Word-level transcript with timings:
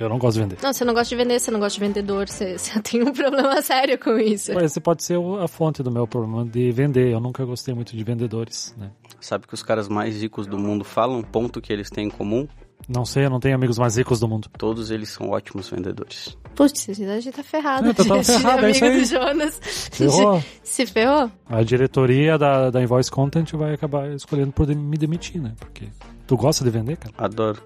Eu 0.00 0.08
não 0.08 0.18
gosto 0.18 0.38
de 0.38 0.42
vender. 0.42 0.58
Não, 0.62 0.72
você 0.72 0.82
não 0.82 0.94
gosta 0.94 1.10
de 1.10 1.22
vender, 1.22 1.38
você 1.38 1.50
não 1.50 1.60
gosta 1.60 1.78
de 1.78 1.86
vendedor, 1.86 2.26
você, 2.26 2.56
você 2.58 2.80
tem 2.80 3.02
um 3.02 3.12
problema 3.12 3.60
sério 3.62 3.98
com 3.98 4.18
isso. 4.18 4.54
Mas 4.54 4.64
esse 4.64 4.80
pode 4.80 5.04
ser 5.04 5.18
a 5.42 5.46
fonte 5.46 5.82
do 5.82 5.90
meu 5.90 6.06
problema 6.06 6.42
de 6.46 6.72
vender. 6.72 7.12
Eu 7.12 7.20
nunca 7.20 7.44
gostei 7.44 7.74
muito 7.74 7.94
de 7.94 8.02
vendedores, 8.02 8.74
né? 8.78 8.90
Sabe 9.20 9.46
que 9.46 9.52
os 9.52 9.62
caras 9.62 9.88
mais 9.88 10.22
ricos 10.22 10.46
do 10.46 10.58
mundo 10.58 10.84
falam 10.84 11.18
um 11.18 11.22
ponto 11.22 11.60
que 11.60 11.70
eles 11.70 11.90
têm 11.90 12.06
em 12.06 12.10
comum? 12.10 12.48
Não 12.88 13.04
sei, 13.04 13.26
eu 13.26 13.30
não 13.30 13.38
tenho 13.38 13.54
amigos 13.54 13.78
mais 13.78 13.96
ricos 13.96 14.18
do 14.20 14.26
mundo. 14.28 14.48
Todos 14.58 14.90
eles 14.90 15.10
são 15.10 15.30
ótimos 15.30 15.68
vendedores. 15.68 16.36
Putz, 16.56 16.88
a 16.88 16.92
gente 16.92 17.30
tá 17.30 17.42
ferrado. 17.42 17.88
É, 17.90 17.92
tá- 17.94 18.04
tá 18.04 18.16
gente, 18.22 18.26
ferrado, 18.26 18.66
é 18.66 18.70
isso 18.70 18.84
amigo 18.84 18.98
aí. 18.98 19.04
do 19.04 19.08
Jonas. 19.08 19.60
Ferrou. 19.92 20.42
Se 20.64 20.86
ferrou? 20.86 21.30
A 21.48 21.62
diretoria 21.62 22.36
da, 22.36 22.70
da 22.70 22.82
Invoice 22.82 23.10
Content 23.10 23.52
vai 23.52 23.74
acabar 23.74 24.08
escolhendo 24.10 24.50
por 24.52 24.66
me 24.66 24.96
demitir, 24.96 25.40
né? 25.40 25.52
Porque 25.58 25.86
tu 26.26 26.36
gosta 26.36 26.64
de 26.64 26.70
vender, 26.70 26.96
cara? 26.96 27.14
Adoro. 27.18 27.62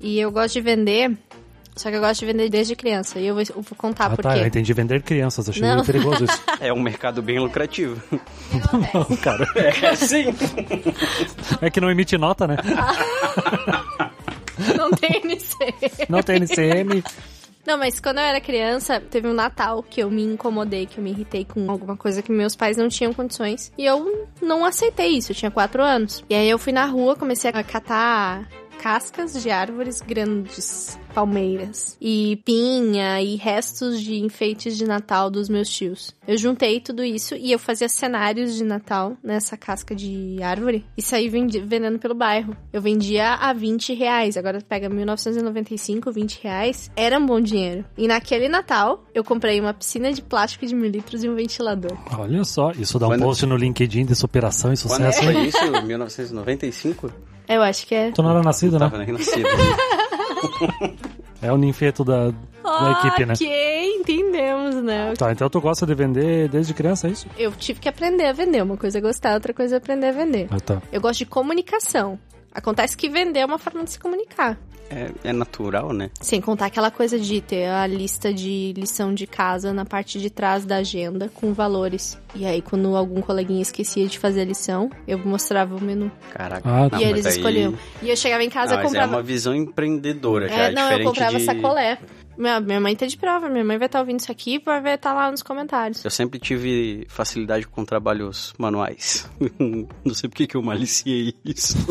E 0.00 0.18
eu 0.18 0.30
gosto 0.32 0.54
de 0.54 0.60
vender, 0.62 1.16
só 1.76 1.90
que 1.90 1.96
eu 1.96 2.00
gosto 2.00 2.20
de 2.20 2.26
vender 2.26 2.48
desde 2.48 2.74
criança. 2.74 3.18
E 3.18 3.26
eu 3.26 3.34
vou, 3.34 3.42
eu 3.42 3.62
vou 3.62 3.76
contar 3.76 4.06
Ah, 4.06 4.10
por 4.16 4.22
tá. 4.22 4.36
Eu 4.36 4.42
quê. 4.42 4.48
entendi 4.48 4.72
vender 4.72 5.02
crianças. 5.02 5.48
Achei 5.48 5.62
Não. 5.62 5.74
meio 5.76 5.84
perigoso 5.84 6.24
isso. 6.24 6.42
É 6.60 6.72
um 6.72 6.80
mercado 6.80 7.20
bem 7.20 7.38
lucrativo. 7.38 8.00
Não, 8.94 9.16
cara. 9.18 9.46
É, 9.56 9.94
sim. 9.96 10.26
É 11.60 11.68
que 11.70 11.80
não 11.80 11.90
emite 11.90 12.16
nota, 12.16 12.46
né? 12.46 12.56
Não 14.76 14.90
tem 14.90 15.20
NC. 15.24 15.56
Não 16.08 16.22
tem 16.22 16.36
NCM. 16.36 17.02
Não, 17.64 17.78
mas 17.78 18.00
quando 18.00 18.18
eu 18.18 18.24
era 18.24 18.40
criança, 18.40 19.00
teve 19.00 19.28
um 19.28 19.32
Natal 19.32 19.82
que 19.82 20.00
eu 20.02 20.10
me 20.10 20.24
incomodei, 20.24 20.84
que 20.84 20.98
eu 20.98 21.04
me 21.04 21.10
irritei 21.10 21.44
com 21.44 21.70
alguma 21.70 21.96
coisa 21.96 22.20
que 22.20 22.32
meus 22.32 22.56
pais 22.56 22.76
não 22.76 22.88
tinham 22.88 23.14
condições. 23.14 23.72
E 23.78 23.84
eu 23.84 24.28
não 24.40 24.64
aceitei 24.64 25.10
isso, 25.10 25.30
eu 25.30 25.36
tinha 25.36 25.50
quatro 25.50 25.82
anos. 25.82 26.24
E 26.28 26.34
aí 26.34 26.50
eu 26.50 26.58
fui 26.58 26.72
na 26.72 26.84
rua, 26.86 27.14
comecei 27.14 27.50
a 27.50 27.62
catar 27.62 28.48
cascas 28.82 29.40
de 29.40 29.48
árvores 29.48 30.00
grandes, 30.00 30.98
palmeiras, 31.12 31.96
e 32.00 32.36
pinha 32.44 33.20
e 33.22 33.36
restos 33.36 34.00
de 34.00 34.16
enfeites 34.20 34.76
de 34.76 34.84
Natal 34.86 35.30
dos 35.30 35.48
meus 35.48 35.68
tios. 35.68 36.14
Eu 36.26 36.36
juntei 36.36 36.80
tudo 36.80 37.04
isso 37.04 37.34
e 37.34 37.52
eu 37.52 37.58
fazia 37.58 37.88
cenários 37.88 38.54
de 38.54 38.64
Natal 38.64 39.16
nessa 39.22 39.56
casca 39.56 39.94
de 39.94 40.38
árvore 40.42 40.84
e 40.96 41.02
saí 41.02 41.28
vendendo 41.28 41.98
pelo 41.98 42.14
bairro. 42.14 42.56
Eu 42.72 42.80
vendia 42.80 43.34
a 43.34 43.52
20 43.52 43.92
reais, 43.94 44.36
agora 44.36 44.58
pega 44.66 44.88
1995, 44.88 46.10
20 46.12 46.40
reais, 46.42 46.90
era 46.96 47.18
um 47.18 47.26
bom 47.26 47.40
dinheiro. 47.40 47.84
E 47.96 48.06
naquele 48.08 48.48
Natal, 48.48 49.04
eu 49.14 49.22
comprei 49.24 49.60
uma 49.60 49.74
piscina 49.74 50.12
de 50.12 50.22
plástico 50.22 50.66
de 50.66 50.74
mil 50.74 50.90
litros 50.90 51.22
e 51.24 51.28
um 51.28 51.34
ventilador. 51.34 51.92
Olha 52.18 52.44
só, 52.44 52.70
isso 52.72 52.98
dá 52.98 53.06
um 53.06 53.10
Quando- 53.10 53.22
post 53.22 53.46
no 53.46 53.56
LinkedIn 53.56 54.04
de 54.06 54.14
superação 54.14 54.72
e 54.72 54.76
Quando 54.76 54.90
sucesso. 55.12 55.22
foi 55.24 55.46
isso? 55.46 55.58
1995? 55.86 57.10
Eu 57.48 57.60
acho 57.62 57.86
que 57.86 57.94
é. 57.94 58.10
Tu 58.12 58.22
não 58.22 58.30
era 58.30 58.42
nascido, 58.42 58.78
né? 58.78 58.88
Tava 58.88 58.98
nem 58.98 59.12
nascido. 59.12 59.46
É 61.40 61.52
o 61.52 61.56
ninfeto 61.56 62.04
da, 62.04 62.30
da 62.62 62.92
equipe, 63.00 63.26
né? 63.26 63.34
Ok, 63.34 63.96
entendemos, 63.96 64.76
né? 64.76 65.14
Tá, 65.18 65.32
então 65.32 65.50
tu 65.50 65.60
gosta 65.60 65.84
de 65.84 65.94
vender 65.94 66.48
desde 66.48 66.72
criança, 66.72 67.08
é 67.08 67.10
isso? 67.10 67.26
Eu 67.36 67.50
tive 67.52 67.80
que 67.80 67.88
aprender 67.88 68.26
a 68.26 68.32
vender. 68.32 68.62
Uma 68.62 68.76
coisa 68.76 68.98
é 68.98 69.00
gostar, 69.00 69.34
outra 69.34 69.52
coisa 69.52 69.76
é 69.76 69.78
aprender 69.78 70.06
a 70.06 70.12
vender. 70.12 70.46
Ah, 70.50 70.60
tá. 70.60 70.80
Eu 70.92 71.00
gosto 71.00 71.18
de 71.18 71.26
comunicação. 71.26 72.18
Acontece 72.54 72.96
que 72.96 73.08
vender 73.08 73.40
é 73.40 73.46
uma 73.46 73.58
forma 73.58 73.82
de 73.84 73.90
se 73.92 73.98
comunicar. 73.98 74.58
É, 74.90 75.10
é 75.24 75.32
natural, 75.32 75.90
né? 75.94 76.10
Sem 76.20 76.38
contar 76.38 76.66
aquela 76.66 76.90
coisa 76.90 77.18
de 77.18 77.40
ter 77.40 77.66
a 77.66 77.86
lista 77.86 78.32
de 78.32 78.74
lição 78.76 79.14
de 79.14 79.26
casa 79.26 79.72
na 79.72 79.86
parte 79.86 80.20
de 80.20 80.28
trás 80.28 80.66
da 80.66 80.76
agenda 80.76 81.30
com 81.32 81.54
valores. 81.54 82.18
E 82.34 82.44
aí, 82.44 82.60
quando 82.60 82.94
algum 82.94 83.22
coleguinha 83.22 83.62
esquecia 83.62 84.06
de 84.06 84.18
fazer 84.18 84.42
a 84.42 84.44
lição, 84.44 84.90
eu 85.08 85.18
mostrava 85.18 85.74
o 85.74 85.80
menu. 85.80 86.12
Caraca. 86.30 86.68
Ah, 86.68 86.88
Não, 86.92 87.00
e 87.00 87.04
eles 87.04 87.24
aí- 87.24 87.32
escolhiam. 87.36 87.74
E 88.02 88.10
eu 88.10 88.16
chegava 88.16 88.44
em 88.44 88.50
casa 88.50 88.74
e 88.74 88.78
é 88.78 88.82
comprava. 88.82 89.12
uma 89.16 89.22
visão 89.22 89.54
empreendedora, 89.54 90.46
já 90.48 90.54
É, 90.54 90.68
é 90.68 90.72
não, 90.72 90.92
eu 90.92 91.04
comprava 91.04 91.38
de... 91.38 91.44
sacolé. 91.46 91.98
Minha, 92.36 92.60
minha 92.60 92.80
mãe 92.80 92.96
tá 92.96 93.06
de 93.06 93.16
prova, 93.16 93.48
minha 93.48 93.64
mãe 93.64 93.76
vai 93.78 93.86
estar 93.86 94.00
ouvindo 94.00 94.20
isso 94.20 94.32
aqui 94.32 94.54
e 94.54 94.58
vai 94.58 94.94
estar 94.94 95.12
lá 95.12 95.30
nos 95.30 95.42
comentários. 95.42 96.04
Eu 96.04 96.10
sempre 96.10 96.38
tive 96.38 97.06
facilidade 97.08 97.66
com 97.66 97.84
trabalhos 97.84 98.54
manuais. 98.58 99.28
Não 100.04 100.14
sei 100.14 100.28
por 100.30 100.36
que 100.36 100.56
eu 100.56 100.62
maliciei 100.62 101.34
isso. 101.44 101.76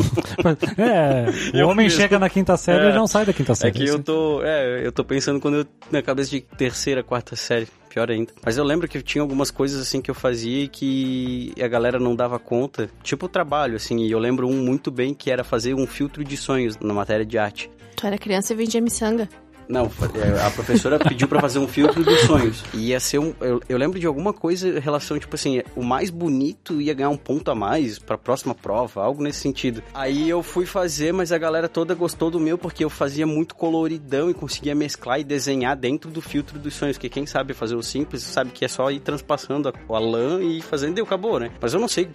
É, 0.78 1.26
o 1.54 1.56
Eu 1.58 1.68
homem 1.68 1.86
mesmo. 1.86 2.00
chega 2.00 2.18
na 2.18 2.28
quinta 2.28 2.56
série 2.56 2.86
É. 2.86 2.90
e 2.90 2.94
não 2.94 3.06
sai 3.06 3.24
da 3.24 3.32
quinta 3.32 3.52
É 3.52 3.54
série. 3.54 3.72
que 3.72 3.84
eu 3.86 4.02
tô, 4.02 4.42
é, 4.42 4.84
eu 4.84 4.90
tô 4.92 5.04
pensando 5.04 5.38
quando 5.40 5.58
eu 5.58 5.66
na 5.90 6.02
cabeça 6.02 6.30
de 6.30 6.40
terceira, 6.40 7.02
quarta 7.02 7.36
série, 7.36 7.68
pior 7.88 8.10
ainda. 8.10 8.32
Mas 8.44 8.56
eu 8.56 8.64
lembro 8.64 8.88
que 8.88 9.00
tinha 9.02 9.22
algumas 9.22 9.50
coisas 9.50 9.80
assim 9.80 10.00
que 10.00 10.10
eu 10.10 10.14
fazia 10.14 10.64
e 10.64 10.68
que 10.68 11.52
a 11.62 11.68
galera 11.68 11.98
não 11.98 12.16
dava 12.16 12.38
conta, 12.38 12.88
tipo 13.02 13.26
o 13.26 13.28
trabalho 13.28 13.76
assim, 13.76 14.04
e 14.04 14.10
eu 14.10 14.18
lembro 14.18 14.48
um 14.48 14.62
muito 14.62 14.90
bem 14.90 15.14
que 15.14 15.30
era 15.30 15.44
fazer 15.44 15.74
um 15.74 15.86
filtro 15.86 16.24
de 16.24 16.36
sonhos 16.36 16.76
na 16.78 16.92
matéria 16.94 17.24
de 17.24 17.38
arte. 17.38 17.70
Tu 17.96 18.06
era 18.06 18.18
criança 18.18 18.52
e 18.52 18.56
vendia 18.56 18.80
miçanga. 18.80 19.28
Não, 19.72 19.90
é, 20.14 20.46
a 20.46 20.50
professora 20.50 20.98
pediu 20.98 21.26
pra 21.26 21.40
fazer 21.40 21.58
um 21.58 21.66
filtro 21.66 22.04
dos 22.04 22.20
sonhos. 22.20 22.62
Ia 22.74 23.00
ser 23.00 23.18
um. 23.18 23.32
Eu, 23.40 23.58
eu 23.66 23.78
lembro 23.78 23.98
de 23.98 24.06
alguma 24.06 24.30
coisa 24.30 24.68
em 24.68 24.78
relação, 24.78 25.18
tipo 25.18 25.34
assim, 25.34 25.62
o 25.74 25.82
mais 25.82 26.10
bonito 26.10 26.78
ia 26.78 26.92
ganhar 26.92 27.08
um 27.08 27.16
ponto 27.16 27.50
a 27.50 27.54
mais 27.54 27.98
pra 27.98 28.18
próxima 28.18 28.54
prova, 28.54 29.02
algo 29.02 29.22
nesse 29.22 29.40
sentido. 29.40 29.82
Aí 29.94 30.28
eu 30.28 30.42
fui 30.42 30.66
fazer, 30.66 31.14
mas 31.14 31.32
a 31.32 31.38
galera 31.38 31.70
toda 31.70 31.94
gostou 31.94 32.30
do 32.30 32.38
meu 32.38 32.58
porque 32.58 32.84
eu 32.84 32.90
fazia 32.90 33.26
muito 33.26 33.54
coloridão 33.54 34.28
e 34.28 34.34
conseguia 34.34 34.74
mesclar 34.74 35.20
e 35.20 35.24
desenhar 35.24 35.74
dentro 35.74 36.10
do 36.10 36.20
filtro 36.20 36.58
dos 36.58 36.74
sonhos. 36.74 36.98
Que 36.98 37.08
quem 37.08 37.24
sabe 37.24 37.54
fazer 37.54 37.74
o 37.74 37.82
simples 37.82 38.22
sabe 38.24 38.50
que 38.50 38.66
é 38.66 38.68
só 38.68 38.90
ir 38.90 39.00
transpassando 39.00 39.70
a, 39.70 39.72
a 39.96 39.98
lã 39.98 40.42
e 40.42 40.60
fazendo 40.60 40.98
e 40.98 41.00
acabou, 41.00 41.40
né? 41.40 41.50
Mas 41.58 41.72
eu 41.72 41.80
não 41.80 41.88
sei 41.88 42.10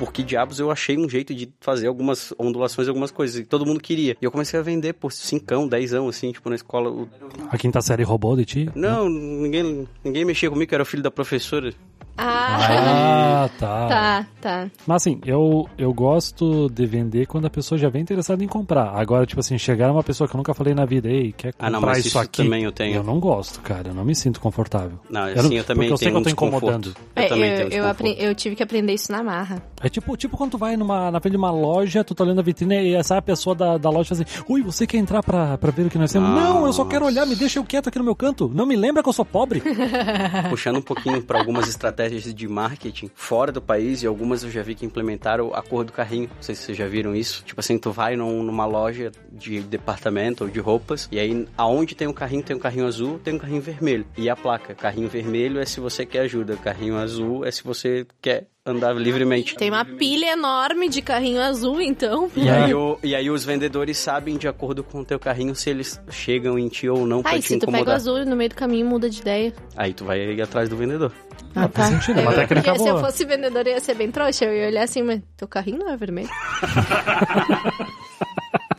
por 0.00 0.12
que 0.14 0.22
diabos 0.22 0.58
eu 0.58 0.70
achei 0.70 0.96
um 0.96 1.06
jeito 1.06 1.34
de 1.34 1.52
fazer 1.60 1.86
algumas 1.86 2.32
ondulações, 2.38 2.88
algumas 2.88 3.10
coisas. 3.10 3.36
E 3.38 3.44
todo 3.44 3.66
mundo 3.66 3.78
queria. 3.80 4.16
E 4.20 4.24
eu 4.24 4.30
comecei 4.30 4.58
a 4.58 4.62
vender 4.62 4.94
por 4.94 5.12
cincão, 5.12 5.68
dezão, 5.68 6.08
assim, 6.08 6.32
tipo, 6.32 6.48
na 6.48 6.54
escola. 6.56 6.88
O- 6.90 7.06
A 7.50 7.58
quinta 7.58 7.82
série 7.82 8.02
roubou 8.02 8.34
de 8.34 8.46
ti? 8.46 8.70
Não, 8.74 9.08
ninguém, 9.10 9.86
ninguém 10.02 10.24
mexia 10.24 10.48
comigo, 10.48 10.72
eu 10.72 10.76
era 10.76 10.84
filho 10.86 11.02
da 11.02 11.10
professora. 11.10 11.74
Ah, 12.22 13.44
Ah, 13.44 13.48
tá. 13.58 13.88
tá, 13.88 14.26
tá. 14.40 14.70
Mas 14.86 14.96
assim, 15.02 15.20
eu, 15.24 15.68
eu 15.78 15.92
gosto 15.94 16.68
de 16.68 16.84
vender 16.84 17.26
quando 17.26 17.46
a 17.46 17.50
pessoa 17.50 17.78
já 17.78 17.88
vem 17.88 18.02
interessada 18.02 18.44
em 18.44 18.46
comprar. 18.46 18.90
Agora, 18.94 19.24
tipo 19.24 19.40
assim, 19.40 19.56
chegar 19.56 19.90
uma 19.90 20.02
pessoa 20.02 20.28
que 20.28 20.34
eu 20.34 20.38
nunca 20.38 20.52
falei 20.52 20.74
na 20.74 20.84
vida, 20.84 21.08
ei, 21.08 21.32
quer 21.32 21.52
comprar 21.52 21.66
Ah, 21.66 21.70
não, 21.70 21.80
mas 21.80 21.98
isso, 22.00 22.08
isso 22.08 22.18
aqui? 22.18 22.42
também 22.44 22.64
eu 22.64 22.72
tenho. 22.72 22.96
Eu 22.96 23.02
não 23.02 23.18
gosto, 23.18 23.60
cara. 23.60 23.88
Eu 23.88 23.94
não 23.94 24.04
me 24.04 24.14
sinto 24.14 24.38
confortável. 24.40 24.98
Não, 25.08 25.28
Eu 25.28 25.40
assim, 25.40 25.48
não- 25.48 25.56
eu 25.56 25.64
também 25.64 25.88
eu 25.88 25.96
sei 25.96 26.08
tenho 26.08 26.22
que 26.22 26.28
eu 26.28 26.34
tô 26.36 26.44
um 26.44 26.48
incomodando. 26.48 26.94
Eu 27.16 27.22
É, 27.22 27.26
também 27.26 27.50
eu, 27.50 27.56
tenho 27.56 27.64
eu, 27.66 27.68
desconforto. 27.70 28.00
apre- 28.12 28.16
eu 28.18 28.34
tive 28.34 28.56
que 28.56 28.62
aprender 28.62 28.92
isso 28.92 29.10
na 29.10 29.22
marra. 29.22 29.62
É 29.82 29.88
tipo, 29.88 30.14
tipo 30.16 30.36
quando 30.36 30.50
tu 30.52 30.58
vai 30.58 30.76
numa, 30.76 31.10
na 31.10 31.20
frente 31.20 31.32
de 31.32 31.38
uma 31.38 31.50
loja, 31.50 32.04
tu 32.04 32.14
tá 32.14 32.24
olhando 32.24 32.40
a 32.40 32.42
vitrine 32.42 32.82
e 32.82 32.94
essa 32.94 33.16
a 33.16 33.22
pessoa 33.22 33.54
da, 33.54 33.78
da 33.78 33.88
loja 33.88 34.14
fala 34.14 34.22
assim, 34.28 34.42
ui, 34.48 34.62
você 34.62 34.86
quer 34.86 34.98
entrar 34.98 35.22
pra, 35.22 35.56
pra 35.56 35.70
ver 35.70 35.86
o 35.86 35.90
que 35.90 35.96
nós 35.98 36.12
temos? 36.12 36.28
Não, 36.28 36.66
eu 36.66 36.72
só 36.72 36.84
quero 36.84 37.06
olhar, 37.06 37.24
me 37.26 37.34
deixa 37.34 37.58
eu 37.58 37.64
quieto 37.64 37.88
aqui 37.88 37.98
no 37.98 38.04
meu 38.04 38.14
canto. 38.14 38.50
Não 38.54 38.66
me 38.66 38.76
lembra 38.76 39.02
que 39.02 39.08
eu 39.08 39.12
sou 39.12 39.24
pobre. 39.24 39.62
Puxando 40.50 40.76
um 40.76 40.82
pouquinho 40.82 41.22
para 41.22 41.38
algumas 41.38 41.68
estratégias 41.68 42.09
de 42.18 42.48
marketing 42.48 43.10
fora 43.14 43.52
do 43.52 43.60
país, 43.62 44.02
e 44.02 44.06
algumas 44.06 44.42
eu 44.42 44.50
já 44.50 44.62
vi 44.62 44.74
que 44.74 44.84
implementaram 44.86 45.54
a 45.54 45.62
cor 45.62 45.84
do 45.84 45.92
carrinho. 45.92 46.28
Não 46.34 46.42
sei 46.42 46.54
se 46.54 46.62
vocês 46.62 46.78
já 46.78 46.86
viram 46.86 47.14
isso. 47.14 47.42
Tipo 47.44 47.60
assim, 47.60 47.78
tu 47.78 47.90
vai 47.92 48.16
num- 48.16 48.42
numa 48.42 48.66
loja 48.66 49.12
de 49.32 49.60
departamento 49.60 50.44
ou 50.44 50.50
de 50.50 50.60
roupas, 50.60 51.08
e 51.10 51.18
aí 51.18 51.46
aonde 51.56 51.94
tem 51.94 52.06
um 52.08 52.12
carrinho, 52.12 52.42
tem 52.42 52.56
um 52.56 52.60
carrinho 52.60 52.86
azul, 52.86 53.18
tem 53.18 53.34
um 53.34 53.38
carrinho 53.38 53.62
vermelho. 53.62 54.06
E 54.16 54.28
a 54.28 54.36
placa, 54.36 54.74
carrinho 54.74 55.08
vermelho 55.08 55.60
é 55.60 55.64
se 55.64 55.80
você 55.80 56.04
quer 56.04 56.20
ajuda, 56.20 56.56
carrinho 56.56 56.96
azul 56.96 57.44
é 57.44 57.50
se 57.50 57.62
você 57.64 58.06
quer 58.20 58.46
andar 58.70 58.94
livremente. 58.94 59.54
Tem 59.56 59.70
uma 59.70 59.84
pilha 59.84 60.32
enorme 60.32 60.88
de 60.88 61.02
carrinho 61.02 61.40
azul, 61.40 61.80
então. 61.80 62.30
E 62.36 62.48
aí, 62.48 62.72
o- 62.74 62.98
e 63.02 63.14
aí 63.14 63.28
os 63.30 63.44
vendedores 63.44 63.98
sabem, 63.98 64.36
de 64.36 64.48
acordo 64.48 64.82
com 64.82 65.00
o 65.00 65.04
teu 65.04 65.18
carrinho, 65.18 65.54
se 65.54 65.68
eles 65.70 66.00
chegam 66.10 66.58
em 66.58 66.68
ti 66.68 66.88
ou 66.88 67.06
não 67.06 67.22
pra 67.22 67.32
Ah, 67.32 67.36
e 67.36 67.40
te 67.40 67.48
se 67.48 67.58
tu 67.58 67.66
pega 67.66 67.66
o 67.66 67.74
incomodar. 67.80 67.96
azul 67.96 68.18
e 68.18 68.24
no 68.24 68.36
meio 68.36 68.50
do 68.50 68.56
caminho 68.56 68.86
muda 68.86 69.08
de 69.10 69.20
ideia. 69.20 69.52
Aí 69.76 69.92
tu 69.92 70.04
vai 70.04 70.18
ir 70.20 70.40
atrás 70.42 70.68
do 70.68 70.76
vendedor. 70.76 71.12
Ah, 71.54 71.68
faz 71.68 71.88
sentido, 71.88 72.20
é 72.20 72.22
uma 72.22 72.32
Eu- 72.32 72.36
técnica 72.36 72.72
porque 72.72 72.82
se 72.84 72.88
eu 72.88 73.00
fosse 73.00 73.24
vendedor, 73.24 73.66
eu 73.66 73.72
ia 73.74 73.80
ser 73.80 73.94
bem 73.94 74.10
trouxa. 74.10 74.44
Eu 74.44 74.54
ia 74.54 74.68
olhar 74.68 74.82
assim, 74.84 75.02
mas 75.02 75.20
teu 75.36 75.48
carrinho 75.48 75.78
não 75.78 75.90
é 75.90 75.96
vermelho. 75.96 76.28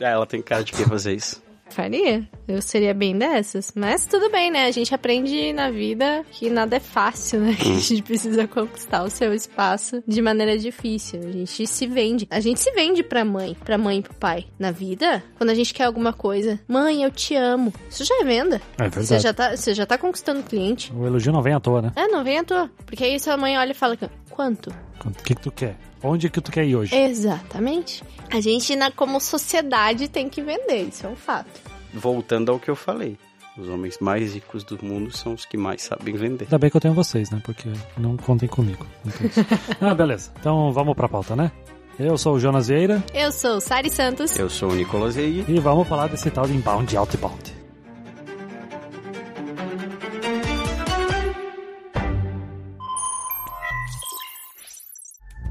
ela 0.00 0.26
tem 0.26 0.40
cara 0.42 0.64
de 0.64 0.72
quem 0.72 0.84
fazer 0.86 1.14
isso. 1.14 1.42
Faria. 1.72 2.28
Eu 2.46 2.60
seria 2.60 2.92
bem 2.92 3.16
dessas. 3.16 3.72
Mas 3.74 4.06
tudo 4.06 4.30
bem, 4.30 4.50
né? 4.50 4.66
A 4.66 4.70
gente 4.70 4.94
aprende 4.94 5.52
na 5.52 5.70
vida 5.70 6.24
que 6.30 6.50
nada 6.50 6.76
é 6.76 6.80
fácil, 6.80 7.40
né? 7.40 7.56
Que 7.62 7.70
a 7.70 7.78
gente 7.78 8.02
precisa 8.02 8.46
conquistar 8.46 9.02
o 9.04 9.10
seu 9.10 9.32
espaço 9.32 10.02
de 10.06 10.20
maneira 10.20 10.58
difícil. 10.58 11.20
A 11.20 11.30
gente 11.30 11.66
se 11.66 11.86
vende. 11.86 12.26
A 12.30 12.40
gente 12.40 12.60
se 12.60 12.70
vende 12.72 13.02
pra 13.02 13.24
mãe, 13.24 13.56
pra 13.64 13.78
mãe 13.78 13.98
e 13.98 14.02
pro 14.02 14.14
pai. 14.14 14.46
Na 14.58 14.70
vida, 14.70 15.22
quando 15.38 15.50
a 15.50 15.54
gente 15.54 15.72
quer 15.72 15.84
alguma 15.84 16.12
coisa, 16.12 16.60
mãe, 16.68 17.02
eu 17.02 17.10
te 17.10 17.34
amo. 17.34 17.72
Isso 17.88 18.04
já 18.04 18.20
é 18.20 18.24
venda. 18.24 18.60
É 18.78 18.82
verdade. 18.82 19.06
Você 19.06 19.18
já 19.20 19.32
tá, 19.32 19.56
você 19.56 19.74
já 19.74 19.86
tá 19.86 19.96
conquistando 19.96 20.40
o 20.40 20.44
cliente. 20.44 20.92
O 20.94 21.06
elogio 21.06 21.32
não 21.32 21.42
vem 21.42 21.54
à 21.54 21.60
toa, 21.60 21.80
né? 21.80 21.92
É, 21.96 22.08
não 22.08 22.22
vem 22.22 22.38
à 22.38 22.44
toa. 22.44 22.70
Porque 22.84 23.04
aí 23.04 23.18
sua 23.18 23.36
mãe 23.36 23.56
olha 23.56 23.70
e 23.70 23.74
fala: 23.74 23.96
quanto? 24.30 24.70
O 25.04 25.10
que, 25.22 25.34
que 25.34 25.42
tu 25.42 25.50
quer? 25.50 25.76
Onde 26.02 26.28
que 26.28 26.40
tu 26.40 26.50
quer 26.50 26.64
ir 26.64 26.76
hoje? 26.76 26.94
Exatamente. 26.94 28.02
A 28.30 28.40
gente, 28.40 28.74
na, 28.74 28.90
como 28.90 29.20
sociedade, 29.20 30.08
tem 30.08 30.28
que 30.28 30.42
vender. 30.42 30.88
Isso 30.88 31.06
é 31.06 31.08
um 31.08 31.16
fato. 31.16 31.60
Voltando 31.94 32.50
ao 32.50 32.58
que 32.58 32.70
eu 32.70 32.76
falei. 32.76 33.16
Os 33.56 33.68
homens 33.68 33.98
mais 34.00 34.32
ricos 34.32 34.64
do 34.64 34.82
mundo 34.82 35.14
são 35.14 35.34
os 35.34 35.44
que 35.44 35.58
mais 35.58 35.82
sabem 35.82 36.14
vender. 36.14 36.44
Ainda 36.44 36.58
bem 36.58 36.70
que 36.70 36.76
eu 36.76 36.80
tenho 36.80 36.94
vocês, 36.94 37.30
né? 37.30 37.40
Porque 37.44 37.68
não 37.98 38.16
contem 38.16 38.48
comigo. 38.48 38.86
Então, 39.04 39.50
ah, 39.90 39.94
beleza. 39.94 40.32
Então 40.40 40.72
vamos 40.72 40.94
pra 40.94 41.08
pauta, 41.08 41.36
né? 41.36 41.52
Eu 41.98 42.16
sou 42.16 42.36
o 42.36 42.40
Jonas 42.40 42.68
Vieira 42.68 43.04
Eu 43.12 43.30
sou 43.30 43.60
Sari 43.60 43.90
Santos. 43.90 44.38
Eu 44.38 44.48
sou 44.48 44.70
o 44.70 44.74
Nicolas 44.74 45.16
Reig. 45.16 45.44
e 45.46 45.60
vamos 45.60 45.86
falar 45.86 46.08
desse 46.08 46.30
tal 46.30 46.46
de 46.46 46.54
inbound 46.54 46.92
e 46.92 46.96
outbound. 46.96 47.61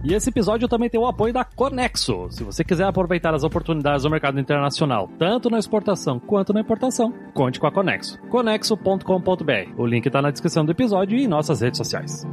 E 0.03 0.13
esse 0.13 0.29
episódio 0.29 0.67
também 0.67 0.89
tem 0.89 0.99
o 0.99 1.05
apoio 1.05 1.33
da 1.33 1.43
Conexo. 1.43 2.27
Se 2.31 2.43
você 2.43 2.63
quiser 2.63 2.85
aproveitar 2.85 3.33
as 3.33 3.43
oportunidades 3.43 4.03
do 4.03 4.09
mercado 4.09 4.39
internacional, 4.39 5.07
tanto 5.19 5.49
na 5.49 5.59
exportação 5.59 6.19
quanto 6.19 6.53
na 6.53 6.61
importação, 6.61 7.13
conte 7.33 7.59
com 7.59 7.67
a 7.67 7.71
Conexo. 7.71 8.19
Conexo.com.br. 8.29 9.73
O 9.77 9.85
link 9.85 10.05
está 10.05 10.21
na 10.21 10.31
descrição 10.31 10.65
do 10.65 10.71
episódio 10.71 11.17
e 11.17 11.23
em 11.23 11.27
nossas 11.27 11.61
redes 11.61 11.77
sociais. 11.77 12.25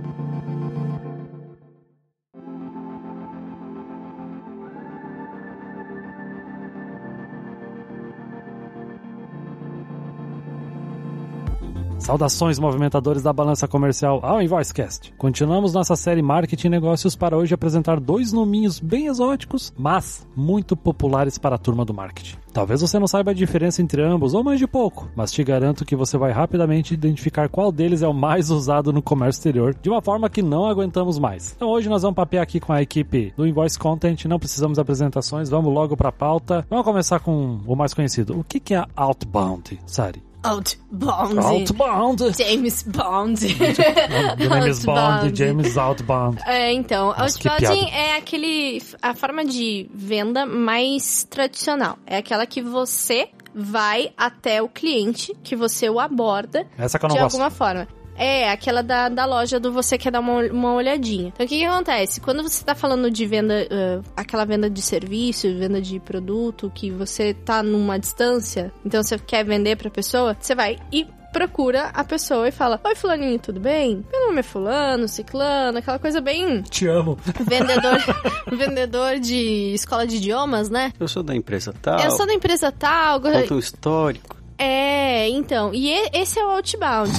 Saudações, 12.09 12.59
movimentadores 12.59 13.23
da 13.23 13.35
balança 13.35 13.69
comercial 13.69 14.21
ao 14.23 14.41
InvoiceCast. 14.41 15.13
Continuamos 15.19 15.75
nossa 15.75 15.95
série 15.95 16.23
Marketing 16.23 16.69
e 16.69 16.71
Negócios 16.71 17.15
para 17.15 17.37
hoje 17.37 17.53
apresentar 17.53 18.01
dois 18.01 18.33
nominhos 18.33 18.81
bem 18.81 19.09
exóticos, 19.09 19.75
mas 19.77 20.27
muito 20.35 20.75
populares 20.75 21.37
para 21.37 21.57
a 21.57 21.59
turma 21.59 21.85
do 21.85 21.93
marketing. 21.93 22.39
Talvez 22.51 22.81
você 22.81 22.99
não 22.99 23.07
saiba 23.07 23.33
a 23.33 23.35
diferença 23.35 23.83
entre 23.83 24.01
ambos 24.03 24.33
ou 24.33 24.43
mais 24.43 24.59
de 24.59 24.67
pouco, 24.67 25.07
mas 25.15 25.31
te 25.31 25.45
garanto 25.45 25.85
que 25.85 25.95
você 25.95 26.17
vai 26.17 26.33
rapidamente 26.33 26.95
identificar 26.95 27.51
qual 27.51 27.71
deles 27.71 28.01
é 28.01 28.09
o 28.09 28.15
mais 28.15 28.49
usado 28.49 28.91
no 28.91 29.03
comércio 29.03 29.41
exterior, 29.41 29.75
de 29.75 29.91
uma 29.91 30.01
forma 30.01 30.31
que 30.31 30.41
não 30.41 30.65
aguentamos 30.65 31.19
mais. 31.19 31.53
Então 31.57 31.69
hoje 31.69 31.91
nós 31.91 32.01
vamos 32.01 32.17
papear 32.17 32.43
aqui 32.43 32.59
com 32.59 32.73
a 32.73 32.81
equipe 32.81 33.35
do 33.37 33.47
Invoice 33.47 33.79
Content, 33.79 34.25
não 34.25 34.39
precisamos 34.39 34.77
de 34.77 34.81
apresentações, 34.81 35.51
vamos 35.51 35.75
logo 35.75 35.95
para 35.95 36.09
a 36.09 36.13
pauta. 36.13 36.67
Vamos 36.71 36.87
começar 36.87 37.21
com 37.21 37.61
o 37.67 37.77
mais 37.77 37.93
conhecido. 37.93 38.41
O 38.41 38.43
que 38.43 38.75
é 38.75 38.83
outbound, 38.97 39.79
Sari? 39.85 40.28
Outbound. 40.45 41.39
Outbound! 41.39 42.37
James 42.37 42.83
Bond. 42.85 43.41
The 44.39 44.49
name 44.49 44.71
is 44.71 44.85
Bond, 44.85 44.99
Outbound. 44.99 45.37
James 45.37 45.77
Outbound. 45.77 46.43
É, 46.47 46.73
então, 46.73 47.13
piada. 47.39 47.97
é 47.97 48.17
aquele 48.17 48.83
a 49.03 49.15
forma 49.15 49.45
de 49.45 49.91
venda 49.93 50.47
mais 50.47 51.25
tradicional. 51.29 51.99
É 52.07 52.19
aquela 52.19 52.47
que 52.47 52.63
você 52.63 53.29
vai 53.55 54.13
até 54.17 54.63
o 54.63 54.69
cliente, 54.69 55.35
que 55.43 55.57
você 55.57 55.91
o 55.91 55.99
aborda 55.99 56.67
Essa 56.79 56.99
que 56.99 57.05
eu 57.05 57.09
não 57.09 57.17
de 57.17 57.23
gosto. 57.23 57.35
alguma 57.35 57.51
forma. 57.51 57.89
É, 58.19 58.51
aquela 58.51 58.83
da, 58.83 59.09
da 59.09 59.25
loja 59.25 59.61
do 59.61 59.73
você 59.73 59.97
quer 59.97 60.11
dar 60.11 60.21
uma, 60.21 60.43
uma 60.47 60.75
olhadinha. 60.75 61.29
Então, 61.29 61.47
o 61.47 61.49
que, 61.49 61.59
que 61.59 61.65
acontece? 61.65 62.21
Quando 62.21 62.43
você 62.43 62.65
tá 62.65 62.75
falando 62.75 63.11
de 63.11 63.25
venda, 63.25 63.67
ah, 63.71 64.01
aquela 64.17 64.45
venda 64.45 64.69
de 64.69 64.83
serviço, 64.83 65.47
venda 65.57 65.81
de 65.81 66.01
produto, 66.01 66.71
que 66.75 66.91
você 66.91 67.33
tá 67.33 67.63
numa 67.63 67.99
distância, 67.99 68.73
então 68.85 69.03
você 69.03 69.19
quer 69.19 69.45
vender 69.45 69.77
pra 69.77 69.89
pessoa, 69.89 70.37
você 70.39 70.55
vai 70.55 70.77
e 70.93 71.07
procura 71.33 71.91
a 71.95 72.05
pessoa 72.05 72.49
e 72.49 72.51
fala: 72.51 72.81
Oi, 72.85 72.95
Fulaninho, 72.95 73.39
tudo 73.39 73.61
bem? 73.61 74.05
Meu 74.11 74.29
nome 74.29 74.41
é 74.41 74.43
Fulano, 74.43 75.07
Ciclano, 75.07 75.79
aquela 75.79 75.99
coisa 75.99 76.21
bem 76.21 76.63
Te 76.63 76.87
amo. 76.87 77.19
vendedor, 77.25 77.99
vendedor 78.51 79.19
de 79.19 79.73
escola 79.75 80.07
de 80.07 80.17
idiomas, 80.17 80.69
né? 80.69 80.93
Eu 80.99 81.09
sou 81.09 81.23
da 81.23 81.35
empresa 81.35 81.73
tal. 81.81 82.01
Eu 82.01 82.11
sou 82.11 82.27
da 82.27 82.35
empresa 82.35 82.73
tal. 82.73 83.21
Conta 83.21 83.55
um 83.55 83.59
histórico. 83.59 84.38
É, 84.59 85.29
então, 85.29 85.73
e 85.73 85.91
esse 86.13 86.39
é 86.39 86.45
o 86.45 86.51
outbound. 86.51 87.13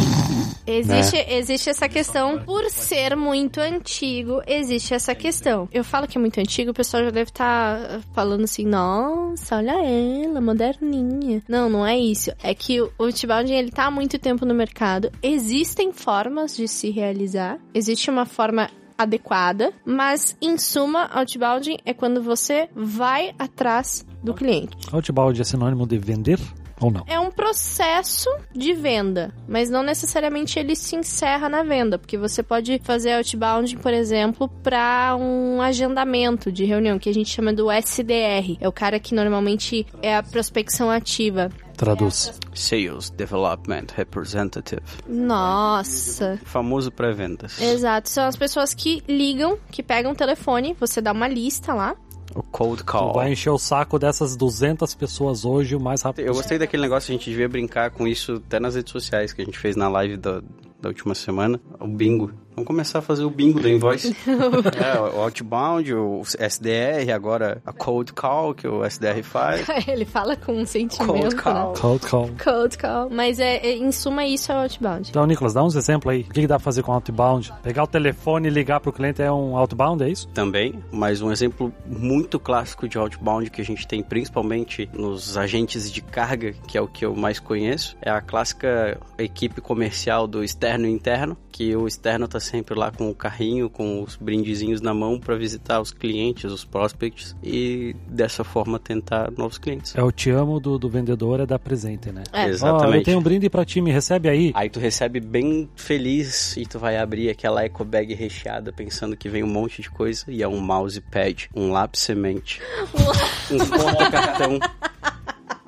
Existe, 0.67 1.15
Né? 1.15 1.37
existe 1.37 1.69
essa 1.69 1.89
questão, 1.89 2.39
por 2.43 2.69
ser 2.69 3.15
muito 3.15 3.59
antigo, 3.59 4.41
existe 4.45 4.93
essa 4.93 5.15
questão. 5.15 5.67
Eu 5.71 5.83
falo 5.83 6.07
que 6.07 6.17
é 6.17 6.21
muito 6.21 6.39
antigo, 6.39 6.69
o 6.69 6.73
pessoal 6.73 7.03
já 7.05 7.09
deve 7.09 7.31
estar 7.31 8.01
falando 8.13 8.43
assim, 8.43 8.65
nossa, 8.65 9.57
olha 9.57 9.83
ela, 9.83 10.39
moderninha. 10.39 11.41
Não, 11.47 11.69
não 11.69 11.85
é 11.85 11.97
isso. 11.97 12.31
É 12.43 12.53
que 12.53 12.79
o 12.81 12.91
outbound, 12.99 13.51
ele 13.51 13.71
tá 13.71 13.85
há 13.85 13.91
muito 13.91 14.19
tempo 14.19 14.45
no 14.45 14.53
mercado. 14.53 15.11
Existem 15.23 15.91
formas 15.91 16.55
de 16.55 16.67
se 16.67 16.91
realizar. 16.91 17.57
Existe 17.73 18.11
uma 18.11 18.25
forma 18.25 18.69
adequada, 18.95 19.71
mas 19.85 20.35
em 20.41 20.57
suma, 20.57 21.05
outbound 21.13 21.77
é 21.85 21.93
quando 21.93 22.21
você 22.21 22.69
vai 22.75 23.33
atrás 23.39 24.05
do 24.21 24.33
cliente. 24.33 24.75
Outbound 24.91 25.39
é 25.39 25.43
sinônimo 25.43 25.87
de 25.87 25.97
vender 25.97 26.37
ou 26.79 26.91
não? 26.91 27.03
É 27.07 27.19
um 27.19 27.31
processo 27.31 28.29
de 28.53 28.73
venda, 28.73 29.33
mas 29.47 29.69
não 29.69 29.83
necessariamente 29.83 30.59
ele 30.59 30.75
se 30.75 30.95
encerra 30.95 31.49
na 31.49 31.63
venda, 31.63 31.97
porque 31.97 32.17
você 32.17 32.41
pode 32.41 32.79
fazer 32.83 33.13
outbound, 33.13 33.77
por 33.77 33.93
exemplo, 33.93 34.47
para 34.63 35.15
um 35.15 35.61
agendamento 35.61 36.51
de 36.51 36.65
reunião, 36.65 36.99
que 36.99 37.09
a 37.09 37.13
gente 37.13 37.29
chama 37.29 37.53
do 37.53 37.71
SDR. 37.71 38.57
É 38.59 38.67
o 38.67 38.71
cara 38.71 38.99
que 38.99 39.13
normalmente 39.13 39.85
é 40.01 40.15
a 40.15 40.23
prospecção 40.23 40.89
ativa. 40.89 41.49
Traduz. 41.79 42.33
Sales 42.53 43.09
Development 43.09 43.85
Representative. 43.95 44.81
Nossa. 45.07 46.37
Famoso 46.43 46.91
pré-vendas. 46.91 47.61
Exato, 47.61 48.09
são 48.09 48.25
as 48.25 48.35
pessoas 48.35 48.73
que 48.73 49.01
ligam, 49.07 49.57
que 49.71 49.81
pegam 49.81 50.11
o 50.11 50.15
telefone, 50.15 50.75
você 50.77 50.99
dá 50.99 51.13
uma 51.13 51.27
lista 51.27 51.73
lá. 51.73 51.95
O 52.35 52.43
Cold 52.43 52.83
Tu 52.83 52.85
Call. 52.85 53.13
vai 53.13 53.31
encher 53.31 53.49
o 53.49 53.57
saco 53.57 53.97
dessas 53.97 54.35
200 54.35 54.93
pessoas 54.95 55.45
hoje 55.45 55.75
o 55.75 55.79
mais 55.79 56.01
rápido 56.01 56.25
Eu 56.25 56.33
gostei 56.33 56.57
daquele 56.59 56.83
negócio, 56.83 57.11
a 57.11 57.17
gente 57.17 57.29
devia 57.29 57.49
brincar 57.49 57.91
com 57.91 58.07
isso 58.07 58.41
até 58.45 58.59
nas 58.59 58.75
redes 58.75 58.91
sociais 58.91 59.33
que 59.33 59.41
a 59.41 59.45
gente 59.45 59.57
fez 59.57 59.75
na 59.75 59.89
live 59.89 60.17
da, 60.17 60.41
da 60.81 60.89
última 60.89 61.15
semana. 61.15 61.59
O 61.79 61.87
bingo. 61.87 62.31
Vamos 62.55 62.67
começar 62.67 62.99
a 62.99 63.01
fazer 63.01 63.23
o 63.23 63.29
bingo 63.29 63.59
da 63.61 63.69
Invoice. 63.69 64.15
é, 64.27 64.99
o 64.99 65.21
Outbound, 65.21 65.93
o 65.93 66.21
SDR, 66.37 67.11
agora 67.13 67.61
a 67.65 67.71
Cold 67.71 68.11
Call, 68.13 68.53
que 68.53 68.67
o 68.67 68.83
SDR 68.83 69.23
faz. 69.23 69.65
Ele 69.87 70.03
fala 70.05 70.35
com 70.35 70.53
um 70.53 70.65
sentimento, 70.65 71.07
Cold 71.13 71.35
Call. 71.35 71.69
né? 71.73 71.79
Cold 71.79 72.05
call. 72.07 72.29
Cold 72.43 72.77
call. 72.77 73.09
Mas 73.09 73.39
é, 73.39 73.57
é- 73.57 73.77
em 73.77 73.91
suma, 73.91 74.25
isso 74.25 74.51
é 74.51 74.55
outbound. 74.55 75.09
Então, 75.09 75.25
Nicolas, 75.25 75.53
dá 75.53 75.63
uns 75.63 75.75
exemplos 75.75 76.13
aí. 76.13 76.21
O 76.21 76.33
que 76.33 76.41
que 76.41 76.47
dá 76.47 76.55
pra 76.55 76.63
fazer 76.65 76.83
com 76.83 76.91
outbound? 76.91 77.53
Pegar 77.63 77.83
o 77.83 77.87
telefone 77.87 78.47
e 78.47 78.51
ligar 78.51 78.79
pro 78.81 78.91
cliente 78.91 79.21
é 79.21 79.31
um 79.31 79.55
outbound, 79.55 80.03
é 80.03 80.09
isso? 80.09 80.27
também, 80.33 80.83
mas 80.91 81.21
um 81.21 81.31
exemplo 81.31 81.73
muito 81.85 82.39
clássico 82.39 82.87
de 82.87 82.97
outbound 82.97 83.49
que 83.49 83.61
a 83.61 83.65
gente 83.65 83.87
tem 83.87 84.01
principalmente 84.03 84.89
nos 84.93 85.37
agentes 85.37 85.91
de 85.91 86.01
carga, 86.01 86.53
que 86.67 86.77
é 86.77 86.81
o 86.81 86.87
que 86.87 87.05
eu 87.05 87.15
mais 87.15 87.39
conheço, 87.39 87.95
é 88.01 88.09
a 88.09 88.21
clássica 88.21 88.97
equipe 89.17 89.59
comercial 89.61 90.27
do 90.27 90.43
externo 90.43 90.85
e 90.87 90.91
interno, 90.91 91.37
que 91.51 91.75
o 91.75 91.87
externo 91.87 92.27
tá 92.27 92.39
sempre 92.49 92.77
lá 92.77 92.91
com 92.91 93.09
o 93.09 93.15
carrinho, 93.15 93.69
com 93.69 94.01
os 94.01 94.15
brindezinhos 94.15 94.81
na 94.81 94.93
mão 94.93 95.19
para 95.19 95.35
visitar 95.35 95.79
os 95.79 95.91
clientes, 95.91 96.51
os 96.51 96.65
prospects 96.65 97.35
e 97.43 97.95
dessa 98.07 98.43
forma 98.43 98.79
tentar 98.79 99.31
novos 99.31 99.57
clientes. 99.57 99.95
É 99.95 100.01
o 100.01 100.11
te 100.11 100.31
amo 100.31 100.59
do, 100.59 100.79
do 100.79 100.89
vendedor, 100.89 101.39
é 101.39 101.45
dar 101.45 101.59
presente, 101.59 102.11
né? 102.11 102.23
É. 102.33 102.45
Ó, 102.45 102.47
eu 102.47 102.49
Exatamente. 102.49 103.05
tenho 103.05 103.19
um 103.19 103.21
brinde 103.21 103.49
pra 103.49 103.63
ti, 103.63 103.81
me 103.81 103.91
recebe 103.91 104.27
aí. 104.27 104.51
Aí 104.55 104.69
tu 104.69 104.79
recebe 104.79 105.19
bem 105.19 105.69
feliz 105.75 106.57
e 106.57 106.65
tu 106.65 106.79
vai 106.79 106.97
abrir 106.97 107.29
aquela 107.29 107.63
eco 107.63 107.85
bag 107.85 108.13
recheada 108.13 108.73
pensando 108.73 109.15
que 109.15 109.29
vem 109.29 109.43
um 109.43 109.47
monte 109.47 109.81
de 109.81 109.89
coisa 109.89 110.25
e 110.27 110.41
é 110.41 110.47
um 110.47 110.59
mousepad, 110.59 111.49
um 111.55 111.71
lápis 111.71 112.01
semente, 112.01 112.59
um 113.51 114.11
cartão 114.11 114.59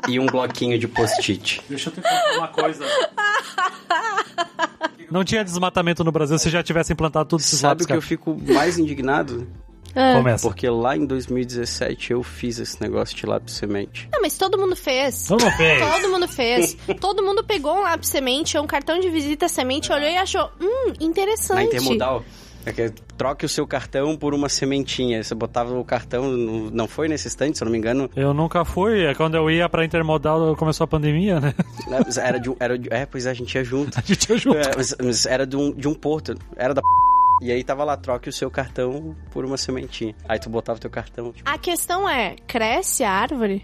e 0.07 0.19
um 0.19 0.25
bloquinho 0.25 0.79
de 0.79 0.87
post-it. 0.87 1.61
Deixa 1.69 1.89
eu 1.89 1.93
te 1.93 2.01
contar 2.01 2.37
uma 2.37 2.47
coisa. 2.47 2.83
Não 5.11 5.23
tinha 5.23 5.43
desmatamento 5.43 6.03
no 6.03 6.11
Brasil 6.11 6.39
se 6.39 6.49
já 6.49 6.63
tivesse 6.63 6.93
implantado 6.93 7.27
tudo 7.27 7.41
esses 7.41 7.59
Sabe 7.59 7.83
o 7.83 7.87
que 7.87 7.93
eu 7.93 8.01
fico 8.01 8.37
mais 8.53 8.79
indignado? 8.79 9.47
Ah. 9.93 10.13
Começa. 10.17 10.47
Porque 10.47 10.69
lá 10.69 10.95
em 10.95 11.05
2017 11.05 12.13
eu 12.13 12.23
fiz 12.23 12.59
esse 12.59 12.81
negócio 12.81 13.15
de 13.15 13.25
lápis 13.25 13.55
semente. 13.55 14.07
Não, 14.11 14.21
mas 14.21 14.37
todo 14.37 14.57
mundo 14.57 14.75
fez. 14.75 15.27
Todo 15.27 15.43
mundo 15.43 15.57
fez. 15.57 15.79
Todo 15.79 16.09
mundo 16.09 16.27
fez. 16.27 16.77
Todo 16.99 17.23
mundo 17.23 17.43
pegou 17.43 17.75
um 17.75 17.81
lápis 17.81 18.09
semente 18.09 18.57
ou 18.57 18.63
um 18.63 18.67
cartão 18.67 18.99
de 18.99 19.09
visita 19.09 19.49
semente, 19.49 19.91
olhou 19.91 20.09
e 20.09 20.17
achou, 20.17 20.49
hum, 20.61 20.93
interessante. 20.99 21.55
Na 21.55 21.63
Intermodal. 21.63 22.23
É 22.65 22.71
que 22.71 22.89
troque 23.17 23.45
o 23.45 23.49
seu 23.49 23.65
cartão 23.65 24.15
por 24.15 24.33
uma 24.33 24.49
sementinha. 24.49 25.23
Você 25.23 25.33
botava 25.33 25.77
o 25.77 25.83
cartão, 25.83 26.31
não 26.31 26.87
foi 26.87 27.07
nesse 27.07 27.27
instante, 27.27 27.57
se 27.57 27.63
eu 27.63 27.65
não 27.65 27.71
me 27.71 27.77
engano. 27.77 28.09
Eu 28.15 28.33
nunca 28.33 28.63
fui, 28.63 29.05
é 29.05 29.15
quando 29.15 29.35
eu 29.35 29.49
ia 29.49 29.67
pra 29.67 29.85
Intermodal 29.85 30.55
começou 30.55 30.85
a 30.85 30.87
pandemia, 30.87 31.39
né? 31.39 31.53
mas 31.87 32.17
Era 32.17 32.39
de 32.39 32.49
um. 32.49 32.55
Era 32.59 32.77
de, 32.77 32.91
é, 32.93 33.05
pois 33.05 33.25
é, 33.25 33.31
a 33.31 33.33
gente 33.33 33.53
ia 33.55 33.63
junto. 33.63 33.97
A 34.01 34.01
gente 34.01 34.29
ia 34.29 34.37
junto. 34.37 34.57
É, 34.57 34.75
mas, 34.75 34.95
mas 35.03 35.25
era 35.25 35.45
de 35.45 35.55
um, 35.55 35.71
de 35.71 35.87
um 35.87 35.93
porto, 35.93 36.35
era 36.55 36.73
da 36.73 36.81
E 37.41 37.51
aí 37.51 37.63
tava 37.63 37.83
lá, 37.83 37.95
troque 37.95 38.29
o 38.29 38.33
seu 38.33 38.49
cartão 38.49 39.15
por 39.31 39.45
uma 39.45 39.57
sementinha. 39.57 40.15
Aí 40.27 40.39
tu 40.39 40.49
botava 40.49 40.77
o 40.77 40.81
teu 40.81 40.89
cartão. 40.89 41.31
Tipo, 41.31 41.49
A 41.49 41.57
questão 41.57 42.07
é, 42.09 42.35
cresce 42.47 43.03
a 43.03 43.11
árvore? 43.11 43.63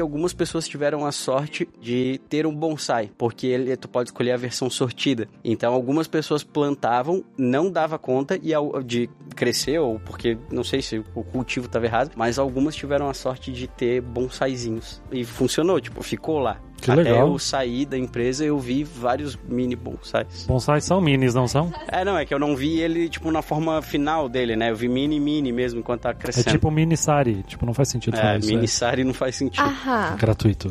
Algumas 0.00 0.32
pessoas 0.32 0.68
tiveram 0.68 1.04
a 1.04 1.12
sorte 1.12 1.68
de 1.80 2.20
ter 2.28 2.46
um 2.46 2.54
bonsai, 2.54 3.10
porque 3.18 3.46
ele, 3.46 3.76
tu 3.76 3.88
pode 3.88 4.08
escolher 4.08 4.32
a 4.32 4.36
versão 4.36 4.70
sortida. 4.70 5.28
Então 5.44 5.72
algumas 5.72 6.06
pessoas 6.06 6.42
plantavam, 6.42 7.24
não 7.36 7.70
dava 7.70 7.98
conta 7.98 8.36
e 8.36 8.52
de 8.84 9.08
crescer, 9.34 9.78
ou 9.78 9.98
porque 10.00 10.38
não 10.50 10.64
sei 10.64 10.82
se 10.82 11.02
o 11.14 11.24
cultivo 11.24 11.66
estava 11.66 11.86
errado, 11.86 12.12
mas 12.16 12.38
algumas 12.38 12.74
tiveram 12.74 13.08
a 13.08 13.14
sorte 13.14 13.52
de 13.52 13.66
ter 13.66 14.00
bonsaizinhos. 14.00 15.02
E 15.10 15.24
funcionou, 15.24 15.80
tipo, 15.80 16.02
ficou 16.02 16.38
lá. 16.38 16.60
Que 16.82 16.90
Até 16.90 17.02
legal. 17.04 17.28
eu 17.28 17.38
sair 17.38 17.86
da 17.86 17.96
empresa, 17.96 18.44
eu 18.44 18.58
vi 18.58 18.82
vários 18.82 19.38
mini 19.48 19.76
bonsais. 19.76 20.44
Bonsais 20.48 20.82
são 20.84 21.00
minis, 21.00 21.32
não 21.32 21.46
são? 21.46 21.72
É, 21.86 22.04
não, 22.04 22.18
é 22.18 22.26
que 22.26 22.34
eu 22.34 22.40
não 22.40 22.56
vi 22.56 22.80
ele, 22.80 23.08
tipo, 23.08 23.30
na 23.30 23.40
forma 23.40 23.80
final 23.80 24.28
dele, 24.28 24.56
né? 24.56 24.70
Eu 24.70 24.76
vi 24.76 24.88
mini, 24.88 25.20
mini 25.20 25.52
mesmo, 25.52 25.78
enquanto 25.78 26.00
tá 26.02 26.10
É 26.10 26.14
crescendo. 26.14 26.50
tipo 26.50 26.70
mini 26.72 26.96
sari. 26.96 27.44
Tipo, 27.44 27.64
não 27.64 27.72
faz 27.72 27.88
sentido 27.88 28.16
falar 28.16 28.34
É, 28.34 28.38
isso. 28.38 28.48
mini 28.48 28.64
é 28.64 28.66
sari 28.66 29.04
não 29.04 29.14
faz 29.14 29.36
sentido. 29.36 29.62
Aham. 29.64 30.16
gratuito. 30.16 30.70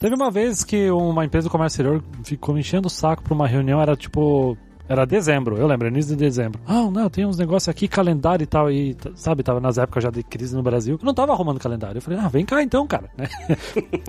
Teve 0.00 0.16
uma 0.16 0.32
vez 0.32 0.64
que 0.64 0.90
uma 0.90 1.24
empresa 1.24 1.46
do 1.48 1.50
comércio 1.52 1.76
exterior 1.80 2.02
ficou 2.24 2.54
me 2.54 2.60
enchendo 2.60 2.88
o 2.88 2.90
saco 2.90 3.22
pra 3.22 3.32
uma 3.34 3.46
reunião, 3.46 3.80
era 3.80 3.94
tipo. 3.96 4.58
Era 4.88 5.06
dezembro, 5.06 5.56
eu 5.56 5.66
lembro, 5.66 5.88
início 5.88 6.16
de 6.16 6.24
dezembro. 6.24 6.60
Ah, 6.66 6.90
não, 6.90 7.08
tem 7.08 7.24
uns 7.24 7.38
negócios 7.38 7.68
aqui, 7.68 7.86
calendário 7.88 8.42
e 8.42 8.46
tal, 8.46 8.70
e 8.70 8.96
sabe, 9.14 9.42
tava 9.42 9.60
nas 9.60 9.78
épocas 9.78 10.02
já 10.02 10.10
de 10.10 10.22
crise 10.22 10.54
no 10.54 10.62
Brasil. 10.62 10.98
Eu 11.00 11.06
não 11.06 11.14
tava 11.14 11.32
arrumando 11.32 11.58
calendário. 11.58 11.98
Eu 11.98 12.02
falei, 12.02 12.18
ah, 12.18 12.28
vem 12.28 12.44
cá 12.44 12.62
então, 12.62 12.86
cara. 12.86 13.08
né? 13.16 13.28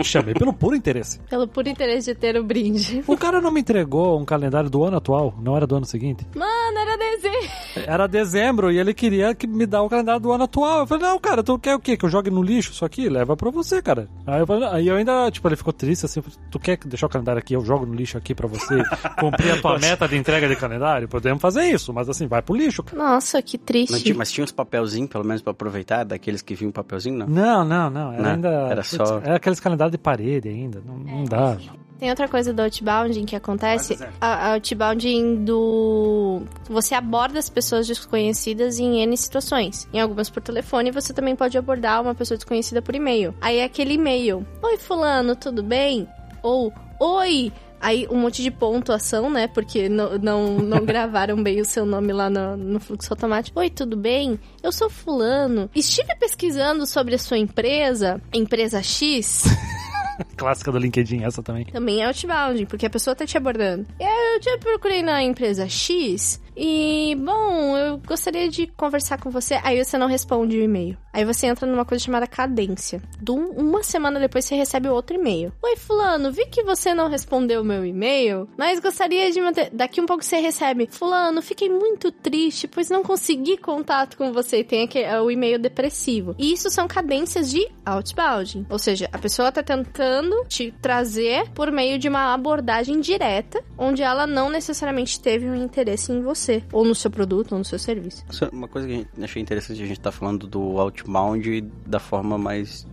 Chamei 0.04 0.34
pelo 0.34 0.54
puro 0.54 0.76
interesse. 0.76 1.20
Pelo 1.30 1.48
puro 1.48 1.70
interesse 1.70 2.14
de 2.14 2.20
ter 2.20 2.36
o 2.38 2.44
brinde. 2.44 3.04
O 3.08 3.18
cara 3.18 3.40
não 3.40 3.52
me 3.52 3.62
entregou 3.62 4.20
um 4.20 4.26
calendário 4.26 4.70
do 4.70 4.84
ano 4.84 4.98
atual, 4.98 5.34
não 5.40 5.56
era 5.56 5.68
do 5.68 5.76
ano 5.76 5.86
seguinte. 5.86 6.26
Mano, 6.36 6.80
era 6.94 7.12
desenho. 7.18 7.50
Era 7.88 8.08
dezembro 8.08 8.72
e 8.72 8.78
ele 8.80 8.94
queria 8.94 9.34
que 9.36 9.48
me 9.48 9.66
dar 9.66 9.82
o 9.82 9.90
calendário 9.90 10.22
do 10.22 10.32
ano 10.32 10.44
atual. 10.46 10.80
Eu 10.82 10.88
falei, 10.88 11.04
não, 11.08 11.20
cara, 11.20 11.44
tu 11.44 11.58
quer 11.60 11.76
o 11.76 11.80
quê? 11.80 11.98
Que 11.98 12.06
eu 12.06 12.10
jogue 12.10 12.30
no 12.30 12.42
lixo 12.42 12.72
isso 12.72 12.86
aqui? 12.86 13.10
Leva 13.10 13.36
pra 13.36 13.50
você, 13.52 13.82
cara. 13.82 14.08
Aí 14.26 14.40
eu, 14.42 14.48
falei, 14.48 14.68
aí 14.70 14.88
eu 14.88 14.96
ainda, 14.96 15.30
tipo, 15.32 15.48
ele 15.48 15.56
ficou 15.56 15.74
triste 15.74 16.06
assim. 16.06 16.22
falei, 16.22 16.38
tu 16.52 16.60
quer 16.60 16.78
deixar 16.86 17.08
o 17.08 17.10
calendário 17.10 17.40
aqui? 17.40 17.54
Eu 17.56 17.66
jogo 17.66 17.86
no 17.86 17.94
lixo 17.94 18.18
aqui 18.18 18.34
pra 18.36 18.48
você 18.48 18.84
cumprir 19.20 19.52
a 19.54 19.62
tua 19.62 19.78
meta 19.80 20.08
de 20.08 20.16
entrega 20.18 20.48
de 20.48 20.56
calendário? 20.56 21.08
Podemos 21.08 21.42
fazer 21.42 21.64
isso, 21.66 21.92
mas 21.94 22.08
assim, 22.10 22.28
vai 22.28 22.42
pro 22.42 22.56
lixo. 22.56 22.84
Nossa, 22.94 23.42
que 23.42 23.58
Mas 23.58 23.66
triste. 23.66 24.04
tinha, 24.04 24.16
mas 24.16 24.32
tinha 24.32 24.44
uns 24.44 24.52
papelzinhos, 24.52 25.10
pelo 25.10 25.24
menos, 25.26 25.42
pra 25.42 25.52
aproveitar, 25.52 26.04
daqueles 26.04 26.42
que 26.42 26.56
vinham 26.56 26.72
papelzinho, 26.72 27.18
não. 27.18 27.28
Não, 27.28 27.66
não, 27.66 27.90
não. 27.90 28.14
Era 28.14 28.22
Não, 28.24 28.30
ainda. 28.32 28.50
era 28.50 28.76
putz, 28.82 28.88
só- 28.96 29.18
Era 29.24 29.36
aqueles 29.38 29.60
calendários 29.60 29.92
de 29.92 29.98
parede 29.98 30.50
ainda. 30.50 30.82
Não, 30.86 30.98
não 30.98 31.24
dá. 31.24 31.58
Tem 32.04 32.10
outra 32.10 32.28
coisa 32.28 32.52
do 32.52 32.62
outbounding 32.62 33.24
que 33.24 33.34
acontece. 33.34 33.98
A, 34.20 34.50
a 34.50 34.54
outbounding 34.56 35.46
do. 35.46 36.42
Você 36.70 36.94
aborda 36.94 37.40
as 37.40 37.50
pessoas 37.50 37.88
desconhecidas 37.88 38.78
em 38.78 39.02
N 39.02 39.16
situações. 39.16 39.88
Em 39.94 40.02
algumas 40.02 40.30
por 40.30 40.44
telefone, 40.44 40.92
você 40.92 41.14
também 41.14 41.34
pode 41.34 41.58
abordar 41.58 42.02
uma 42.02 42.14
pessoa 42.14 42.38
desconhecida 42.38 42.82
por 42.82 42.94
e-mail. 42.94 43.34
Aí 43.40 43.60
é 43.60 43.64
aquele 43.64 43.94
e-mail: 43.94 44.46
Oi, 44.62 44.78
Fulano, 44.78 45.34
tudo 45.34 45.64
bem? 45.64 46.06
Ou 46.42 46.74
Oi! 47.00 47.54
Aí 47.80 48.06
um 48.12 48.18
monte 48.18 48.44
de 48.44 48.52
pontuação, 48.52 49.30
né? 49.30 49.48
Porque 49.48 49.88
não, 49.88 50.18
não, 50.18 50.58
não 50.60 50.80
gravaram 50.84 51.42
bem 51.42 51.62
o 51.62 51.66
seu 51.66 51.86
nome 51.86 52.12
lá 52.12 52.30
no, 52.30 52.58
no 52.58 52.82
fluxo 52.82 53.14
automático. 53.14 53.58
Oi, 53.58 53.70
tudo 53.70 53.96
bem? 53.96 54.38
Eu 54.62 54.74
sou 54.74 54.90
fulano. 54.90 55.70
Estive 55.74 56.14
pesquisando 56.18 56.86
sobre 56.86 57.16
a 57.16 57.18
sua 57.18 57.38
empresa, 57.38 58.22
empresa 58.34 58.84
X. 58.84 59.46
Clássica 60.36 60.72
do 60.72 60.78
LinkedIn, 60.78 61.24
essa 61.24 61.42
também. 61.42 61.66
Também 61.66 62.02
é 62.02 62.06
outbound, 62.06 62.66
porque 62.66 62.86
a 62.86 62.90
pessoa 62.90 63.16
tá 63.16 63.26
te 63.26 63.38
abordando. 63.38 63.86
Eu 64.00 64.40
te 64.40 64.58
procurei 64.60 65.02
na 65.02 65.24
empresa 65.24 65.68
X 65.68 66.42
e, 66.56 67.16
bom, 67.16 67.78
eu 67.78 67.98
gostaria 67.98 68.50
de 68.50 68.68
conversar 68.68 69.20
com 69.20 69.30
você. 69.30 69.60
Aí 69.64 69.84
você 69.84 69.98
não 69.98 70.08
responde 70.08 70.58
o 70.58 70.64
e-mail. 70.64 70.98
Aí 71.12 71.26
você 71.26 71.48
entra 71.48 71.68
numa 71.68 71.86
coisa 71.86 72.04
chamada 72.04 72.26
cadência. 72.26 73.02
Do, 73.20 73.36
uma 73.36 73.84
semana 73.84 74.20
depois 74.20 74.46
você 74.46 74.56
recebe 74.56 74.90
outro 74.90 75.16
e-mail. 75.16 75.54
Oi, 75.62 75.76
fulano, 75.76 76.32
vi 76.32 76.46
que 76.48 76.64
você 76.64 76.94
não 76.94 77.08
respondeu 77.08 77.62
o 77.62 77.66
meu 77.66 77.86
e-mail, 77.86 78.50
mas 78.58 78.80
gostaria 78.80 79.32
de 79.32 79.40
manter... 79.40 79.70
Daqui 79.72 80.02
um 80.02 80.06
pouco 80.06 80.24
você 80.24 80.38
recebe. 80.38 80.88
Fulano, 80.92 81.42
fiquei 81.42 81.70
muito 81.70 82.12
triste, 82.12 82.68
pois 82.68 82.90
não 82.90 83.04
consegui 83.04 83.58
contato 83.58 84.18
com 84.18 84.32
você. 84.34 84.60
E 84.60 84.64
tem 84.64 84.84
aqui, 84.84 85.00
é, 85.00 85.20
o 85.22 85.30
e-mail 85.30 85.60
depressivo. 85.60 86.36
E 86.38 86.52
isso 86.52 86.70
são 86.70 86.88
cadências 86.88 87.50
de 87.50 87.68
outbound. 87.86 88.66
Ou 88.70 88.80
seja, 88.80 89.10
a 89.12 89.18
pessoa 89.18 89.52
tá 89.52 89.62
tentando 89.62 90.46
te 90.48 90.74
trazer 90.82 91.50
por 91.52 91.72
meio 91.72 92.00
de 92.00 92.08
uma 92.08 92.34
abordagem 92.34 93.00
direta, 93.00 93.64
onde 93.78 94.02
ela 94.02 94.26
não 94.26 94.50
necessariamente 94.50 95.20
teve 95.20 95.48
um 95.48 95.56
interesse 95.56 96.12
em 96.12 96.22
você, 96.22 96.43
ou 96.72 96.86
no 96.86 96.96
seu 96.96 97.10
produto, 97.12 97.54
ou 97.54 97.60
no 97.60 97.66
seu 97.66 97.80
serviço. 97.80 98.24
Uma 98.52 98.68
coisa 98.68 98.88
que 98.88 98.94
a 98.94 98.98
gente 98.98 99.10
achei 99.24 99.42
interessante, 99.42 99.82
a 99.82 99.86
gente 99.86 100.00
tá 100.00 100.12
falando 100.12 100.48
do 100.48 100.80
outbound 100.80 101.62
da 101.86 102.00
forma 102.00 102.38
mais 102.38 102.86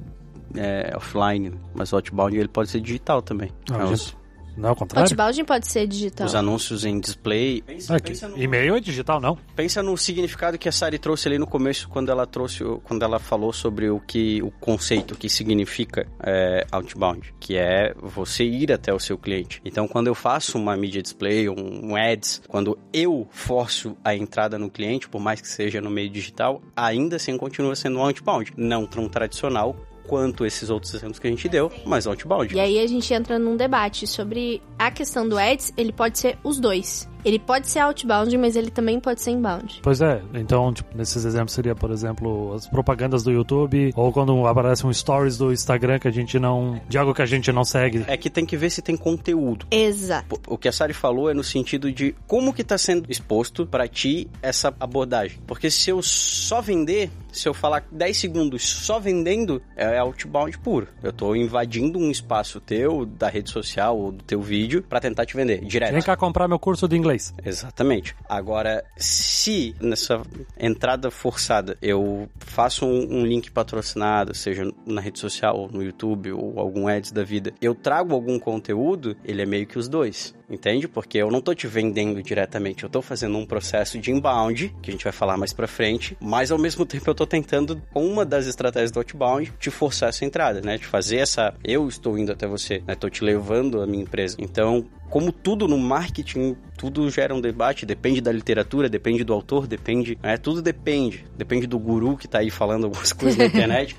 é, 0.54 0.92
offline, 0.96 1.52
mas 1.74 1.92
o 1.92 1.96
outbound 1.96 2.36
ele 2.36 2.48
pode 2.48 2.70
ser 2.70 2.80
digital 2.80 3.22
também. 3.22 3.50
Ah, 3.70 3.84
É, 3.84 3.86
gente, 3.86 4.16
Não 4.56 4.68
é 4.70 4.72
o 4.72 4.76
contrário? 4.76 5.04
Outbound 5.06 5.44
pode 5.44 5.66
ser 5.66 5.86
digital. 5.86 6.26
os 6.26 6.34
anúncios 6.34 6.84
em 6.84 6.98
display. 7.00 7.62
Pensa, 7.62 7.96
Ah, 7.96 8.00
que- 8.00 8.12
E-mail 8.36 8.76
é 8.76 8.80
digital, 8.80 9.20
não? 9.20 9.36
pensa 9.56 9.82
no 9.82 9.96
significado 9.96 10.58
que 10.58 10.68
a 10.68 10.72
Sari 10.72 10.98
trouxe 10.98 11.28
ali 11.28 11.38
no 11.38 11.46
começo, 11.46 11.88
quando 11.88 12.10
ela 12.10 12.26
trouxe, 12.26 12.62
o- 12.64 12.78
quando 12.80 13.02
ela 13.02 13.18
falou 13.18 13.52
sobre 13.52 13.88
o 13.90 14.00
que 14.00 14.42
o 14.42 14.50
conceito 14.50 15.14
que 15.16 15.28
significa 15.28 16.06
é, 16.22 16.66
outbound, 16.70 17.32
que 17.40 17.56
é 17.56 17.94
você 18.00 18.44
ir 18.44 18.72
até 18.72 18.92
o 18.92 18.98
seu 19.00 19.16
cliente. 19.16 19.60
Então, 19.64 19.86
quando 19.88 20.06
eu 20.08 20.14
faço 20.14 20.58
uma 20.58 20.76
media 20.76 21.00
display, 21.02 21.48
um, 21.48 21.90
um 21.92 21.96
ads, 21.96 22.42
quando 22.48 22.78
eu 22.92 23.26
forço 23.30 23.96
a 24.04 24.14
entrada 24.14 24.58
no 24.58 24.70
cliente, 24.70 25.08
por 25.08 25.20
mais 25.20 25.40
que 25.40 25.48
seja 25.48 25.80
no 25.80 25.90
meio 25.90 26.10
digital, 26.10 26.60
ainda 26.76 27.16
assim 27.16 27.36
continua 27.36 27.74
sendo 27.76 27.98
um 27.98 28.02
outbound, 28.04 28.52
não 28.56 28.86
tão 28.86 29.08
tradicional 29.08 29.74
quanto 30.10 30.44
esses 30.44 30.70
outros 30.70 30.92
exemplos 30.92 31.20
que 31.20 31.28
a 31.28 31.30
gente 31.30 31.48
deu, 31.48 31.70
mas 31.86 32.04
outbound. 32.04 32.52
E 32.52 32.58
aí 32.58 32.80
a 32.80 32.86
gente 32.88 33.14
entra 33.14 33.38
num 33.38 33.56
debate 33.56 34.08
sobre 34.08 34.60
a 34.76 34.90
questão 34.90 35.28
do 35.28 35.38
ads, 35.38 35.72
ele 35.76 35.92
pode 35.92 36.18
ser 36.18 36.36
os 36.42 36.58
dois. 36.58 37.08
Ele 37.24 37.38
pode 37.38 37.68
ser 37.68 37.80
outbound, 37.80 38.36
mas 38.38 38.56
ele 38.56 38.70
também 38.70 38.98
pode 39.00 39.20
ser 39.20 39.30
inbound. 39.30 39.80
Pois 39.82 40.00
é, 40.00 40.22
então, 40.34 40.72
tipo, 40.72 40.96
nesses 40.96 41.24
exemplos 41.24 41.52
seria, 41.52 41.74
por 41.74 41.90
exemplo, 41.90 42.54
as 42.54 42.66
propagandas 42.66 43.22
do 43.22 43.30
YouTube, 43.30 43.92
ou 43.96 44.12
quando 44.12 44.46
aparece 44.46 44.86
um 44.86 44.92
stories 44.92 45.36
do 45.36 45.52
Instagram 45.52 45.98
que 45.98 46.08
a 46.08 46.10
gente 46.10 46.38
não. 46.38 46.80
de 46.88 46.98
algo 46.98 47.14
que 47.14 47.22
a 47.22 47.26
gente 47.26 47.52
não 47.52 47.64
segue. 47.64 48.04
É 48.06 48.16
que 48.16 48.30
tem 48.30 48.44
que 48.44 48.56
ver 48.56 48.70
se 48.70 48.82
tem 48.82 48.96
conteúdo. 48.96 49.66
Exato. 49.70 50.40
O 50.46 50.56
que 50.56 50.68
a 50.68 50.72
Sari 50.72 50.92
falou 50.92 51.30
é 51.30 51.34
no 51.34 51.44
sentido 51.44 51.92
de 51.92 52.14
como 52.26 52.52
que 52.52 52.64
tá 52.64 52.78
sendo 52.78 53.10
exposto 53.10 53.66
pra 53.66 53.86
ti 53.88 54.28
essa 54.42 54.74
abordagem. 54.78 55.38
Porque 55.46 55.70
se 55.70 55.90
eu 55.90 56.02
só 56.02 56.60
vender, 56.60 57.10
se 57.32 57.48
eu 57.48 57.54
falar 57.54 57.84
10 57.90 58.16
segundos 58.16 58.68
só 58.68 58.98
vendendo, 58.98 59.62
é 59.76 59.98
outbound 59.98 60.58
puro. 60.58 60.88
Eu 61.02 61.12
tô 61.12 61.34
invadindo 61.34 61.98
um 61.98 62.10
espaço 62.10 62.60
teu, 62.60 63.04
da 63.04 63.28
rede 63.28 63.50
social 63.50 63.98
ou 63.98 64.12
do 64.12 64.24
teu 64.24 64.40
vídeo, 64.40 64.82
pra 64.88 65.00
tentar 65.00 65.26
te 65.26 65.36
vender 65.36 65.64
direto. 65.64 65.92
Vem 65.92 66.02
cá 66.02 66.16
comprar 66.16 66.48
meu 66.48 66.58
curso 66.58 66.86
de 66.88 66.96
inglês. 66.96 67.09
Exatamente. 67.44 68.14
Agora, 68.28 68.84
se 68.96 69.74
nessa 69.80 70.22
entrada 70.58 71.10
forçada 71.10 71.76
eu 71.80 72.28
faço 72.38 72.86
um, 72.86 73.20
um 73.20 73.26
link 73.26 73.50
patrocinado, 73.50 74.34
seja 74.34 74.70
na 74.86 75.00
rede 75.00 75.18
social, 75.18 75.56
ou 75.56 75.70
no 75.70 75.82
YouTube, 75.82 76.32
ou 76.32 76.58
algum 76.58 76.88
ads 76.88 77.12
da 77.12 77.24
vida, 77.24 77.52
eu 77.60 77.74
trago 77.74 78.14
algum 78.14 78.38
conteúdo, 78.38 79.16
ele 79.24 79.42
é 79.42 79.46
meio 79.46 79.66
que 79.66 79.78
os 79.78 79.88
dois. 79.88 80.34
Entende? 80.50 80.88
Porque 80.88 81.18
eu 81.18 81.30
não 81.30 81.40
tô 81.40 81.54
te 81.54 81.66
vendendo 81.68 82.20
diretamente, 82.22 82.82
eu 82.82 82.90
tô 82.90 83.00
fazendo 83.00 83.38
um 83.38 83.46
processo 83.46 83.98
de 83.98 84.10
inbound, 84.10 84.74
que 84.82 84.90
a 84.90 84.92
gente 84.92 85.04
vai 85.04 85.12
falar 85.12 85.36
mais 85.36 85.52
pra 85.52 85.68
frente, 85.68 86.16
mas 86.20 86.50
ao 86.50 86.58
mesmo 86.58 86.84
tempo 86.86 87.08
eu 87.08 87.14
tô 87.14 87.24
tentando, 87.26 87.80
com 87.92 88.04
uma 88.06 88.24
das 88.24 88.46
estratégias 88.46 88.90
do 88.90 88.98
outbound, 88.98 89.52
te 89.60 89.70
forçar 89.70 90.08
essa 90.08 90.24
entrada, 90.24 90.60
né? 90.60 90.76
De 90.76 90.84
fazer 90.86 91.18
essa. 91.18 91.54
Eu 91.62 91.88
estou 91.88 92.18
indo 92.18 92.32
até 92.32 92.46
você, 92.48 92.82
né? 92.86 92.94
Tô 92.96 93.08
te 93.08 93.22
levando 93.22 93.80
à 93.80 93.86
minha 93.86 94.02
empresa. 94.02 94.36
Então, 94.40 94.84
como 95.08 95.30
tudo 95.32 95.68
no 95.68 95.78
marketing, 95.78 96.56
tudo 96.76 97.08
gera 97.10 97.34
um 97.34 97.40
debate, 97.40 97.86
depende 97.86 98.20
da 98.20 98.32
literatura, 98.32 98.88
depende 98.88 99.22
do 99.24 99.32
autor, 99.32 99.66
depende, 99.68 100.18
né? 100.22 100.36
Tudo 100.36 100.60
depende. 100.60 101.24
Depende 101.36 101.66
do 101.66 101.78
guru 101.78 102.16
que 102.16 102.26
tá 102.26 102.38
aí 102.40 102.50
falando 102.50 102.84
algumas 102.84 103.12
coisas 103.12 103.36
na 103.38 103.46
internet. 103.46 103.96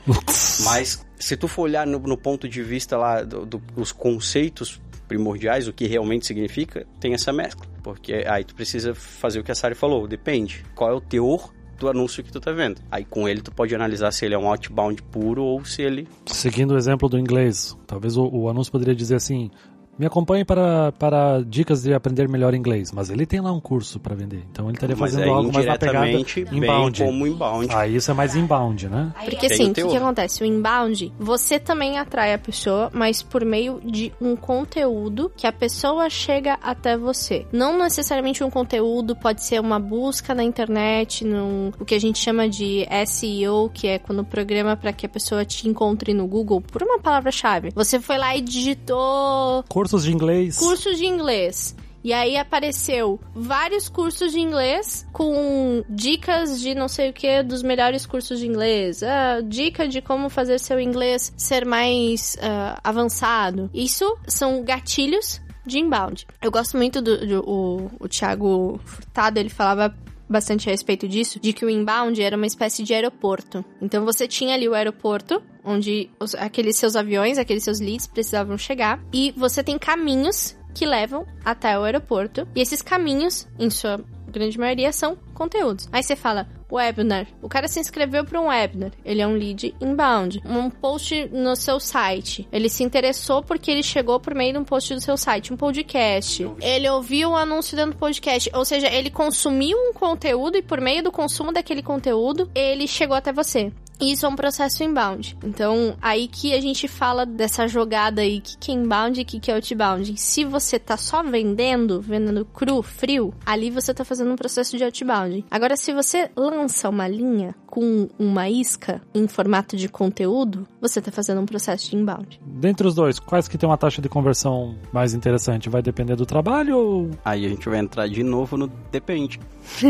Mas 0.65 1.05
se 1.17 1.37
tu 1.37 1.47
for 1.47 1.63
olhar 1.63 1.85
no, 1.87 1.99
no 1.99 2.17
ponto 2.17 2.47
de 2.47 2.61
vista 2.61 2.97
lá 2.97 3.21
do- 3.23 3.45
do- 3.45 3.61
dos 3.75 3.91
conceitos 3.91 4.81
primordiais, 5.11 5.67
o 5.67 5.73
que 5.73 5.85
realmente 5.87 6.25
significa, 6.25 6.87
tem 7.01 7.13
essa 7.13 7.33
mescla. 7.33 7.67
Porque 7.83 8.23
aí 8.25 8.45
tu 8.45 8.55
precisa 8.55 8.95
fazer 8.95 9.41
o 9.41 9.43
que 9.43 9.51
a 9.51 9.55
Sari 9.55 9.75
falou, 9.75 10.07
depende. 10.07 10.63
Qual 10.73 10.89
é 10.89 10.93
o 10.93 11.01
teor 11.01 11.53
do 11.77 11.89
anúncio 11.89 12.23
que 12.23 12.31
tu 12.31 12.39
tá 12.39 12.53
vendo? 12.53 12.81
Aí 12.89 13.03
com 13.03 13.27
ele 13.27 13.41
tu 13.41 13.51
pode 13.51 13.75
analisar 13.75 14.13
se 14.13 14.23
ele 14.23 14.35
é 14.35 14.37
um 14.37 14.47
outbound 14.47 15.03
puro 15.03 15.43
ou 15.43 15.65
se 15.65 15.81
ele 15.81 16.07
Seguindo 16.27 16.71
o 16.71 16.77
exemplo 16.77 17.09
do 17.09 17.19
inglês, 17.19 17.75
talvez 17.85 18.15
o, 18.15 18.25
o 18.25 18.47
anúncio 18.47 18.71
poderia 18.71 18.95
dizer 18.95 19.15
assim: 19.15 19.51
me 19.97 20.05
acompanhe 20.05 20.43
para, 20.43 20.91
para 20.93 21.41
dicas 21.41 21.83
de 21.83 21.93
aprender 21.93 22.27
melhor 22.27 22.53
inglês. 22.53 22.91
Mas 22.91 23.09
ele 23.09 23.25
tem 23.25 23.39
lá 23.39 23.51
um 23.51 23.59
curso 23.59 23.99
para 23.99 24.15
vender, 24.15 24.43
então 24.51 24.65
ele 24.65 24.75
estaria 24.75 24.95
fazendo 24.95 25.23
é 25.23 25.29
algo 25.29 25.51
mais 25.53 25.65
na 25.65 25.77
pegada 25.77 26.07
inbound. 26.51 27.03
como 27.03 27.27
inbound. 27.27 27.73
Ah, 27.73 27.87
isso 27.87 28.11
é 28.11 28.13
mais 28.13 28.35
inbound, 28.35 28.89
né? 28.89 29.13
Porque 29.25 29.45
assim, 29.45 29.67
o 29.67 29.71
o 29.71 29.73
que, 29.73 29.83
que 29.83 29.97
acontece? 29.97 30.41
O 30.41 30.45
inbound, 30.45 31.13
você 31.19 31.59
também 31.59 31.97
atrai 31.97 32.33
a 32.33 32.37
pessoa, 32.37 32.89
mas 32.93 33.21
por 33.21 33.45
meio 33.45 33.79
de 33.83 34.11
um 34.19 34.35
conteúdo 34.35 35.31
que 35.35 35.45
a 35.45 35.51
pessoa 35.51 36.09
chega 36.09 36.57
até 36.61 36.97
você. 36.97 37.45
Não 37.51 37.77
necessariamente 37.77 38.43
um 38.43 38.49
conteúdo, 38.49 39.15
pode 39.15 39.43
ser 39.43 39.59
uma 39.59 39.79
busca 39.79 40.33
na 40.33 40.43
internet, 40.43 41.23
num, 41.23 41.71
o 41.79 41.85
que 41.85 41.95
a 41.95 41.99
gente 41.99 42.19
chama 42.19 42.47
de 42.47 42.85
SEO, 43.05 43.69
que 43.73 43.87
é 43.87 43.99
quando 43.99 44.23
programa 44.23 44.75
para 44.75 44.93
que 44.93 45.05
a 45.05 45.09
pessoa 45.09 45.45
te 45.45 45.67
encontre 45.67 46.13
no 46.13 46.27
Google 46.27 46.61
por 46.61 46.81
uma 46.83 46.99
palavra-chave. 46.99 47.69
Você 47.75 47.99
foi 47.99 48.17
lá 48.17 48.35
e 48.35 48.41
digitou 48.41 49.63
Cursos 49.81 50.03
de 50.03 50.13
inglês. 50.13 50.57
curso 50.57 50.95
de 50.95 51.05
inglês. 51.05 51.75
E 52.03 52.13
aí 52.13 52.35
apareceu 52.35 53.19
vários 53.33 53.87
cursos 53.87 54.31
de 54.31 54.39
inglês 54.39 55.05
com 55.13 55.83
dicas 55.87 56.59
de 56.59 56.73
não 56.73 56.87
sei 56.87 57.11
o 57.11 57.13
que 57.13 57.43
dos 57.43 57.61
melhores 57.61 58.05
cursos 58.05 58.39
de 58.39 58.47
inglês. 58.47 59.01
Uh, 59.01 59.43
dica 59.43 59.87
de 59.87 60.01
como 60.01 60.29
fazer 60.29 60.59
seu 60.59 60.79
inglês 60.79 61.31
ser 61.37 61.63
mais 61.63 62.35
uh, 62.39 62.79
avançado. 62.83 63.69
Isso 63.73 64.17
são 64.27 64.63
gatilhos 64.63 65.39
de 65.65 65.77
inbound. 65.77 66.25
Eu 66.41 66.51
gosto 66.51 66.75
muito 66.75 67.01
do, 67.01 67.25
do 67.25 67.49
o, 67.49 67.91
o 67.99 68.07
Thiago 68.07 68.79
Furtado, 68.83 69.39
ele 69.39 69.49
falava 69.49 69.95
bastante 70.31 70.69
a 70.69 70.71
respeito 70.71 71.07
disso, 71.07 71.39
de 71.39 71.53
que 71.53 71.65
o 71.65 71.69
inbound 71.69 72.21
era 72.21 72.35
uma 72.35 72.47
espécie 72.47 72.83
de 72.83 72.93
aeroporto. 72.93 73.63
Então 73.81 74.05
você 74.05 74.27
tinha 74.27 74.55
ali 74.55 74.67
o 74.67 74.73
aeroporto, 74.73 75.41
onde 75.63 76.09
os, 76.19 76.33
aqueles 76.35 76.77
seus 76.77 76.95
aviões, 76.95 77.37
aqueles 77.37 77.63
seus 77.63 77.79
leads 77.79 78.07
precisavam 78.07 78.57
chegar, 78.57 79.03
e 79.13 79.31
você 79.37 79.63
tem 79.63 79.77
caminhos 79.77 80.55
que 80.73 80.85
levam 80.85 81.25
até 81.43 81.77
o 81.77 81.83
aeroporto, 81.83 82.47
e 82.55 82.61
esses 82.61 82.81
caminhos, 82.81 83.47
em 83.59 83.69
sua 83.69 84.03
grande 84.27 84.57
maioria, 84.57 84.91
são 84.91 85.17
conteúdos. 85.33 85.89
Aí 85.91 86.01
você 86.01 86.15
fala, 86.15 86.47
webinar. 86.71 87.27
O 87.41 87.49
cara 87.49 87.67
se 87.67 87.79
inscreveu 87.79 88.23
para 88.23 88.39
um 88.39 88.47
webinar. 88.47 88.91
Ele 89.03 89.21
é 89.21 89.27
um 89.27 89.33
lead 89.33 89.75
inbound. 89.81 90.41
Um 90.45 90.69
post 90.69 91.29
no 91.31 91.55
seu 91.55 91.79
site. 91.79 92.47
Ele 92.51 92.69
se 92.69 92.83
interessou 92.83 93.43
porque 93.43 93.71
ele 93.71 93.83
chegou 93.83 94.19
por 94.19 94.33
meio 94.33 94.53
de 94.53 94.59
um 94.59 94.63
post 94.63 94.93
do 94.93 95.01
seu 95.01 95.17
site, 95.17 95.53
um 95.53 95.57
podcast. 95.57 96.49
Ele 96.61 96.89
ouviu 96.89 97.29
o 97.29 97.31
um 97.33 97.35
anúncio 97.35 97.75
dentro 97.75 97.93
do 97.93 97.97
podcast. 97.97 98.49
Ou 98.53 98.65
seja, 98.65 98.87
ele 98.87 99.09
consumiu 99.09 99.77
um 99.77 99.93
conteúdo 99.93 100.57
e 100.57 100.61
por 100.61 100.79
meio 100.79 101.03
do 101.03 101.11
consumo 101.11 101.51
daquele 101.51 101.83
conteúdo, 101.83 102.49
ele 102.55 102.87
chegou 102.87 103.15
até 103.15 103.31
você. 103.31 103.71
Isso 104.01 104.25
é 104.25 104.29
um 104.29 104.35
processo 104.35 104.83
inbound. 104.83 105.37
Então, 105.43 105.95
aí 106.01 106.27
que 106.27 106.53
a 106.53 106.59
gente 106.59 106.87
fala 106.87 107.23
dessa 107.23 107.67
jogada 107.67 108.21
aí, 108.21 108.41
que 108.41 108.57
que 108.57 108.71
é 108.71 108.73
inbound 108.73 109.21
e 109.21 109.25
que 109.25 109.39
que 109.39 109.51
é 109.51 109.53
outbound. 109.53 110.19
Se 110.19 110.43
você 110.43 110.79
tá 110.79 110.97
só 110.97 111.21
vendendo, 111.21 112.01
vendendo 112.01 112.43
cru, 112.45 112.81
frio, 112.81 113.31
ali 113.45 113.69
você 113.69 113.93
tá 113.93 114.03
fazendo 114.03 114.31
um 114.31 114.35
processo 114.35 114.75
de 114.75 114.83
outbound. 114.83 115.45
Agora, 115.51 115.77
se 115.77 115.93
você 115.93 116.31
lança 116.35 116.89
uma 116.89 117.07
linha 117.07 117.55
com 117.71 118.09
uma 118.19 118.49
isca 118.49 119.01
em 119.15 119.29
formato 119.29 119.77
de 119.77 119.87
conteúdo, 119.87 120.67
você 120.81 121.01
tá 121.01 121.09
fazendo 121.09 121.39
um 121.39 121.45
processo 121.45 121.89
de 121.89 121.95
inbound. 121.95 122.39
Dentre 122.45 122.85
os 122.85 122.93
dois, 122.93 123.17
quais 123.17 123.47
que 123.47 123.57
tem 123.57 123.67
uma 123.67 123.77
taxa 123.77 124.01
de 124.01 124.09
conversão 124.09 124.75
mais 124.91 125.13
interessante? 125.13 125.69
Vai 125.69 125.81
depender 125.81 126.17
do 126.17 126.25
trabalho 126.25 126.77
ou... 126.77 127.11
Aí 127.23 127.45
a 127.45 127.49
gente 127.49 127.67
vai 127.69 127.79
entrar 127.79 128.09
de 128.09 128.23
novo 128.23 128.57
no 128.57 128.67
depende. 128.91 129.39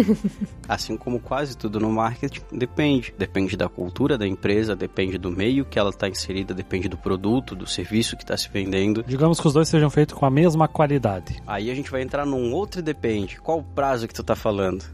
assim 0.69 0.95
como 0.95 1.19
quase 1.19 1.57
tudo 1.57 1.79
no 1.79 1.89
marketing, 1.91 2.41
depende. 2.51 3.13
Depende 3.17 3.57
da 3.57 3.67
cultura 3.67 4.15
da 4.15 4.27
empresa, 4.27 4.75
depende 4.75 5.17
do 5.17 5.31
meio 5.31 5.65
que 5.65 5.79
ela 5.79 5.89
está 5.89 6.07
inserida, 6.07 6.53
depende 6.53 6.87
do 6.87 6.97
produto, 6.97 7.55
do 7.55 7.65
serviço 7.65 8.15
que 8.15 8.23
está 8.23 8.37
se 8.37 8.47
vendendo. 8.47 9.03
Digamos 9.03 9.39
que 9.39 9.47
os 9.47 9.53
dois 9.53 9.67
sejam 9.67 9.89
feitos 9.89 10.15
com 10.15 10.25
a 10.27 10.29
mesma 10.29 10.67
qualidade. 10.67 11.41
Aí 11.47 11.71
a 11.71 11.73
gente 11.73 11.89
vai 11.89 12.03
entrar 12.03 12.27
num 12.27 12.53
outro 12.53 12.79
depende. 12.79 13.41
Qual 13.41 13.57
o 13.57 13.63
prazo 13.63 14.07
que 14.07 14.13
tu 14.13 14.23
tá 14.23 14.35
falando? 14.35 14.85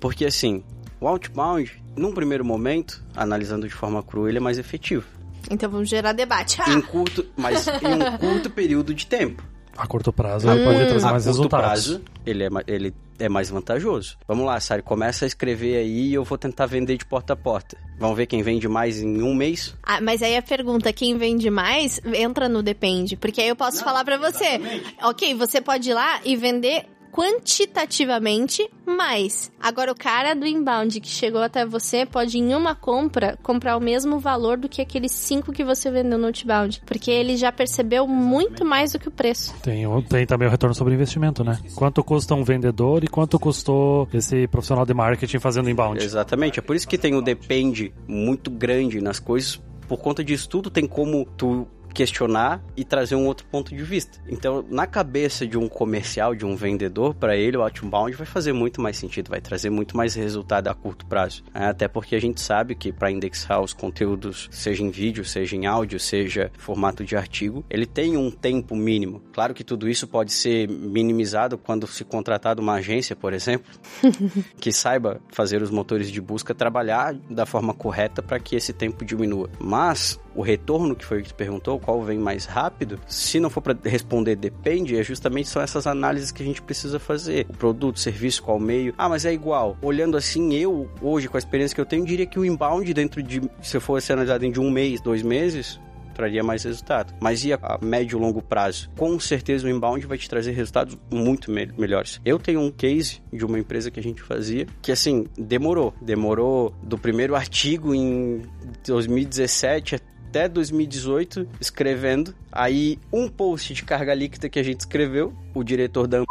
Porque 0.00 0.24
assim, 0.24 0.64
o 1.00 1.08
outbound, 1.08 1.81
num 1.96 2.12
primeiro 2.12 2.44
momento, 2.44 3.02
analisando 3.14 3.66
de 3.68 3.74
forma 3.74 4.02
crua, 4.02 4.28
ele 4.28 4.38
é 4.38 4.40
mais 4.40 4.58
efetivo. 4.58 5.06
Então 5.50 5.70
vamos 5.70 5.88
gerar 5.88 6.12
debate. 6.12 6.60
Em 6.70 6.80
curto, 6.80 7.26
mas 7.36 7.66
em 7.82 7.94
um 7.94 8.18
curto 8.18 8.50
período 8.50 8.94
de 8.94 9.06
tempo. 9.06 9.42
A 9.76 9.86
curto 9.86 10.12
prazo 10.12 10.50
ele 10.50 10.64
pode 10.64 10.86
trazer 10.86 11.06
mais 11.06 11.26
a 11.26 11.30
curto 11.30 11.42
resultados. 11.42 11.86
prazo, 11.86 12.02
ele 12.26 12.44
é, 12.44 12.48
ele 12.66 12.94
é 13.18 13.28
mais 13.28 13.48
vantajoso. 13.48 14.18
Vamos 14.28 14.44
lá, 14.44 14.60
Sari, 14.60 14.82
começa 14.82 15.24
a 15.24 15.28
escrever 15.28 15.76
aí 15.76 16.08
e 16.08 16.14
eu 16.14 16.24
vou 16.24 16.36
tentar 16.36 16.66
vender 16.66 16.96
de 16.96 17.06
porta 17.06 17.32
a 17.32 17.36
porta. 17.36 17.76
Vamos 17.98 18.16
ver 18.16 18.26
quem 18.26 18.42
vende 18.42 18.68
mais 18.68 19.00
em 19.00 19.22
um 19.22 19.34
mês? 19.34 19.74
Ah, 19.82 20.00
mas 20.00 20.22
aí 20.22 20.36
a 20.36 20.42
pergunta, 20.42 20.92
quem 20.92 21.16
vende 21.16 21.48
mais, 21.48 22.00
entra 22.04 22.48
no 22.48 22.62
depende. 22.62 23.16
Porque 23.16 23.40
aí 23.40 23.48
eu 23.48 23.56
posso 23.56 23.82
falar 23.82 24.04
pra 24.04 24.18
você. 24.18 24.60
Ok, 25.02 25.34
você 25.34 25.60
pode 25.60 25.90
ir 25.90 25.94
lá 25.94 26.20
e 26.24 26.36
vender 26.36 26.86
quantitativamente 27.12 28.68
mais. 28.86 29.50
Agora, 29.60 29.92
o 29.92 29.94
cara 29.94 30.34
do 30.34 30.46
inbound 30.46 31.00
que 31.00 31.08
chegou 31.08 31.42
até 31.42 31.64
você 31.64 32.04
pode, 32.06 32.38
em 32.38 32.54
uma 32.54 32.74
compra, 32.74 33.38
comprar 33.42 33.76
o 33.76 33.80
mesmo 33.80 34.18
valor 34.18 34.56
do 34.56 34.68
que 34.68 34.80
aqueles 34.82 35.12
cinco 35.12 35.52
que 35.52 35.64
você 35.64 35.90
vendeu 35.90 36.18
no 36.18 36.26
outbound. 36.26 36.82
Porque 36.86 37.10
ele 37.10 37.36
já 37.36 37.52
percebeu 37.52 38.06
muito 38.06 38.64
mais 38.64 38.92
do 38.92 38.98
que 38.98 39.08
o 39.08 39.10
preço. 39.10 39.54
Tem, 39.62 39.86
o- 39.86 40.02
tem 40.02 40.26
também 40.26 40.48
o 40.48 40.50
retorno 40.50 40.74
sobre 40.74 40.94
investimento, 40.94 41.44
né? 41.44 41.58
Quanto 41.74 42.02
custa 42.02 42.34
um 42.34 42.42
vendedor 42.44 43.04
e 43.04 43.08
quanto 43.08 43.38
custou 43.38 44.08
esse 44.12 44.46
profissional 44.48 44.84
de 44.86 44.94
marketing 44.94 45.38
fazendo 45.38 45.70
inbound? 45.70 46.02
Exatamente, 46.02 46.58
é 46.58 46.62
por 46.62 46.74
isso 46.74 46.88
que 46.88 46.98
tem 46.98 47.14
o 47.14 47.20
depende 47.22 47.92
muito 48.08 48.50
grande 48.50 49.00
nas 49.00 49.18
coisas. 49.18 49.60
Por 49.88 49.98
conta 49.98 50.24
disso 50.24 50.48
tudo, 50.48 50.70
tem 50.70 50.86
como 50.86 51.26
tu 51.36 51.66
questionar 51.92 52.62
e 52.76 52.84
trazer 52.84 53.14
um 53.14 53.26
outro 53.26 53.46
ponto 53.46 53.74
de 53.74 53.82
vista. 53.82 54.18
Então, 54.28 54.64
na 54.68 54.86
cabeça 54.86 55.46
de 55.46 55.58
um 55.58 55.68
comercial, 55.68 56.34
de 56.34 56.44
um 56.44 56.56
vendedor, 56.56 57.14
para 57.14 57.36
ele 57.36 57.56
o 57.56 57.62
outbound 57.62 58.16
vai 58.16 58.26
fazer 58.26 58.52
muito 58.52 58.80
mais 58.80 58.96
sentido, 58.96 59.30
vai 59.30 59.40
trazer 59.40 59.70
muito 59.70 59.96
mais 59.96 60.14
resultado 60.14 60.68
a 60.68 60.74
curto 60.74 61.06
prazo. 61.06 61.42
É, 61.54 61.66
Até 61.66 61.88
porque 61.88 62.16
a 62.16 62.20
gente 62.20 62.40
sabe 62.40 62.74
que 62.74 62.92
para 62.92 63.10
indexar 63.10 63.60
os 63.60 63.72
conteúdos, 63.72 64.48
seja 64.50 64.82
em 64.82 64.90
vídeo, 64.90 65.24
seja 65.24 65.56
em 65.56 65.66
áudio, 65.66 65.98
seja 66.00 66.50
formato 66.58 67.04
de 67.04 67.16
artigo, 67.16 67.64
ele 67.68 67.86
tem 67.86 68.16
um 68.16 68.30
tempo 68.30 68.74
mínimo. 68.74 69.20
Claro 69.32 69.54
que 69.54 69.64
tudo 69.64 69.88
isso 69.88 70.06
pode 70.06 70.32
ser 70.32 70.68
minimizado 70.68 71.58
quando 71.58 71.86
se 71.86 72.04
contratar 72.04 72.58
uma 72.58 72.74
agência, 72.74 73.14
por 73.14 73.32
exemplo, 73.32 73.70
que 74.60 74.72
saiba 74.72 75.20
fazer 75.28 75.62
os 75.62 75.70
motores 75.70 76.10
de 76.10 76.20
busca 76.20 76.54
trabalhar 76.54 77.14
da 77.30 77.46
forma 77.46 77.74
correta 77.74 78.22
para 78.22 78.38
que 78.38 78.56
esse 78.56 78.72
tempo 78.72 79.04
diminua. 79.04 79.50
Mas 79.58 80.20
o 80.34 80.42
retorno 80.42 80.94
que 80.94 81.04
foi 81.04 81.22
que 81.22 81.28
tu 81.28 81.34
perguntou, 81.34 81.78
qual 81.78 82.02
vem 82.02 82.18
mais 82.18 82.44
rápido, 82.44 82.98
se 83.06 83.40
não 83.40 83.50
for 83.50 83.60
para 83.60 83.76
responder 83.84 84.36
depende, 84.36 84.96
é 84.96 85.02
justamente 85.02 85.48
são 85.48 85.62
essas 85.62 85.86
análises 85.86 86.30
que 86.30 86.42
a 86.42 86.46
gente 86.46 86.62
precisa 86.62 86.98
fazer. 86.98 87.46
O 87.48 87.56
produto, 87.56 88.00
serviço, 88.00 88.42
qual 88.42 88.58
meio. 88.58 88.94
Ah, 88.96 89.08
mas 89.08 89.24
é 89.24 89.32
igual. 89.32 89.76
Olhando 89.82 90.16
assim, 90.16 90.54
eu 90.54 90.88
hoje 91.00 91.28
com 91.28 91.36
a 91.36 91.38
experiência 91.38 91.74
que 91.74 91.80
eu 91.80 91.86
tenho, 91.86 92.04
diria 92.04 92.26
que 92.26 92.38
o 92.38 92.44
inbound 92.44 92.92
dentro 92.94 93.22
de, 93.22 93.42
se 93.62 93.80
fosse 93.80 94.12
analisado 94.12 94.44
em 94.44 94.50
de 94.50 94.60
um 94.60 94.70
mês, 94.70 95.00
dois 95.00 95.22
meses, 95.22 95.80
traria 96.12 96.42
mais 96.42 96.62
resultado. 96.64 97.14
Mas 97.20 97.44
e 97.44 97.52
a, 97.52 97.58
a 97.62 97.78
médio 97.82 98.18
e 98.18 98.20
longo 98.20 98.42
prazo? 98.42 98.90
Com 98.96 99.18
certeza 99.18 99.66
o 99.66 99.70
inbound 99.70 100.06
vai 100.06 100.18
te 100.18 100.28
trazer 100.28 100.52
resultados 100.52 100.96
muito 101.10 101.50
me 101.50 101.66
melhores. 101.78 102.20
Eu 102.24 102.38
tenho 102.38 102.60
um 102.60 102.70
case 102.70 103.22
de 103.32 103.44
uma 103.44 103.58
empresa 103.58 103.90
que 103.90 103.98
a 103.98 104.02
gente 104.02 104.22
fazia 104.22 104.66
que 104.80 104.92
assim, 104.92 105.26
demorou. 105.36 105.94
Demorou 106.00 106.74
do 106.82 106.98
primeiro 106.98 107.34
artigo 107.34 107.94
em 107.94 108.42
2017 108.86 109.96
até 110.32 110.48
2018 110.48 111.46
escrevendo. 111.60 112.34
Aí 112.50 112.98
um 113.12 113.28
post 113.28 113.74
de 113.74 113.84
carga 113.84 114.14
líquida 114.14 114.48
que 114.48 114.58
a 114.58 114.62
gente 114.62 114.80
escreveu, 114.80 115.34
o 115.54 115.62
diretor 115.62 116.06
da 116.06 116.24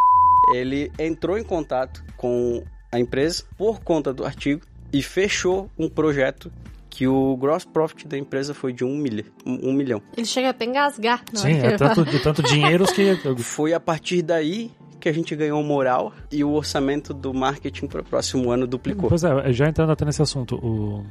ele 0.56 0.92
entrou 0.98 1.38
em 1.38 1.44
contato 1.44 2.04
com 2.18 2.64
a 2.92 3.00
empresa 3.00 3.44
por 3.56 3.82
conta 3.82 4.12
do 4.12 4.26
artigo 4.26 4.62
e 4.92 5.04
fechou 5.04 5.70
um 5.78 5.88
projeto 5.88 6.52
que 6.90 7.08
o 7.08 7.38
gross 7.38 7.64
profit 7.64 8.08
da 8.08 8.18
empresa 8.18 8.54
foi 8.54 8.74
de 8.74 8.84
um, 8.84 8.98
milha, 8.98 9.24
um, 9.46 9.72
milhão. 9.72 10.02
Ele 10.18 10.26
chega 10.26 10.50
até 10.50 10.66
a 10.66 10.68
engasgar. 10.68 11.24
na 11.32 11.40
Sim, 11.40 11.48
hora 11.48 11.60
que 11.60 11.66
é 11.66 11.70
ele 11.70 11.78
tanto, 11.78 12.06
de 12.06 12.20
tanto 12.20 12.44
dinheiros 12.44 12.92
que. 12.92 13.16
Foi 13.38 13.74
a 13.74 13.80
partir 13.80 14.22
daí 14.22 14.72
que 15.00 15.08
a 15.08 15.14
gente 15.14 15.34
ganhou 15.36 15.64
moral 15.64 16.12
e 16.30 16.44
o 16.44 16.52
orçamento 16.52 17.14
do 17.14 17.34
marketing 17.34 17.88
para 17.88 18.02
o 18.02 18.04
próximo 18.04 18.52
ano 18.52 18.68
duplicou. 18.68 19.08
Pois 19.08 19.24
é, 19.24 19.54
já 19.54 19.70
entrando 19.70 19.92
até 19.92 20.04
nesse 20.04 20.22
assunto, 20.22 20.56
o 20.56 21.06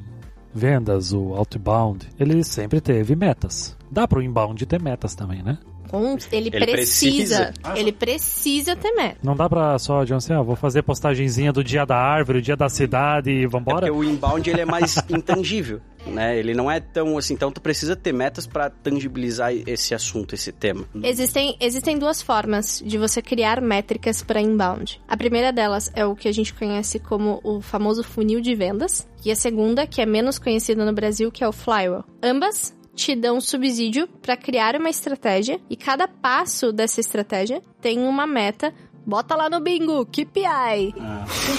vendas, 0.55 1.13
o 1.13 1.35
outbound, 1.35 2.09
ele 2.19 2.43
sempre 2.45 2.81
teve 2.81 3.15
metas. 3.15 3.77
Dá 3.91 4.07
pro 4.07 4.23
inbound 4.23 4.65
ter 4.67 4.81
metas 4.81 5.15
também, 5.15 5.43
né? 5.43 5.59
Com- 5.91 6.17
ele, 6.31 6.51
Ele 6.53 6.67
precisa, 6.67 7.53
precisa. 7.53 7.79
Ele 7.79 7.93
precisa 7.93 8.77
ter 8.77 8.93
meta. 8.93 9.17
Não 9.23 9.35
dá 9.37 9.49
pra 9.49 9.79
só, 9.79 10.05
John, 10.05 10.17
assim, 10.17 10.33
ah, 10.33 10.43
vou 10.43 10.57
fazer 10.57 10.83
postagenzinha 10.83 11.53
do 11.53 11.65
dia 11.65 11.85
da 11.85 11.97
árvore, 11.97 12.39
o 12.39 12.43
dia 12.43 12.57
da 12.57 12.69
cidade 12.69 13.31
e 13.31 13.45
É 13.45 13.49
vambora. 13.49 13.87
porque 13.87 13.91
o 13.91 14.05
inbound 14.05 14.49
ele 14.49 14.61
é 14.61 14.65
mais 14.65 14.97
intangível, 15.11 15.81
né? 16.07 16.39
Ele 16.39 16.55
não 16.55 16.71
é 16.71 16.79
tão 16.81 17.19
assim, 17.19 17.35
então 17.35 17.51
tu 17.51 17.61
precisa 17.61 17.97
ter 17.97 18.13
metas 18.13 18.47
para 18.47 18.71
tangibilizar 18.71 19.53
esse 19.67 19.95
assunto, 19.95 20.35
esse 20.35 20.53
tema. 20.53 20.85
Existem, 21.03 21.57
existem 21.61 21.99
duas 21.99 22.23
formas 22.23 22.83
de 22.85 22.97
você 22.97 23.21
criar 23.21 23.61
métricas 23.61 24.23
para 24.23 24.41
inbound. 24.41 25.01
A 25.09 25.17
primeira 25.17 25.53
delas 25.53 25.91
é 25.95 26.05
o 26.07 26.15
que 26.15 26.29
a 26.29 26.33
gente 26.33 26.55
conhece 26.55 26.99
como 26.99 27.41
o 27.43 27.61
famoso 27.61 28.03
funil 28.05 28.41
de 28.41 28.55
vendas. 28.55 29.09
E 29.25 29.31
a 29.31 29.37
segunda, 29.37 29.87
que 29.87 30.01
é 30.01 30.07
menos 30.07 30.39
conhecida 30.39 30.85
no 30.85 30.93
Brasil, 30.95 31.31
que 31.31 31.45
é 31.45 31.49
o 31.49 31.53
flywheel. 31.53 32.05
Ambas 32.23 32.75
te 33.01 33.17
dão 33.17 33.41
subsídio 33.41 34.07
para 34.07 34.37
criar 34.37 34.77
uma 34.77 34.91
estratégia 34.91 35.59
e 35.71 35.77
cada 35.77 36.07
passo 36.07 36.71
dessa 36.71 37.01
estratégia 37.01 37.63
tem 37.81 37.99
uma 38.01 38.27
meta. 38.27 38.75
Bota 39.07 39.35
lá 39.35 39.49
no 39.49 39.59
bingo, 39.59 40.05
KPI. 40.05 40.95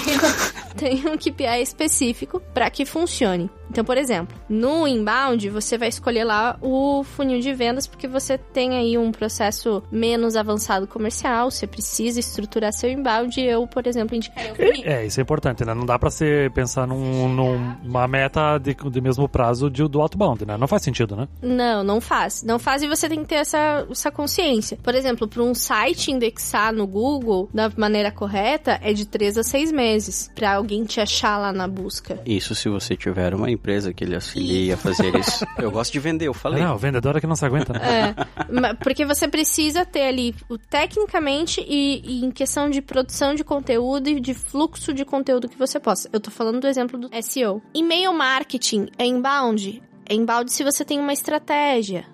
tem 0.78 1.04
um 1.08 1.18
KPI 1.18 1.60
específico 1.60 2.40
para 2.54 2.70
que 2.70 2.86
funcione. 2.86 3.50
Então, 3.72 3.86
por 3.86 3.96
exemplo, 3.96 4.36
no 4.50 4.86
inbound, 4.86 5.48
você 5.48 5.78
vai 5.78 5.88
escolher 5.88 6.24
lá 6.24 6.58
o 6.60 7.02
funil 7.02 7.40
de 7.40 7.54
vendas 7.54 7.86
porque 7.86 8.06
você 8.06 8.36
tem 8.36 8.76
aí 8.76 8.98
um 8.98 9.10
processo 9.10 9.82
menos 9.90 10.36
avançado 10.36 10.86
comercial, 10.86 11.50
você 11.50 11.66
precisa 11.66 12.20
estruturar 12.20 12.70
seu 12.74 12.90
inbound. 12.90 13.40
Eu, 13.40 13.66
por 13.66 13.86
exemplo, 13.86 14.14
indicaria 14.14 14.52
o 14.52 14.56
funil. 14.56 14.82
É, 14.84 15.06
isso 15.06 15.18
é 15.18 15.22
importante, 15.22 15.64
né? 15.64 15.72
Não 15.72 15.86
dá 15.86 15.98
pra 15.98 16.10
você 16.10 16.50
pensar 16.54 16.86
num, 16.86 17.30
numa 17.30 18.06
meta 18.06 18.58
de, 18.58 18.74
de 18.74 19.00
mesmo 19.00 19.26
prazo 19.26 19.70
de, 19.70 19.88
do 19.88 20.02
outbound, 20.02 20.44
né? 20.44 20.58
Não 20.58 20.68
faz 20.68 20.82
sentido, 20.82 21.16
né? 21.16 21.26
Não, 21.40 21.82
não 21.82 21.98
faz. 21.98 22.42
Não 22.42 22.58
faz 22.58 22.82
e 22.82 22.86
você 22.86 23.08
tem 23.08 23.20
que 23.20 23.28
ter 23.28 23.36
essa, 23.36 23.86
essa 23.90 24.10
consciência. 24.10 24.78
Por 24.82 24.94
exemplo, 24.94 25.26
para 25.26 25.42
um 25.42 25.54
site 25.54 26.10
indexar 26.10 26.74
no 26.74 26.86
Google 26.86 27.48
da 27.54 27.72
maneira 27.74 28.12
correta, 28.12 28.78
é 28.82 28.92
de 28.92 29.06
3 29.06 29.38
a 29.38 29.42
6 29.42 29.72
meses 29.72 30.30
para 30.34 30.56
alguém 30.56 30.84
te 30.84 31.00
achar 31.00 31.38
lá 31.38 31.54
na 31.54 31.66
busca. 31.66 32.20
Isso 32.26 32.54
se 32.54 32.68
você 32.68 32.94
tiver 32.94 33.34
uma 33.34 33.50
empresa 33.50 33.61
que 33.94 34.04
lhe 34.04 34.14
auxilie 34.14 34.72
a 34.72 34.76
fazer 34.76 35.14
isso. 35.16 35.46
Eu 35.58 35.70
gosto 35.70 35.92
de 35.92 36.00
vender, 36.00 36.26
eu 36.26 36.34
falei. 36.34 36.62
Não, 36.62 36.74
o 36.74 36.78
vendedor 36.78 37.16
é 37.16 37.20
que 37.20 37.26
não 37.26 37.36
se 37.36 37.44
aguenta, 37.44 37.72
né? 37.72 37.80
É, 37.80 38.74
porque 38.82 39.04
você 39.04 39.28
precisa 39.28 39.84
ter 39.84 40.02
ali, 40.02 40.34
o, 40.48 40.58
tecnicamente 40.58 41.64
e, 41.66 42.02
e, 42.04 42.24
em 42.24 42.30
questão 42.30 42.68
de 42.68 42.82
produção 42.82 43.34
de 43.34 43.44
conteúdo 43.44 44.08
e 44.08 44.20
de 44.20 44.34
fluxo 44.34 44.92
de 44.92 45.04
conteúdo 45.04 45.48
que 45.48 45.58
você 45.58 45.78
possa. 45.78 46.08
Eu 46.12 46.20
tô 46.20 46.30
falando 46.30 46.60
do 46.60 46.66
exemplo 46.66 46.98
do 46.98 47.10
SEO. 47.22 47.62
E-mail 47.74 48.12
marketing 48.12 48.88
é 48.98 49.06
inbound? 49.06 49.82
É 50.08 50.14
inbound 50.14 50.50
se 50.50 50.64
você 50.64 50.84
tem 50.84 50.98
uma 50.98 51.12
estratégia. 51.12 52.04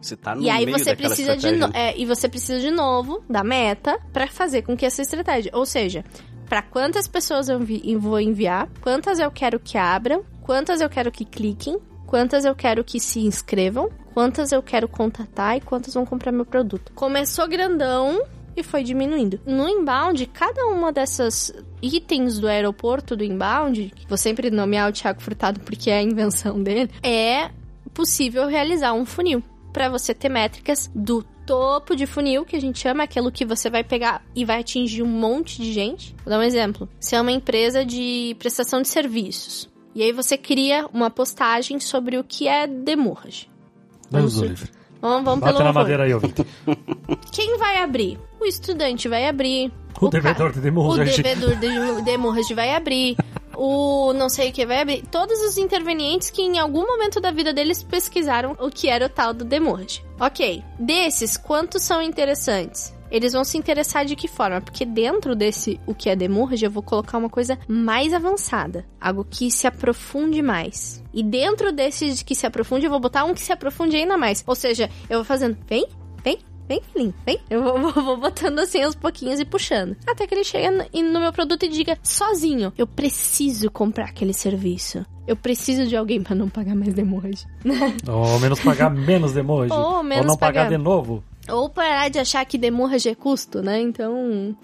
Você 0.00 0.16
tá 0.16 0.34
no 0.34 0.42
e 0.42 0.50
aí 0.50 0.66
meio 0.66 0.78
você 0.78 0.96
precisa 0.96 1.36
de 1.36 1.52
no... 1.52 1.70
é, 1.72 1.96
e 1.96 2.04
você 2.04 2.28
precisa 2.28 2.60
de 2.60 2.70
novo 2.70 3.22
da 3.28 3.44
meta 3.44 4.00
para 4.12 4.26
fazer 4.26 4.62
com 4.62 4.76
que 4.76 4.84
essa 4.84 5.02
estratégia, 5.02 5.50
ou 5.54 5.64
seja, 5.64 6.04
para 6.48 6.62
quantas 6.62 7.06
pessoas 7.06 7.48
eu 7.48 7.60
vou 7.98 8.20
enviar, 8.20 8.68
quantas 8.80 9.18
eu 9.18 9.30
quero 9.30 9.58
que 9.60 9.76
abram, 9.76 10.24
quantas 10.42 10.80
eu 10.80 10.88
quero 10.88 11.10
que 11.10 11.24
cliquem, 11.24 11.78
quantas 12.06 12.44
eu 12.44 12.54
quero 12.54 12.84
que 12.84 13.00
se 13.00 13.20
inscrevam, 13.20 13.90
quantas 14.14 14.52
eu 14.52 14.62
quero 14.62 14.88
contatar 14.88 15.56
e 15.56 15.60
quantas 15.60 15.94
vão 15.94 16.06
comprar 16.06 16.32
meu 16.32 16.46
produto. 16.46 16.92
Começou 16.94 17.48
grandão 17.48 18.24
e 18.56 18.62
foi 18.62 18.82
diminuindo. 18.82 19.38
No 19.44 19.68
inbound, 19.68 20.24
cada 20.26 20.66
uma 20.66 20.92
dessas 20.92 21.52
itens 21.82 22.38
do 22.38 22.48
aeroporto 22.48 23.14
do 23.14 23.24
inbound, 23.24 23.92
vou 24.08 24.16
sempre 24.16 24.50
nomear 24.50 24.88
o 24.88 24.92
Thiago 24.92 25.20
Furtado 25.20 25.60
porque 25.60 25.90
é 25.90 25.98
a 25.98 26.02
invenção 26.02 26.62
dele, 26.62 26.90
é 27.02 27.50
possível 27.92 28.46
realizar 28.46 28.92
um 28.92 29.04
funil 29.04 29.42
para 29.72 29.88
você 29.88 30.14
ter 30.14 30.30
métricas 30.30 30.90
do 30.94 31.22
topo 31.46 31.94
de 31.94 32.06
funil, 32.06 32.44
que 32.44 32.56
a 32.56 32.60
gente 32.60 32.78
chama 32.78 33.04
aquilo 33.04 33.30
que 33.30 33.44
você 33.44 33.70
vai 33.70 33.84
pegar 33.84 34.22
e 34.34 34.44
vai 34.44 34.60
atingir 34.60 35.02
um 35.02 35.06
monte 35.06 35.62
de 35.62 35.72
gente. 35.72 36.14
Vou 36.24 36.30
dar 36.30 36.38
um 36.38 36.42
exemplo. 36.42 36.88
Você 36.98 37.16
é 37.16 37.20
uma 37.20 37.32
empresa 37.32 37.84
de 37.84 38.36
prestação 38.38 38.82
de 38.82 38.88
serviços. 38.88 39.70
E 39.94 40.02
aí 40.02 40.12
você 40.12 40.36
cria 40.36 40.86
uma 40.92 41.08
postagem 41.08 41.80
sobre 41.80 42.18
o 42.18 42.24
que 42.24 42.48
é 42.48 42.66
demurrage. 42.66 43.48
Deus 44.10 44.34
livre. 44.34 44.70
Vamos, 45.00 45.24
vamos 45.24 45.40
Bate 45.40 45.52
pelo 45.54 45.64
na 45.64 45.72
madeira 45.72 46.04
aí, 46.04 46.12
ouvinte. 46.12 46.44
Quem 47.32 47.56
vai 47.58 47.82
abrir? 47.82 48.18
O 48.40 48.44
estudante 48.44 49.08
vai 49.08 49.28
abrir. 49.28 49.72
O, 50.00 50.08
devedor 50.08 50.52
de 50.52 50.60
demurrage. 50.60 51.20
O 51.20 51.22
devedor 51.22 51.56
de 51.56 52.02
demurrage 52.02 52.54
vai 52.54 52.74
abrir. 52.74 53.16
O 53.56 54.12
não 54.12 54.28
sei 54.28 54.50
o 54.50 54.52
que 54.52 54.62
abrir. 54.62 55.02
Todos 55.10 55.40
os 55.40 55.56
intervenientes 55.56 56.30
que 56.30 56.42
em 56.42 56.58
algum 56.58 56.86
momento 56.86 57.20
da 57.20 57.30
vida 57.30 57.52
deles 57.52 57.82
pesquisaram 57.82 58.56
o 58.60 58.70
que 58.70 58.88
era 58.88 59.06
o 59.06 59.08
tal 59.08 59.32
do 59.32 59.44
demurrage. 59.44 60.04
Ok. 60.20 60.62
Desses, 60.78 61.36
quantos 61.36 61.82
são 61.82 62.02
interessantes? 62.02 62.94
Eles 63.10 63.32
vão 63.32 63.44
se 63.44 63.56
interessar 63.56 64.04
de 64.04 64.16
que 64.16 64.28
forma? 64.28 64.60
Porque 64.60 64.84
dentro 64.84 65.34
desse 65.34 65.80
o 65.86 65.94
que 65.94 66.10
é 66.10 66.16
demurrage, 66.16 66.64
eu 66.64 66.70
vou 66.70 66.82
colocar 66.82 67.18
uma 67.18 67.30
coisa 67.30 67.58
mais 67.68 68.12
avançada. 68.12 68.84
Algo 69.00 69.24
que 69.28 69.50
se 69.50 69.66
aprofunde 69.66 70.42
mais. 70.42 71.02
E 71.14 71.22
dentro 71.22 71.72
desse 71.72 72.24
que 72.24 72.34
se 72.34 72.46
aprofunde, 72.46 72.86
eu 72.86 72.90
vou 72.90 73.00
botar 73.00 73.24
um 73.24 73.34
que 73.34 73.40
se 73.40 73.52
aprofunde 73.52 73.96
ainda 73.96 74.16
mais. 74.16 74.42
Ou 74.46 74.54
seja, 74.54 74.90
eu 75.08 75.18
vou 75.18 75.24
fazendo, 75.24 75.56
vem, 75.66 75.86
vem, 76.68 76.80
filhinho, 76.92 77.14
vem. 77.24 77.38
Eu 77.48 77.62
vou, 77.62 77.78
vou, 77.92 78.04
vou, 78.04 78.16
botando 78.16 78.58
assim 78.58 78.82
aos 78.82 78.94
pouquinhos 78.94 79.40
e 79.40 79.44
puxando. 79.44 79.96
Até 80.06 80.26
que 80.26 80.34
ele 80.34 80.44
chega 80.44 80.70
no, 80.70 81.12
no 81.12 81.20
meu 81.20 81.32
produto 81.32 81.64
e 81.64 81.68
diga 81.68 81.98
sozinho: 82.02 82.72
Eu 82.76 82.86
preciso 82.86 83.70
comprar 83.70 84.06
aquele 84.06 84.32
serviço. 84.32 85.04
Eu 85.26 85.34
preciso 85.34 85.86
de 85.86 85.96
alguém 85.96 86.22
para 86.22 86.36
não 86.36 86.48
pagar 86.48 86.76
mais 86.76 86.94
demorge. 86.94 87.44
Ou 88.08 88.38
menos 88.38 88.60
pagar 88.60 88.90
menos 88.90 89.32
demorge. 89.32 89.72
Ou 89.72 90.02
menos 90.02 90.24
Ou 90.24 90.30
não 90.30 90.36
pagar, 90.36 90.64
pagar 90.64 90.76
de 90.76 90.82
novo. 90.82 91.24
Ou 91.48 91.68
parar 91.68 92.08
de 92.08 92.18
achar 92.18 92.44
que 92.44 92.56
demorge 92.56 93.08
é 93.08 93.14
custo, 93.14 93.62
né? 93.62 93.80
Então. 93.80 94.56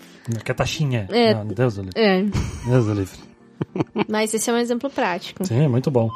Que 0.44 0.50
é 0.50 0.54
taxinha. 0.54 1.08
É. 1.10 1.34
Não, 1.34 1.46
Deus 1.46 1.76
do 1.76 1.82
livre. 1.82 2.00
É. 2.00 2.22
Deus 2.68 2.86
do 2.86 2.94
livre. 2.94 3.18
Mas 4.08 4.34
esse 4.34 4.50
é 4.50 4.52
um 4.52 4.56
exemplo 4.56 4.90
prático. 4.90 5.44
Sim, 5.44 5.68
muito 5.68 5.90
bom. 5.90 6.10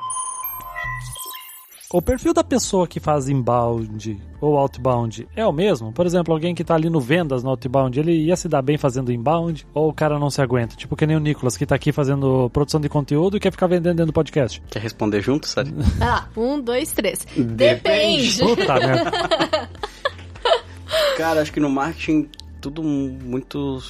O 1.89 2.03
perfil 2.03 2.35
da 2.35 2.43
pessoa 2.43 2.87
que 2.89 2.99
faz 2.99 3.29
inbound 3.29 4.21
ou 4.41 4.57
outbound 4.59 5.29
é 5.37 5.47
o 5.47 5.53
mesmo? 5.53 5.93
Por 5.93 6.05
exemplo, 6.05 6.35
alguém 6.35 6.53
que 6.53 6.65
tá 6.65 6.75
ali 6.75 6.91
no 6.91 7.01
vendas 7.01 7.45
no 7.45 7.51
outbound, 7.51 7.99
ele 7.99 8.13
ia 8.13 8.35
se 8.37 8.49
dar 8.49 8.61
bem 8.61 8.77
fazendo 8.77 9.13
inbound 9.13 9.65
ou 9.73 9.89
o 9.89 9.93
cara 9.93 10.19
não 10.19 10.29
se 10.29 10.43
aguenta? 10.43 10.75
Tipo 10.75 10.97
que 10.97 11.07
nem 11.07 11.17
o 11.17 11.21
Nicolas 11.21 11.57
que 11.57 11.65
tá 11.65 11.77
aqui 11.77 11.93
fazendo 11.93 12.51
produção 12.51 12.81
de 12.81 12.89
conteúdo 12.89 13.37
e 13.37 13.41
quer 13.41 13.53
ficar 13.53 13.69
vendendo 13.69 13.97
dentro 13.97 14.07
do 14.07 14.13
podcast. 14.13 14.61
Quer 14.69 14.83
responder 14.83 15.21
junto, 15.21 15.47
sabe? 15.47 15.73
Ah, 16.01 16.27
um, 16.37 16.61
dois, 16.61 16.93
três. 16.93 17.25
Depende. 17.37 17.55
Depende. 17.55 18.39
Puta 18.41 18.75
merda. 18.75 19.13
Cara, 21.17 21.41
acho 21.41 21.53
que 21.53 21.61
no 21.61 21.71
marketing 21.71 22.29
tudo 22.61 22.83
muito 22.83 23.81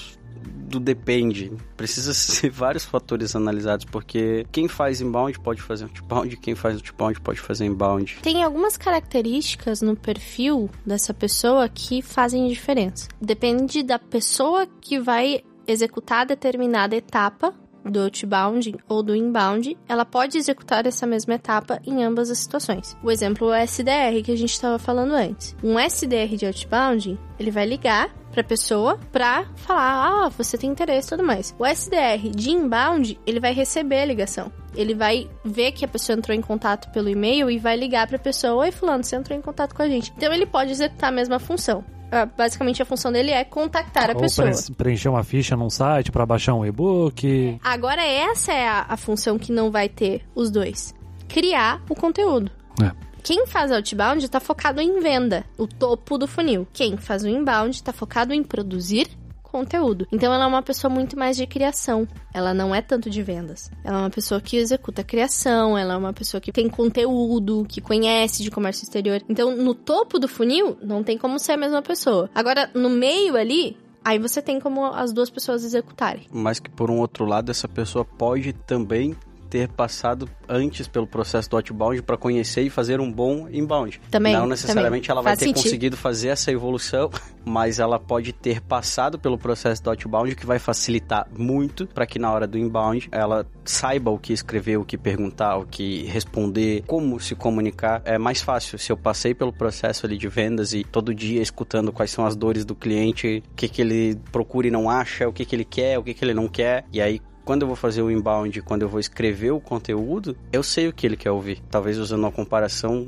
do 0.67 0.81
depende. 0.81 1.53
Precisa 1.77 2.13
ser 2.15 2.51
vários 2.51 2.85
fatores 2.85 3.35
analisados, 3.35 3.85
porque 3.85 4.47
quem 4.51 4.69
faz 4.69 5.01
inbound 5.01 5.39
pode 5.41 5.63
fazer 5.63 5.85
outbound, 5.85 6.37
quem 6.39 6.55
faz 6.55 6.77
outbound 6.77 7.21
pode 7.21 7.41
fazer 7.41 7.65
inbound. 7.65 8.19
Tem 8.23 8.43
algumas 8.43 8.77
características 8.77 9.81
no 9.81 9.97
perfil 9.97 10.69
dessa 10.85 11.15
pessoa 11.15 11.69
que 11.69 12.03
fazem 12.03 12.49
diferença. 12.49 13.09
Depende 13.21 13.83
da 13.83 13.99
pessoa 13.99 14.67
que 14.81 14.99
vai 14.99 15.43
executar 15.67 16.25
determinada 16.25 16.95
etapa 16.95 17.53
do 17.91 18.03
outbound 18.03 18.75
ou 18.89 19.03
do 19.03 19.15
inbound, 19.15 19.77
ela 19.89 20.05
pode 20.05 20.37
executar 20.37 20.87
essa 20.87 21.07
mesma 21.07 21.35
etapa 21.35 21.81
em 21.87 22.05
ambas 22.05 22.31
as 22.31 22.39
situações. 22.39 22.97
O 23.03 23.11
exemplo 23.11 23.53
é 23.53 23.61
o 23.61 23.65
SDR 23.65 24.23
que 24.25 24.33
a 24.33 24.37
gente 24.37 24.53
estava 24.53 24.79
falando 24.79 25.13
antes. 25.13 25.57
Um 25.63 25.79
SDR 25.79 26.37
de 26.37 26.47
outbound, 26.47 27.19
ele 27.39 27.51
vai 27.51 27.67
ligar 27.67 28.15
para 28.33 28.45
pessoa 28.45 28.99
para 29.11 29.47
falar, 29.57 30.27
ah, 30.27 30.29
você 30.29 30.59
tem 30.59 30.71
interesse 30.71 31.09
tudo 31.09 31.25
mais. 31.25 31.55
O 31.59 31.65
SDR 31.65 32.29
de 32.35 32.51
inbound, 32.51 33.19
ele 33.27 33.41
vai 33.41 33.53
receber 33.53 34.01
a 34.01 34.05
ligação. 34.05 34.53
Ele 34.75 34.95
vai 34.95 35.31
ver 35.43 35.73
que 35.73 35.87
a 35.87 35.89
pessoa 35.89 36.19
entrou 36.19 36.37
em 36.37 36.43
contato 36.43 36.93
pelo 36.93 37.09
e-mail 37.09 37.51
e 37.51 37.59
vai 37.59 37.77
ligar 37.77 38.07
para 38.07 38.17
a 38.17 38.21
pessoa, 38.21 38.65
oi 38.65 38.71
fulano, 38.71 39.03
você 39.03 39.17
entrou 39.17 39.39
em 39.39 39.41
contato 39.41 39.75
com 39.75 39.83
a 39.83 39.89
gente. 39.89 40.13
Então 40.17 40.31
ele 40.33 40.45
pode 40.45 40.71
executar 40.71 41.09
a 41.09 41.13
mesma 41.13 41.39
função. 41.39 41.83
Uh, 42.07 42.31
basicamente 42.37 42.81
a 42.81 42.85
função 42.85 43.11
dele 43.11 43.31
é 43.33 43.43
contactar 43.45 44.11
a 44.11 44.15
Ou 44.15 44.21
pessoa. 44.21 44.49
pre- 44.51 44.75
preencher 44.77 45.09
uma 45.09 45.25
ficha 45.25 45.57
num 45.57 45.69
site 45.69 46.13
para 46.13 46.25
baixar 46.25 46.55
um 46.55 46.65
e-book. 46.65 47.59
Agora 47.63 48.03
essa 48.05 48.53
é 48.53 48.69
a, 48.69 48.87
a 48.89 48.97
função 48.97 49.39
que 49.39 49.51
não 49.51 49.71
vai 49.71 49.89
ter 49.89 50.23
os 50.35 50.51
dois. 50.51 50.95
Criar 51.29 51.83
o 51.91 51.95
conteúdo. 51.95 52.51
É. 52.81 52.93
Quem 53.25 53.45
faz 53.47 53.73
outbound 53.73 54.25
está 54.25 54.39
focado 54.39 54.81
em 54.81 55.01
venda, 55.01 55.45
o 55.59 55.67
topo 55.67 56.17
do 56.17 56.29
funil. 56.29 56.67
Quem 56.73 56.97
faz 56.97 57.25
o 57.25 57.29
inbound 57.29 57.75
está 57.75 57.93
focado 57.93 58.33
em 58.33 58.43
produzir 58.45 59.09
conteúdo. 59.51 60.07
Então 60.13 60.33
ela 60.33 60.45
é 60.45 60.47
uma 60.47 60.63
pessoa 60.63 60.93
muito 60.93 61.19
mais 61.19 61.37
de 61.37 61.47
criação. 61.47 62.07
Ela 62.33 62.53
não 62.53 62.75
é 62.75 62.83
tanto 62.83 63.09
de 63.09 63.23
vendas. 63.23 63.71
Ela 63.85 63.99
é 63.99 64.01
uma 64.01 64.11
pessoa 64.11 64.41
que 64.41 64.57
executa 64.57 65.03
criação, 65.03 65.77
ela 65.77 65.95
é 65.95 65.97
uma 65.97 66.13
pessoa 66.13 66.41
que 66.41 66.53
tem 66.53 66.69
conteúdo, 66.69 67.67
que 67.69 67.81
conhece 67.81 68.43
de 68.43 68.51
comércio 68.51 68.85
exterior. 68.85 69.23
Então, 69.29 69.57
no 69.57 69.75
topo 69.75 70.19
do 70.19 70.29
funil, 70.29 70.77
não 70.83 71.03
tem 71.03 71.17
como 71.19 71.39
ser 71.39 71.53
a 71.53 71.57
mesma 71.57 71.83
pessoa. 71.83 72.31
Agora, 72.35 72.71
no 72.75 72.91
meio 72.91 73.37
ali, 73.37 73.77
aí 74.05 74.19
você 74.19 74.41
tem 74.41 74.61
como 74.61 74.85
as 74.85 75.13
duas 75.13 75.29
pessoas 75.29 75.65
executarem. 75.65 76.27
Mas 76.31 76.61
que 76.61 76.71
por 76.71 76.91
um 76.91 76.99
outro 76.99 77.25
lado, 77.25 77.51
essa 77.51 77.67
pessoa 77.67 78.05
pode 78.05 78.53
também 78.53 79.17
ter 79.47 79.69
passado 79.69 80.29
antes 80.49 80.87
pelo 80.89 81.07
processo 81.07 81.49
do 81.49 81.57
outbound 81.57 82.03
para 82.03 82.17
conhecer 82.17 82.63
e 82.63 82.71
fazer 82.71 83.01
um 83.01 83.11
bom 83.11 83.49
inbound. 83.51 84.01
Também, 84.11 84.35
Não 84.35 84.47
necessariamente 84.47 85.07
também. 85.09 85.17
ela 85.17 85.23
vai 85.23 85.31
Faz 85.33 85.39
ter 85.39 85.47
sentido. 85.47 85.63
conseguido 85.63 85.97
fazer 85.97 86.29
essa 86.29 86.51
evolução, 86.53 87.11
mas 87.45 87.79
ela 87.79 87.99
pode 87.99 88.33
ter 88.33 88.61
passado 88.61 89.19
pelo 89.19 89.39
processo 89.39 89.83
do 89.83 89.91
outbound, 89.91 90.33
o 90.33 90.37
que 90.37 90.47
vai 90.47 90.59
facilitar 90.59 91.27
muito 91.37 91.87
para 91.87 92.07
que 92.07 92.19
na 92.19 92.31
hora 92.33 92.47
do 92.47 92.59
inbound 92.59 93.09
ela 93.11 93.47
saiba 93.65 94.11
o 94.11 94.19
que 94.19 94.33
escrever, 94.33 94.77
o 94.77 94.85
que 94.85 94.99
perguntar, 94.99 95.57
o 95.57 95.67
que 95.67 96.05
responder, 96.05 96.83
como 96.87 97.19
se 97.21 97.35
comunicar. 97.35 98.03
É 98.05 98.19
mais 98.19 98.43
fácil 98.43 98.79
se 98.79 98.91
eu 98.93 98.97
passei 98.97 99.35
pelo 99.35 99.53
processo 99.53 100.07
ali 100.07 100.17
de 100.19 100.29
vendas 100.29 100.73
e 100.73 100.85
todo 100.85 101.15
dia 101.15 101.41
escutando 101.41 101.93
quais 101.93 102.11
são 102.11 102.27
as 102.27 102.35
dores 102.37 102.65
do 102.65 102.75
cliente, 102.75 103.43
o 103.53 103.55
que, 103.55 103.69
que 103.69 103.81
ele 103.83 104.19
procura 104.33 104.67
e 104.67 104.71
não 104.71 104.91
acha, 104.91 105.29
o 105.29 105.33
que, 105.33 105.45
que 105.45 105.55
ele 105.55 105.65
quer, 105.65 105.99
o 105.99 106.03
que, 106.03 106.15
que 106.15 106.25
ele 106.25 106.35
não 106.35 106.49
quer, 106.49 106.85
e 106.93 107.01
aí 107.01 107.21
quando 107.47 107.63
eu 107.63 107.69
vou 107.69 107.77
fazer 107.77 108.03
o 108.03 108.11
inbound, 108.11 108.61
quando 108.63 108.83
eu 108.83 108.89
vou 108.89 108.99
escrever 108.99 109.53
o 109.53 109.61
conteúdo, 109.61 110.37
eu 110.53 110.65
sei 110.65 110.89
o 110.89 110.93
que 110.93 111.07
ele 111.07 111.17
quer 111.17 111.31
ouvir. 111.31 111.63
Talvez 111.71 111.97
usando 111.97 112.25
uma 112.25 112.33
comparação 112.33 113.07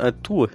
a 0.00 0.10
tua. 0.10 0.50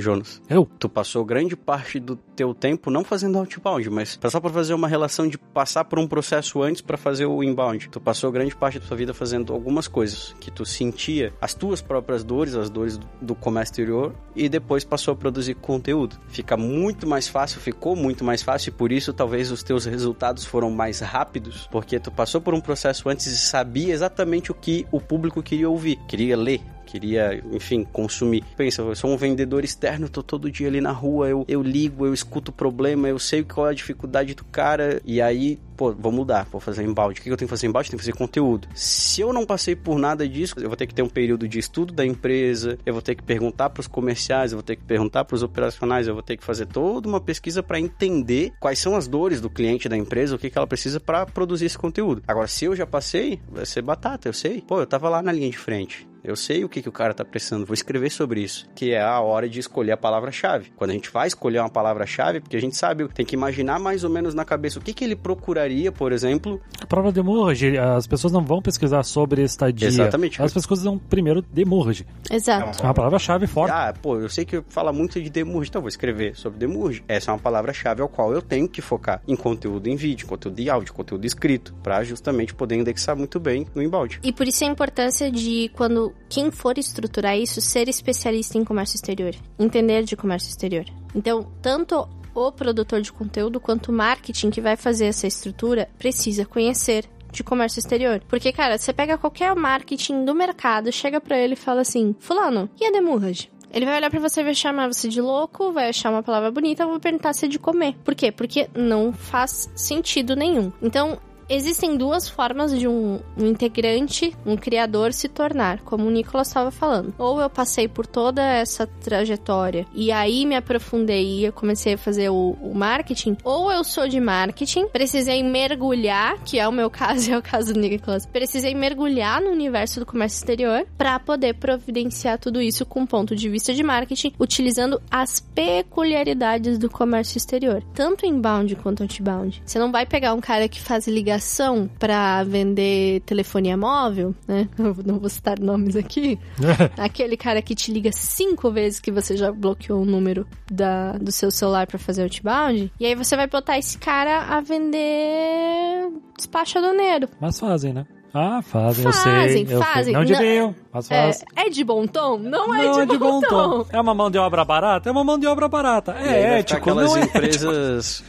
Jonas. 0.00 0.40
Eu? 0.48 0.68
Tu 0.78 0.88
passou 0.88 1.24
grande 1.24 1.56
parte 1.56 1.98
do 1.98 2.16
teu 2.16 2.54
tempo 2.54 2.90
não 2.90 3.04
fazendo 3.04 3.38
outbound, 3.38 3.88
mas 3.90 4.18
só 4.28 4.40
para 4.40 4.50
fazer 4.50 4.74
uma 4.74 4.88
relação 4.88 5.28
de 5.28 5.38
passar 5.38 5.84
por 5.84 5.98
um 5.98 6.06
processo 6.06 6.62
antes 6.62 6.82
para 6.82 6.96
fazer 6.96 7.26
o 7.26 7.42
inbound. 7.42 7.88
Tu 7.88 8.00
passou 8.00 8.30
grande 8.30 8.54
parte 8.54 8.78
da 8.78 8.86
tua 8.86 8.96
vida 8.96 9.14
fazendo 9.14 9.52
algumas 9.52 9.88
coisas 9.88 10.34
que 10.40 10.50
tu 10.50 10.64
sentia 10.64 11.32
as 11.40 11.54
tuas 11.54 11.80
próprias 11.80 12.22
dores, 12.22 12.54
as 12.54 12.70
dores 12.70 12.98
do 13.20 13.34
comércio 13.34 13.66
exterior 13.66 14.14
e 14.34 14.48
depois 14.48 14.84
passou 14.84 15.12
a 15.12 15.16
produzir 15.16 15.54
conteúdo. 15.54 16.16
Fica 16.28 16.56
muito 16.56 17.06
mais 17.06 17.28
fácil, 17.28 17.60
ficou 17.60 17.96
muito 17.96 18.24
mais 18.24 18.42
fácil 18.42 18.70
e 18.70 18.72
por 18.72 18.92
isso 18.92 19.12
talvez 19.12 19.50
os 19.50 19.62
teus 19.62 19.84
resultados 19.84 20.44
foram 20.44 20.70
mais 20.70 21.00
rápidos, 21.00 21.68
porque 21.70 21.98
tu 21.98 22.10
passou 22.10 22.40
por 22.40 22.54
um 22.54 22.60
processo 22.60 23.08
antes 23.08 23.26
e 23.26 23.36
sabia 23.36 23.92
exatamente 23.92 24.50
o 24.50 24.54
que 24.54 24.86
o 24.90 25.00
público 25.00 25.42
queria 25.42 25.68
ouvir, 25.68 25.98
queria 26.06 26.36
ler, 26.36 26.60
queria, 26.86 27.42
enfim, 27.52 27.84
consumir. 27.84 28.44
Pensa, 28.56 28.82
eu 28.82 28.94
sou 28.94 29.10
um 29.10 29.16
vendedor 29.16 29.64
externo, 29.64 30.08
tô 30.08 30.22
todo 30.22 30.50
dia 30.50 30.68
ali 30.68 30.80
na 30.80 30.92
rua, 30.92 31.28
eu, 31.28 31.44
eu 31.48 31.62
ligo, 31.62 32.06
eu 32.06 32.14
escuto 32.14 32.50
o 32.50 32.54
problema, 32.54 33.08
eu 33.08 33.18
sei 33.18 33.42
qual 33.42 33.66
é 33.66 33.70
a 33.70 33.74
dificuldade 33.74 34.34
do 34.34 34.44
cara, 34.44 35.00
e 35.04 35.20
aí, 35.20 35.58
pô, 35.76 35.92
vou 35.92 36.12
mudar, 36.12 36.46
vou 36.50 36.60
fazer 36.60 36.84
embalde. 36.84 37.20
O 37.20 37.22
que 37.22 37.28
eu 37.28 37.36
tenho 37.36 37.48
que 37.48 37.50
fazer 37.50 37.66
embalde? 37.66 37.90
Tenho 37.90 37.98
que 37.98 38.04
fazer 38.04 38.16
conteúdo. 38.16 38.68
Se 38.74 39.20
eu 39.20 39.32
não 39.32 39.44
passei 39.44 39.74
por 39.74 39.98
nada 39.98 40.28
disso, 40.28 40.54
eu 40.58 40.68
vou 40.68 40.76
ter 40.76 40.86
que 40.86 40.94
ter 40.94 41.02
um 41.02 41.08
período 41.08 41.48
de 41.48 41.58
estudo 41.58 41.92
da 41.92 42.06
empresa, 42.06 42.78
eu 42.86 42.92
vou 42.92 43.02
ter 43.02 43.14
que 43.14 43.22
perguntar 43.22 43.70
para 43.70 43.80
os 43.80 43.86
comerciais, 43.86 44.52
eu 44.52 44.58
vou 44.58 44.62
ter 44.62 44.76
que 44.76 44.84
perguntar 44.84 45.24
para 45.24 45.34
os 45.34 45.42
operacionais, 45.42 46.06
eu 46.06 46.14
vou 46.14 46.22
ter 46.22 46.36
que 46.36 46.44
fazer 46.44 46.66
toda 46.66 47.08
uma 47.08 47.20
pesquisa 47.20 47.62
para 47.62 47.80
entender 47.80 48.52
quais 48.60 48.78
são 48.78 48.94
as 48.94 49.08
dores 49.08 49.40
do 49.40 49.50
cliente 49.50 49.88
da 49.88 49.96
empresa, 49.96 50.36
o 50.36 50.38
que, 50.38 50.48
que 50.48 50.56
ela 50.56 50.66
precisa 50.66 51.00
para 51.00 51.26
produzir 51.26 51.66
esse 51.66 51.78
conteúdo. 51.78 52.22
Agora, 52.26 52.46
se 52.46 52.64
eu 52.64 52.76
já 52.76 52.86
passei, 52.86 53.40
vai 53.50 53.66
ser 53.66 53.82
batata, 53.82 54.28
eu 54.28 54.32
sei. 54.32 54.60
Pô, 54.60 54.80
eu 54.80 54.86
tava 54.86 55.08
lá 55.08 55.22
na 55.22 55.32
linha 55.32 55.50
de 55.50 55.58
frente. 55.58 56.06
Eu 56.26 56.34
sei 56.34 56.64
o 56.64 56.68
que, 56.68 56.82
que 56.82 56.88
o 56.88 56.92
cara 56.92 57.14
tá 57.14 57.24
precisando, 57.24 57.64
vou 57.64 57.72
escrever 57.72 58.10
sobre 58.10 58.40
isso. 58.40 58.66
Que 58.74 58.90
é 58.90 59.00
a 59.00 59.20
hora 59.20 59.48
de 59.48 59.60
escolher 59.60 59.92
a 59.92 59.96
palavra-chave. 59.96 60.72
Quando 60.74 60.90
a 60.90 60.92
gente 60.92 61.08
vai 61.08 61.28
escolher 61.28 61.60
uma 61.60 61.70
palavra-chave, 61.70 62.40
porque 62.40 62.56
a 62.56 62.60
gente 62.60 62.76
sabe, 62.76 63.06
tem 63.14 63.24
que 63.24 63.36
imaginar 63.36 63.78
mais 63.78 64.02
ou 64.02 64.10
menos 64.10 64.34
na 64.34 64.44
cabeça 64.44 64.80
o 64.80 64.82
que, 64.82 64.92
que 64.92 65.04
ele 65.04 65.14
procuraria, 65.14 65.92
por 65.92 66.10
exemplo. 66.10 66.60
A 66.80 66.86
prova 66.86 67.10
de 67.10 67.14
Demurge, 67.14 67.78
as 67.78 68.08
pessoas 68.08 68.32
não 68.32 68.44
vão 68.44 68.60
pesquisar 68.60 69.04
sobre 69.04 69.44
estadia. 69.44 69.86
Exatamente. 69.86 70.42
As 70.42 70.52
pessoas 70.52 70.82
vão 70.82 70.98
primeiro 70.98 71.42
Demurge. 71.42 72.04
Exato. 72.28 72.82
É 72.82 72.84
uma 72.84 72.94
palavra-chave 72.94 73.46
forte. 73.46 73.70
Ah, 73.70 73.94
pô, 74.02 74.18
eu 74.18 74.28
sei 74.28 74.44
que 74.44 74.60
fala 74.68 74.92
muito 74.92 75.22
de 75.22 75.30
Demurge, 75.30 75.68
então 75.68 75.80
vou 75.80 75.88
escrever 75.88 76.34
sobre 76.34 76.58
Demurge. 76.58 77.04
Essa 77.06 77.30
é 77.30 77.34
uma 77.34 77.40
palavra-chave 77.40 78.02
ao 78.02 78.08
qual 78.08 78.32
eu 78.32 78.42
tenho 78.42 78.68
que 78.68 78.82
focar 78.82 79.22
em 79.28 79.36
conteúdo 79.36 79.88
em 79.88 79.94
vídeo, 79.94 80.26
conteúdo 80.26 80.56
de 80.56 80.68
áudio, 80.68 80.92
conteúdo 80.92 81.24
escrito, 81.24 81.72
para 81.84 82.02
justamente 82.02 82.52
poder 82.52 82.74
indexar 82.74 83.14
muito 83.14 83.38
bem 83.38 83.64
no 83.72 83.80
embalde. 83.80 84.18
E 84.24 84.32
por 84.32 84.48
isso 84.48 84.64
a 84.64 84.66
importância 84.66 85.30
de 85.30 85.70
quando 85.76 86.15
quem 86.28 86.50
for 86.50 86.78
estruturar 86.78 87.36
isso, 87.36 87.60
ser 87.60 87.88
especialista 87.88 88.58
em 88.58 88.64
comércio 88.64 88.96
exterior, 88.96 89.34
entender 89.58 90.02
de 90.04 90.16
comércio 90.16 90.48
exterior. 90.48 90.84
Então, 91.14 91.46
tanto 91.62 92.08
o 92.34 92.52
produtor 92.52 93.00
de 93.00 93.12
conteúdo 93.12 93.60
quanto 93.60 93.88
o 93.88 93.94
marketing 93.94 94.50
que 94.50 94.60
vai 94.60 94.76
fazer 94.76 95.06
essa 95.06 95.26
estrutura 95.26 95.88
precisa 95.98 96.44
conhecer 96.44 97.08
de 97.32 97.42
comércio 97.42 97.78
exterior. 97.78 98.22
Porque, 98.28 98.52
cara, 98.52 98.78
você 98.78 98.92
pega 98.92 99.18
qualquer 99.18 99.54
marketing 99.54 100.24
do 100.24 100.34
mercado, 100.34 100.92
chega 100.92 101.20
para 101.20 101.38
ele 101.38 101.54
e 101.54 101.56
fala 101.56 101.80
assim: 101.82 102.14
Fulano, 102.18 102.68
e 102.80 102.86
a 102.86 102.90
demurrage? 102.90 103.50
Ele 103.72 103.84
vai 103.84 103.96
olhar 103.96 104.10
para 104.10 104.20
você 104.20 104.42
vai 104.42 104.54
chamar 104.54 104.86
você 104.86 105.08
de 105.08 105.20
louco, 105.20 105.72
vai 105.72 105.90
achar 105.90 106.10
uma 106.10 106.22
palavra 106.22 106.50
bonita, 106.50 106.86
vai 106.86 106.98
perguntar 106.98 107.34
se 107.34 107.44
é 107.46 107.48
de 107.48 107.58
comer. 107.58 107.94
Por 108.04 108.14
quê? 108.14 108.32
Porque 108.32 108.70
não 108.74 109.12
faz 109.12 109.70
sentido 109.74 110.34
nenhum. 110.34 110.72
Então, 110.80 111.18
existem 111.48 111.96
duas 111.96 112.28
formas 112.28 112.76
de 112.78 112.88
um, 112.88 113.20
um, 113.36 113.46
integrante, 113.46 114.34
um 114.44 114.56
criador 114.56 115.12
se 115.12 115.28
tornar, 115.28 115.80
como 115.80 116.06
o 116.06 116.10
Nicolas 116.10 116.48
estava 116.48 116.70
falando. 116.70 117.14
Ou 117.18 117.40
eu 117.40 117.48
passei 117.48 117.88
por 117.88 118.06
toda 118.06 118.42
essa 118.42 118.86
trajetória 118.86 119.86
e 119.94 120.10
aí 120.10 120.44
me 120.44 120.56
aprofundei 120.56 121.40
e 121.40 121.44
eu 121.44 121.52
comecei 121.52 121.94
a 121.94 121.98
fazer 121.98 122.28
o, 122.30 122.56
o, 122.60 122.74
marketing, 122.74 123.36
ou 123.44 123.70
eu 123.70 123.84
sou 123.84 124.08
de 124.08 124.20
marketing, 124.20 124.88
precisei 124.88 125.42
mergulhar, 125.42 126.38
que 126.44 126.58
é 126.58 126.66
o 126.66 126.72
meu 126.72 126.90
caso 126.90 127.30
e 127.30 127.32
é 127.32 127.38
o 127.38 127.42
caso 127.42 127.72
do 127.72 127.80
Nicolas, 127.80 128.26
precisei 128.26 128.74
mergulhar 128.74 129.40
no 129.40 129.50
universo 129.50 130.00
do 130.00 130.06
comércio 130.06 130.38
exterior 130.38 130.86
para 130.96 131.18
poder 131.18 131.54
providenciar 131.54 132.38
tudo 132.38 132.60
isso 132.60 132.84
com 132.84 133.06
ponto 133.06 133.34
de 133.34 133.48
vista 133.48 133.72
de 133.72 133.82
marketing, 133.82 134.32
utilizando 134.38 135.00
as 135.10 135.40
peculiaridades 135.40 136.78
do 136.78 136.90
comércio 136.90 137.38
exterior, 137.38 137.82
tanto 137.94 138.26
inbound 138.26 138.74
quanto 138.76 139.02
outbound. 139.02 139.62
Você 139.64 139.78
não 139.78 139.92
vai 139.92 140.06
pegar 140.06 140.34
um 140.34 140.40
cara 140.40 140.68
que 140.68 140.80
faz 140.80 141.06
ligação 141.06 141.35
ligação 141.36 141.88
para 141.98 142.42
vender 142.44 143.20
telefonia 143.20 143.76
móvel, 143.76 144.34
né? 144.48 144.68
Eu 144.78 144.96
não 145.04 145.18
vou 145.18 145.28
citar 145.28 145.58
nomes 145.60 145.94
aqui. 145.96 146.38
Aquele 146.96 147.36
cara 147.36 147.60
que 147.62 147.74
te 147.74 147.92
liga 147.92 148.10
cinco 148.12 148.70
vezes 148.70 148.98
que 149.00 149.12
você 149.12 149.36
já 149.36 149.52
bloqueou 149.52 150.02
o 150.02 150.04
número 150.04 150.46
da, 150.70 151.12
do 151.12 151.30
seu 151.30 151.50
celular 151.50 151.86
para 151.86 151.98
fazer 151.98 152.22
outbound. 152.22 152.90
E 152.98 153.06
aí 153.06 153.14
você 153.14 153.36
vai 153.36 153.46
botar 153.46 153.78
esse 153.78 153.98
cara 153.98 154.44
a 154.56 154.60
vender 154.60 156.08
despacho 156.36 156.78
aduaneiro. 156.78 157.28
Mas 157.40 157.58
fazem, 157.60 157.92
né? 157.92 158.06
Ah, 158.38 158.60
fazem, 158.60 159.04
eu 159.06 159.12
Fazem, 159.12 159.66
sei. 159.66 159.76
eu 159.76 159.80
fazem. 159.82 160.04
sei. 160.04 160.12
Não 160.12 160.24
deviam, 160.24 160.74
mas 160.92 161.10
É, 161.10 161.26
fazem. 161.32 161.46
é 161.56 161.70
de 161.70 161.82
bom 161.84 162.06
tom? 162.06 162.36
Não 162.36 162.74
é 162.74 162.84
Não, 162.84 163.06
de, 163.06 163.16
bom, 163.16 163.40
tom. 163.40 163.86
É 163.90 163.98
uma 163.98 164.12
mão 164.14 164.30
de 164.30 164.36
obra 164.36 164.62
barata? 164.62 165.08
É 165.08 165.12
uma 165.12 165.24
mão 165.24 165.38
de 165.38 165.46
obra 165.46 165.68
barata. 165.68 166.12
É 166.18 166.58
ético, 166.58 166.78
aquelas 166.80 167.14
não 167.14 167.16
é 167.16 167.24
empresas 167.24 168.22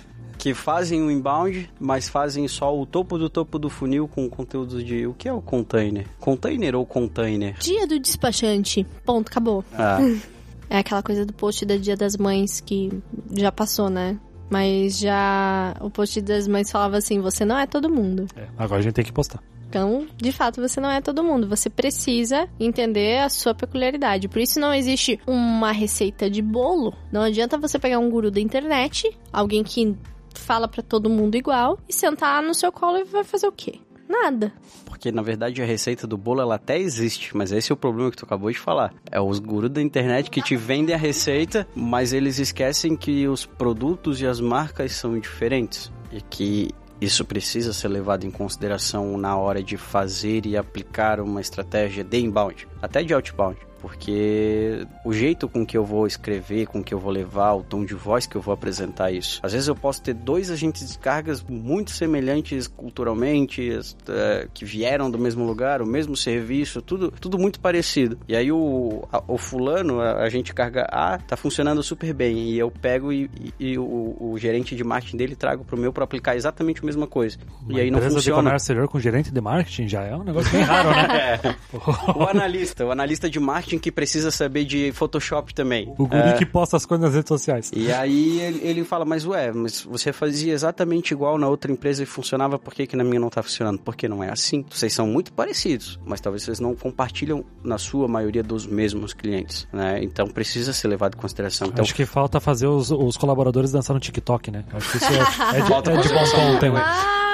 que 0.47 0.53
fazem 0.53 1.01
o 1.01 1.11
inbound, 1.11 1.69
mas 1.77 2.07
fazem 2.07 2.47
só 2.47 2.77
o 2.77 2.85
topo 2.85 3.17
do 3.17 3.29
topo 3.29 3.59
do 3.59 3.69
funil 3.69 4.07
com 4.07 4.29
conteúdo 4.29 4.81
de... 4.81 5.05
O 5.05 5.13
que 5.13 5.27
é 5.27 5.33
o 5.33 5.41
container? 5.41 6.07
Container 6.19 6.75
ou 6.75 6.85
container? 6.85 7.57
Dia 7.59 7.85
do 7.85 7.99
despachante. 7.99 8.85
Ponto, 9.05 9.27
acabou. 9.27 9.63
Ah, 9.73 9.99
É 10.69 10.79
aquela 10.79 11.01
coisa 11.01 11.25
do 11.25 11.33
post 11.33 11.65
da 11.65 11.77
Dia 11.77 11.95
das 11.95 12.17
Mães 12.17 12.59
que 12.59 12.91
já 13.31 13.51
passou, 13.51 13.89
né? 13.89 14.19
Mas 14.49 14.99
já 14.99 15.75
o 15.79 15.89
post 15.89 16.21
das 16.21 16.47
mães 16.47 16.69
falava 16.69 16.97
assim: 16.97 17.21
você 17.21 17.45
não 17.45 17.57
é 17.57 17.65
todo 17.65 17.89
mundo. 17.89 18.27
É, 18.35 18.47
agora 18.57 18.79
a 18.79 18.83
gente 18.83 18.93
tem 18.93 19.05
que 19.05 19.11
postar. 19.13 19.41
Então, 19.69 20.07
de 20.15 20.31
fato, 20.31 20.61
você 20.61 20.79
não 20.79 20.89
é 20.89 21.01
todo 21.01 21.23
mundo. 21.23 21.47
Você 21.49 21.69
precisa 21.69 22.47
entender 22.59 23.19
a 23.19 23.29
sua 23.29 23.53
peculiaridade. 23.53 24.29
Por 24.29 24.39
isso 24.39 24.59
não 24.59 24.73
existe 24.73 25.19
uma 25.27 25.73
receita 25.73 26.29
de 26.29 26.41
bolo. 26.41 26.93
Não 27.11 27.21
adianta 27.21 27.57
você 27.57 27.77
pegar 27.77 27.99
um 27.99 28.09
guru 28.09 28.31
da 28.31 28.39
internet, 28.39 29.09
alguém 29.31 29.63
que 29.63 29.95
fala 30.37 30.67
pra 30.67 30.81
todo 30.81 31.09
mundo 31.09 31.35
igual, 31.35 31.79
e 31.87 31.93
sentar 31.93 32.41
no 32.41 32.53
seu 32.53 32.71
colo 32.71 32.97
e 32.97 33.03
vai 33.03 33.23
fazer 33.23 33.47
o 33.47 33.51
quê? 33.51 33.79
Nada. 34.09 34.53
porque 34.85 35.11
na 35.11 35.21
verdade 35.21 35.61
a 35.61 35.65
receita 35.65 36.07
do 36.07 36.17
bolo 36.17 36.41
ela 36.41 36.55
até 36.55 36.79
existe, 36.79 37.35
mas 37.35 37.51
esse 37.51 37.71
é 37.71 37.73
o 37.73 37.77
problema 37.77 38.09
que 38.09 38.17
tu 38.17 38.25
acabou 38.25 38.49
de 38.49 38.57
falar. 38.57 38.93
É 39.11 39.19
os 39.19 39.37
gurus 39.37 39.69
da 39.69 39.81
internet 39.81 40.29
que 40.29 40.41
te 40.41 40.55
vendem 40.55 40.95
a 40.95 40.97
receita, 40.97 41.67
mas 41.75 42.13
eles 42.13 42.39
esquecem 42.39 42.95
que 42.95 43.27
os 43.27 43.45
produtos 43.45 44.21
e 44.21 44.25
as 44.25 44.39
marcas 44.39 44.93
são 44.93 45.19
diferentes. 45.19 45.91
E 46.11 46.21
que 46.21 46.69
isso 46.99 47.23
precisa 47.25 47.73
ser 47.73 47.89
levado 47.89 48.25
em 48.25 48.31
consideração 48.31 49.17
na 49.17 49.37
hora 49.37 49.61
de 49.61 49.77
fazer 49.77 50.45
e 50.45 50.57
aplicar 50.57 51.19
uma 51.19 51.39
estratégia 51.41 52.03
de 52.03 52.17
inbound, 52.17 52.67
até 52.81 53.03
de 53.03 53.13
outbound. 53.13 53.57
Porque 53.79 54.87
o 55.05 55.13
jeito 55.13 55.47
com 55.47 55.63
que 55.63 55.77
eu 55.77 55.85
vou 55.85 56.07
escrever, 56.07 56.65
com 56.65 56.83
que 56.83 56.91
eu 56.93 56.99
vou 56.99 57.11
levar, 57.11 57.53
o 57.53 57.61
tom 57.63 57.85
de 57.85 57.93
voz 57.93 58.25
que 58.25 58.35
eu 58.35 58.41
vou 58.41 58.51
apresentar 58.51 59.11
isso. 59.11 59.39
Às 59.43 59.53
vezes 59.53 59.67
eu 59.67 59.75
posso 59.75 60.01
ter 60.01 60.15
dois 60.15 60.49
agentes 60.49 60.91
de 60.91 60.97
cargas 60.97 61.43
muito 61.47 61.91
semelhantes 61.91 62.67
culturalmente, 62.67 63.69
eh, 64.09 64.47
que 64.51 64.65
vieram 64.65 65.11
do 65.11 65.19
mesmo 65.19 65.45
lugar, 65.45 65.79
o 65.81 65.85
mesmo 65.85 66.17
serviço, 66.17 66.81
tudo, 66.81 67.11
tudo 67.21 67.37
muito 67.37 67.59
parecido. 67.59 68.17
E 68.27 68.35
aí 68.35 68.51
o, 68.51 69.07
a- 69.13 69.23
o 69.27 69.37
fulano, 69.37 70.01
a 70.01 70.23
agente 70.23 70.55
carga 70.55 70.87
A, 70.91 71.19
tá 71.19 71.37
funcionando 71.37 71.83
super 71.83 72.13
bem. 72.13 72.49
E 72.49 72.57
eu 72.57 72.71
pego 72.71 73.13
e, 73.13 73.29
e- 73.59 73.73
e 73.73 73.77
o, 73.77 74.17
o 74.19 74.35
gerente 74.39 74.75
de 74.75 74.83
marketing 74.83 75.17
dele 75.17 75.35
trago 75.35 75.63
pro 75.63 75.77
meu 75.77 75.93
para 75.93 76.03
aplicar 76.03 76.35
exatamente 76.35 76.81
a 76.81 76.85
mesma 76.85 77.05
coisa. 77.05 77.37
Uma 77.61 77.77
e 77.77 77.81
aí 77.81 77.91
não 77.91 77.99
empresa 77.99 78.15
de 78.15 78.21
funciona. 78.21 78.37
comércio 78.43 78.63
exterior 78.65 78.87
com 78.87 78.99
gerente 78.99 79.31
de 79.31 79.39
marketing 79.39 79.87
já 79.87 80.01
é 80.03 80.15
um 80.15 80.23
negócio 80.23 80.51
bem 80.51 80.61
raro, 80.63 80.89
né? 80.89 81.07
É. 81.43 81.55
O 82.17 82.23
analista, 82.23 82.66
o 82.79 82.91
analista 82.91 83.29
de 83.29 83.39
marketing 83.39 83.79
que 83.79 83.91
precisa 83.91 84.31
saber 84.31 84.65
de 84.65 84.91
Photoshop 84.91 85.53
também. 85.53 85.93
O 85.97 86.07
guri 86.07 86.33
que 86.37 86.45
posta 86.45 86.77
as 86.77 86.85
coisas 86.85 87.05
nas 87.05 87.15
redes 87.15 87.27
sociais. 87.27 87.71
E 87.73 87.91
aí 87.91 88.39
ele, 88.39 88.59
ele 88.63 88.83
fala, 88.83 89.05
mas 89.05 89.25
ué, 89.25 89.51
mas 89.51 89.81
você 89.81 90.11
fazia 90.13 90.53
exatamente 90.53 91.11
igual 91.11 91.37
na 91.37 91.47
outra 91.47 91.71
empresa 91.71 92.03
e 92.03 92.05
funcionava, 92.05 92.57
por 92.57 92.73
que, 92.73 92.87
que 92.87 92.95
na 92.95 93.03
minha 93.03 93.19
não 93.19 93.29
tá 93.29 93.41
funcionando? 93.43 93.79
Porque 93.79 94.07
não 94.07 94.23
é 94.23 94.31
assim. 94.31 94.65
Vocês 94.69 94.93
são 94.93 95.07
muito 95.07 95.31
parecidos, 95.33 95.99
mas 96.05 96.21
talvez 96.21 96.43
vocês 96.43 96.59
não 96.59 96.75
compartilham 96.75 97.43
na 97.63 97.77
sua 97.77 98.07
maioria 98.07 98.43
dos 98.43 98.65
mesmos 98.65 99.13
clientes, 99.13 99.67
né? 99.71 99.99
Então 100.03 100.27
precisa 100.27 100.73
ser 100.73 100.87
levado 100.87 101.15
em 101.15 101.17
consideração. 101.17 101.67
Então, 101.67 101.83
Acho 101.83 101.95
que 101.95 102.05
falta 102.05 102.39
fazer 102.39 102.67
os, 102.67 102.91
os 102.91 103.17
colaboradores 103.17 103.71
dançar 103.71 103.93
no 103.93 103.99
TikTok, 103.99 104.51
né? 104.51 104.63
Acho 104.73 104.91
que 104.91 104.97
isso 104.97 105.05
é, 105.05 105.57
é 105.57 105.61
de, 105.61 105.71
é 105.91 106.01
de 106.01 106.09
bom 106.09 106.23
tom 106.23 106.59
também. 106.59 106.83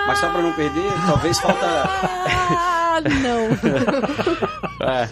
Mas 0.07 0.19
só 0.19 0.29
pra 0.29 0.41
não 0.41 0.53
perder, 0.53 0.91
talvez 1.05 1.39
falta... 1.39 1.65
Ah, 1.65 3.01
não. 3.21 4.87
é, 4.87 5.09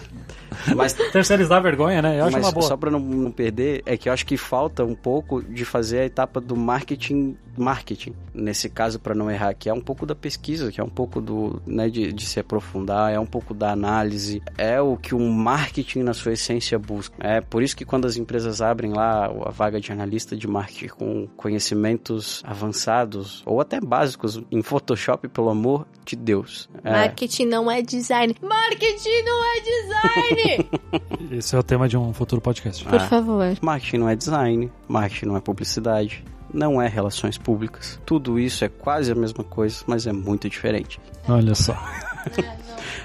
mas 0.76 0.93
Terceirizar 1.12 1.58
a 1.58 1.62
vergonha, 1.62 2.02
né? 2.02 2.19
Eu 2.19 2.26
acho 2.26 2.34
Mas 2.34 2.45
uma 2.45 2.52
boa. 2.52 2.67
só 2.67 2.78
pra 2.78 2.89
não, 2.89 3.00
não 3.00 3.32
perder, 3.32 3.82
é 3.86 3.97
que 3.97 4.10
eu 4.10 4.13
acho 4.13 4.26
que 4.26 4.38
falta 4.38 4.84
um 4.84 4.95
pouco 4.95 5.41
de 5.41 5.65
fazer 5.65 6.00
a 6.00 6.06
etapa 6.06 6.39
do 6.39 6.56
marketing 6.56 7.36
marketing. 7.58 8.13
Nesse 8.34 8.69
caso, 8.69 9.00
para 9.00 9.13
não 9.13 9.30
errar, 9.30 9.54
que 9.54 9.69
é 9.69 9.74
um 9.74 9.82
pouco 9.82 10.06
da 10.06 10.15
pesquisa, 10.15 10.71
que 10.71 10.80
é 10.80 10.84
um 10.84 10.89
pouco 10.89 11.19
do, 11.19 11.62
né, 11.65 11.89
de, 11.89 12.13
de 12.13 12.26
se 12.26 12.39
aprofundar, 12.39 13.12
é 13.12 13.19
um 13.19 13.26
pouco 13.26 13.54
da 13.54 13.71
análise, 13.71 14.41
é 14.58 14.80
o 14.82 14.97
que 14.97 15.13
o 15.13 15.19
marketing 15.19 16.00
na 16.04 16.13
sua 16.13 16.34
essência 16.34 16.78
busca. 16.80 17.15
É 17.19 17.41
por 17.41 17.62
isso 17.62 17.76
que 17.76 17.86
quando 17.86 18.06
as 18.06 18.17
empresas 18.17 18.62
abrem 18.62 18.93
lá 18.93 19.26
a 19.26 19.50
vaga 19.50 19.80
de 19.80 19.91
analista 19.91 20.36
de 20.36 20.47
marketing 20.47 20.88
com 20.88 21.28
conhecimentos 21.36 22.41
avançados 22.45 23.43
ou 23.45 23.60
até 23.60 23.80
básicos 23.80 24.41
em 24.52 24.62
Photoshop, 24.62 25.28
pelo 25.28 25.50
amor 25.50 25.86
de 26.06 26.15
Deus. 26.15 26.69
É. 26.84 26.91
Marketing 26.91 27.45
não 27.45 27.69
é 27.69 27.82
design. 27.82 28.36
Marketing 28.41 29.21
não 29.24 29.43
é 29.43 29.60
design! 29.60 30.51
Esse 31.32 31.56
é 31.56 31.60
o 31.60 31.64
tema 31.64 31.88
de 31.88 31.98
um 31.98 32.14
futuro 32.14 32.42
podcast. 32.42 32.84
Por 32.86 33.00
favor. 33.02 33.46
Marketing 33.62 33.98
não 33.98 34.10
é 34.10 34.16
design, 34.16 34.72
marketing 34.88 35.26
não 35.28 35.38
é 35.38 35.42
publicidade, 35.42 36.24
não 36.54 36.82
é 36.82 36.88
relações 36.88 37.38
públicas. 37.38 38.00
Tudo 38.06 38.40
isso 38.40 38.64
é 38.66 38.70
quase 38.70 39.12
a 39.12 39.16
mesma 39.16 39.44
coisa, 39.44 39.84
mas 39.88 40.08
é 40.08 40.12
muito 40.12 40.50
diferente. 40.50 41.00
Olha 41.28 41.56
só. 41.56 41.78